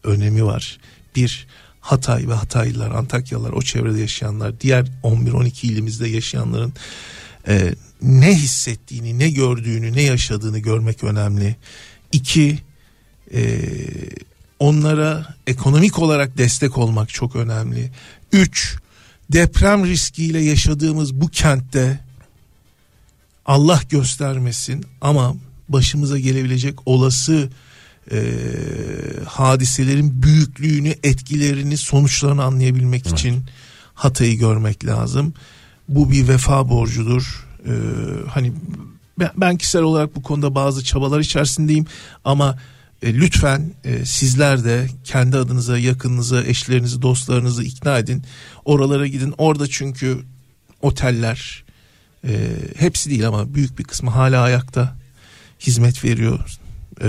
önemi 0.04 0.46
var. 0.46 0.80
Bir 1.16 1.48
Hatay 1.80 2.28
ve 2.28 2.34
Hataylılar, 2.34 2.92
Antakyalılar, 2.92 3.52
o 3.52 3.62
çevrede 3.62 4.00
yaşayanlar, 4.00 4.60
diğer 4.60 4.86
11-12 5.04 5.68
ilimizde 5.68 6.08
yaşayanların 6.08 6.74
e, 7.48 7.76
ne 8.02 8.36
hissettiğini, 8.36 9.20
ne 9.20 9.30
gördüğünü, 9.30 9.94
ne 9.94 10.02
yaşadığını 10.02 10.60
görmek 10.60 11.04
önemli. 11.04 11.56
İki, 12.12 12.60
e, 13.34 13.60
onlara 14.60 15.36
ekonomik 15.48 16.00
olarak 16.00 16.38
destek 16.38 16.78
olmak 16.78 17.10
çok 17.10 17.36
önemli. 17.36 17.92
Üç, 18.32 18.78
deprem 19.32 19.86
riskiyle 19.86 20.40
yaşadığımız 20.44 21.14
bu 21.14 21.28
kentte 21.28 22.05
Allah 23.46 23.82
göstermesin 23.90 24.86
ama 25.02 25.36
başımıza 25.70 26.20
gelebilecek 26.20 26.88
olası 26.88 27.50
e, 28.12 28.20
hadiselerin 29.26 30.24
büyüklüğünü, 30.24 30.94
etkilerini, 31.04 31.78
sonuçlarını 31.78 32.44
anlayabilmek 32.44 33.08
için 33.08 33.44
Hatay'ı 33.94 34.38
görmek 34.38 34.86
lazım. 34.86 35.34
Bu 35.90 36.12
bir 36.12 36.28
vefa 36.28 36.70
borcudur. 36.70 37.46
Ee, 37.66 37.72
hani 38.30 38.54
ben, 39.20 39.32
ben 39.38 39.58
kişisel 39.58 39.82
olarak 39.82 40.16
bu 40.16 40.24
konuda 40.24 40.56
bazı 40.56 40.84
çabalar 40.84 41.20
içerisindeyim 41.20 41.86
ama 42.24 42.58
e, 43.02 43.14
lütfen 43.14 43.74
e, 43.84 44.06
sizler 44.06 44.64
de 44.64 44.88
kendi 45.04 45.38
adınıza, 45.38 45.78
yakınınıza, 45.78 46.44
eşlerinizi, 46.44 47.02
dostlarınızı 47.02 47.64
ikna 47.64 47.98
edin. 47.98 48.24
Oralara 48.66 49.08
gidin. 49.08 49.34
Orada 49.38 49.68
çünkü 49.68 50.20
oteller 50.82 51.65
e, 52.28 52.58
hepsi 52.78 53.10
değil 53.10 53.28
ama 53.28 53.54
büyük 53.54 53.80
bir 53.80 53.84
kısmı 53.84 54.10
hala 54.10 54.42
ayakta 54.42 54.96
hizmet 55.60 56.04
veriyor. 56.04 56.40
E, 57.02 57.08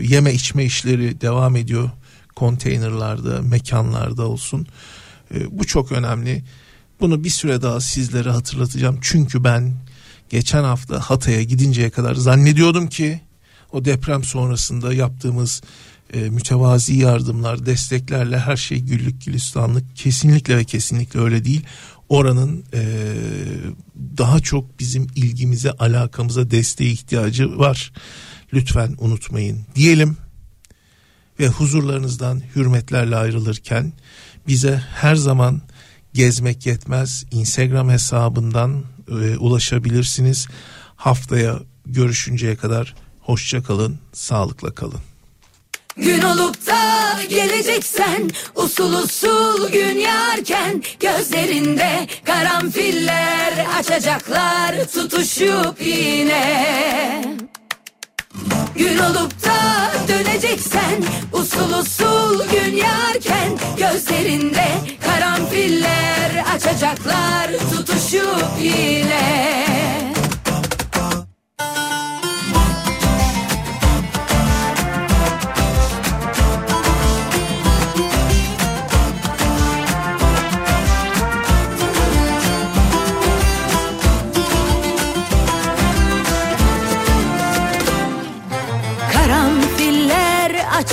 yeme 0.00 0.34
içme 0.34 0.64
işleri 0.64 1.20
devam 1.20 1.56
ediyor. 1.56 1.90
Konteynerlarda, 2.36 3.42
mekanlarda 3.42 4.28
olsun. 4.28 4.66
E, 5.34 5.58
bu 5.58 5.66
çok 5.66 5.92
önemli. 5.92 6.44
Bunu 7.00 7.24
bir 7.24 7.30
süre 7.30 7.62
daha 7.62 7.80
sizlere 7.80 8.30
hatırlatacağım. 8.30 8.98
Çünkü 9.00 9.44
ben 9.44 9.74
geçen 10.30 10.64
hafta 10.64 11.00
Hatay'a 11.00 11.42
gidinceye 11.42 11.90
kadar 11.90 12.14
zannediyordum 12.14 12.86
ki 12.86 13.20
o 13.72 13.84
deprem 13.84 14.24
sonrasında 14.24 14.94
yaptığımız 14.94 15.62
e, 16.12 16.20
mütevazi 16.20 16.94
yardımlar, 16.94 17.66
desteklerle 17.66 18.38
her 18.38 18.56
şey 18.56 18.80
güllük 18.80 19.24
gülistanlık. 19.24 19.96
Kesinlikle 19.96 20.56
ve 20.56 20.64
kesinlikle 20.64 21.20
öyle 21.20 21.44
değil. 21.44 21.62
Oranın 22.12 22.64
e, 22.74 22.82
daha 24.18 24.40
çok 24.40 24.80
bizim 24.80 25.06
ilgimize, 25.16 25.70
alakamıza, 25.70 26.50
desteğe 26.50 26.90
ihtiyacı 26.90 27.58
var. 27.58 27.92
Lütfen 28.52 28.96
unutmayın 28.98 29.58
diyelim 29.74 30.16
ve 31.40 31.48
huzurlarınızdan 31.48 32.42
hürmetlerle 32.56 33.16
ayrılırken 33.16 33.92
bize 34.48 34.82
her 34.94 35.14
zaman 35.14 35.60
gezmek 36.14 36.66
yetmez. 36.66 37.24
Instagram 37.30 37.90
hesabından 37.90 38.84
e, 39.08 39.36
ulaşabilirsiniz. 39.36 40.48
Haftaya 40.96 41.60
görüşünceye 41.86 42.56
kadar 42.56 42.94
hoşça 43.20 43.62
kalın, 43.62 43.98
sağlıkla 44.12 44.74
kalın. 44.74 45.00
Gün 45.96 46.22
olup 46.22 46.66
da 46.66 47.22
geleceksen 47.28 48.30
usul 48.54 48.92
usul 48.92 49.68
gün 49.68 49.98
yarken 49.98 50.82
gözlerinde 51.00 52.06
karanfiller 52.24 53.66
açacaklar 53.78 54.84
tutuşup 54.94 55.86
yine. 55.86 57.24
Gün 58.76 58.98
olup 58.98 59.44
da 59.44 59.90
döneceksen 60.08 61.02
usul 61.32 61.72
usul 61.80 62.48
gün 62.48 62.76
yarken 62.76 63.58
gözlerinde 63.78 64.68
karanfiller 65.04 66.44
açacaklar 66.54 67.50
tutuşup 67.70 68.48
yine. 68.60 70.01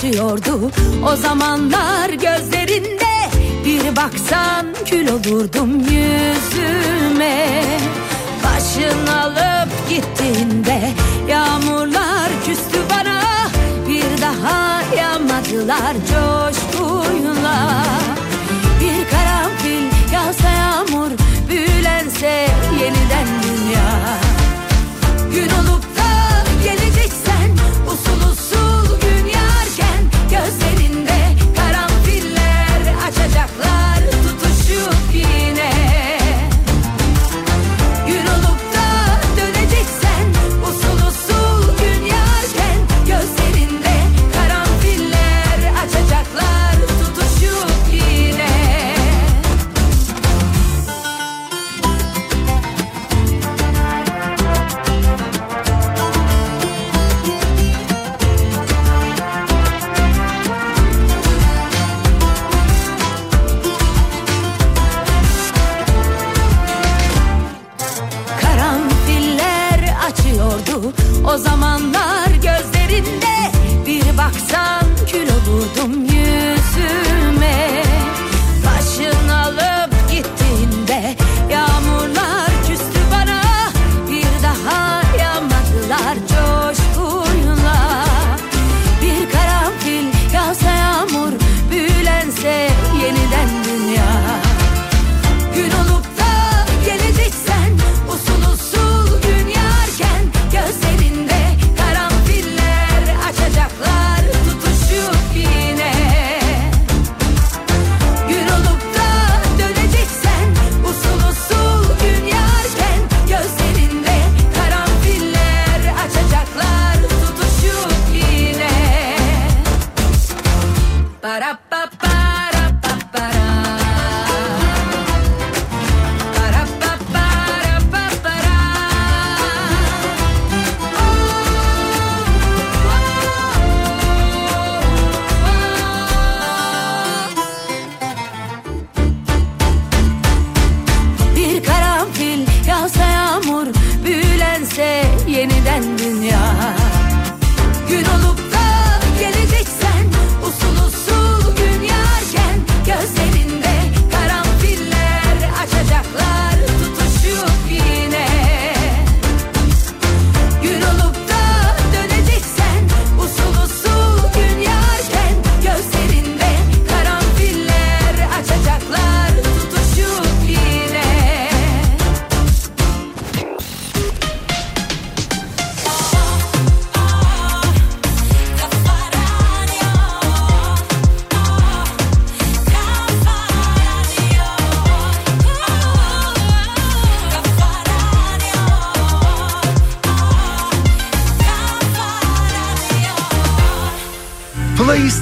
Açıyordu 0.10 0.72
o 1.12 1.16
zamanlar 1.16 2.10
gözlerinde 2.10 3.30
Bir 3.66 3.96
baksan 3.96 4.66
kül 4.86 5.08
olurdum 5.08 5.80
yüzüme. 5.80 7.64
Başın 8.44 9.08
alıp 9.08 9.90
gittiğinde 9.90 10.92
yağmurlar 11.30 12.30
küstü 12.46 12.80
bana. 12.90 13.22
Bir 13.88 14.22
daha 14.22 14.82
yağmadılar 14.98 15.94
coşkuyla. 15.94 17.84
Bir 18.82 19.10
karanfil 19.12 20.14
yağsa 20.14 20.50
yağmur 20.50 21.12
büyülense 21.50 22.48
yeniden 22.80 23.28
dünya 23.44 24.29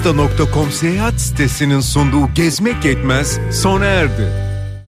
Flyista.com 0.07 0.71
seyahat 0.71 1.21
sitesinin 1.21 1.79
sunduğu 1.79 2.33
Gezmek 2.35 2.85
Yetmez 2.85 3.39
sona 3.51 3.85
erdi. 3.85 4.46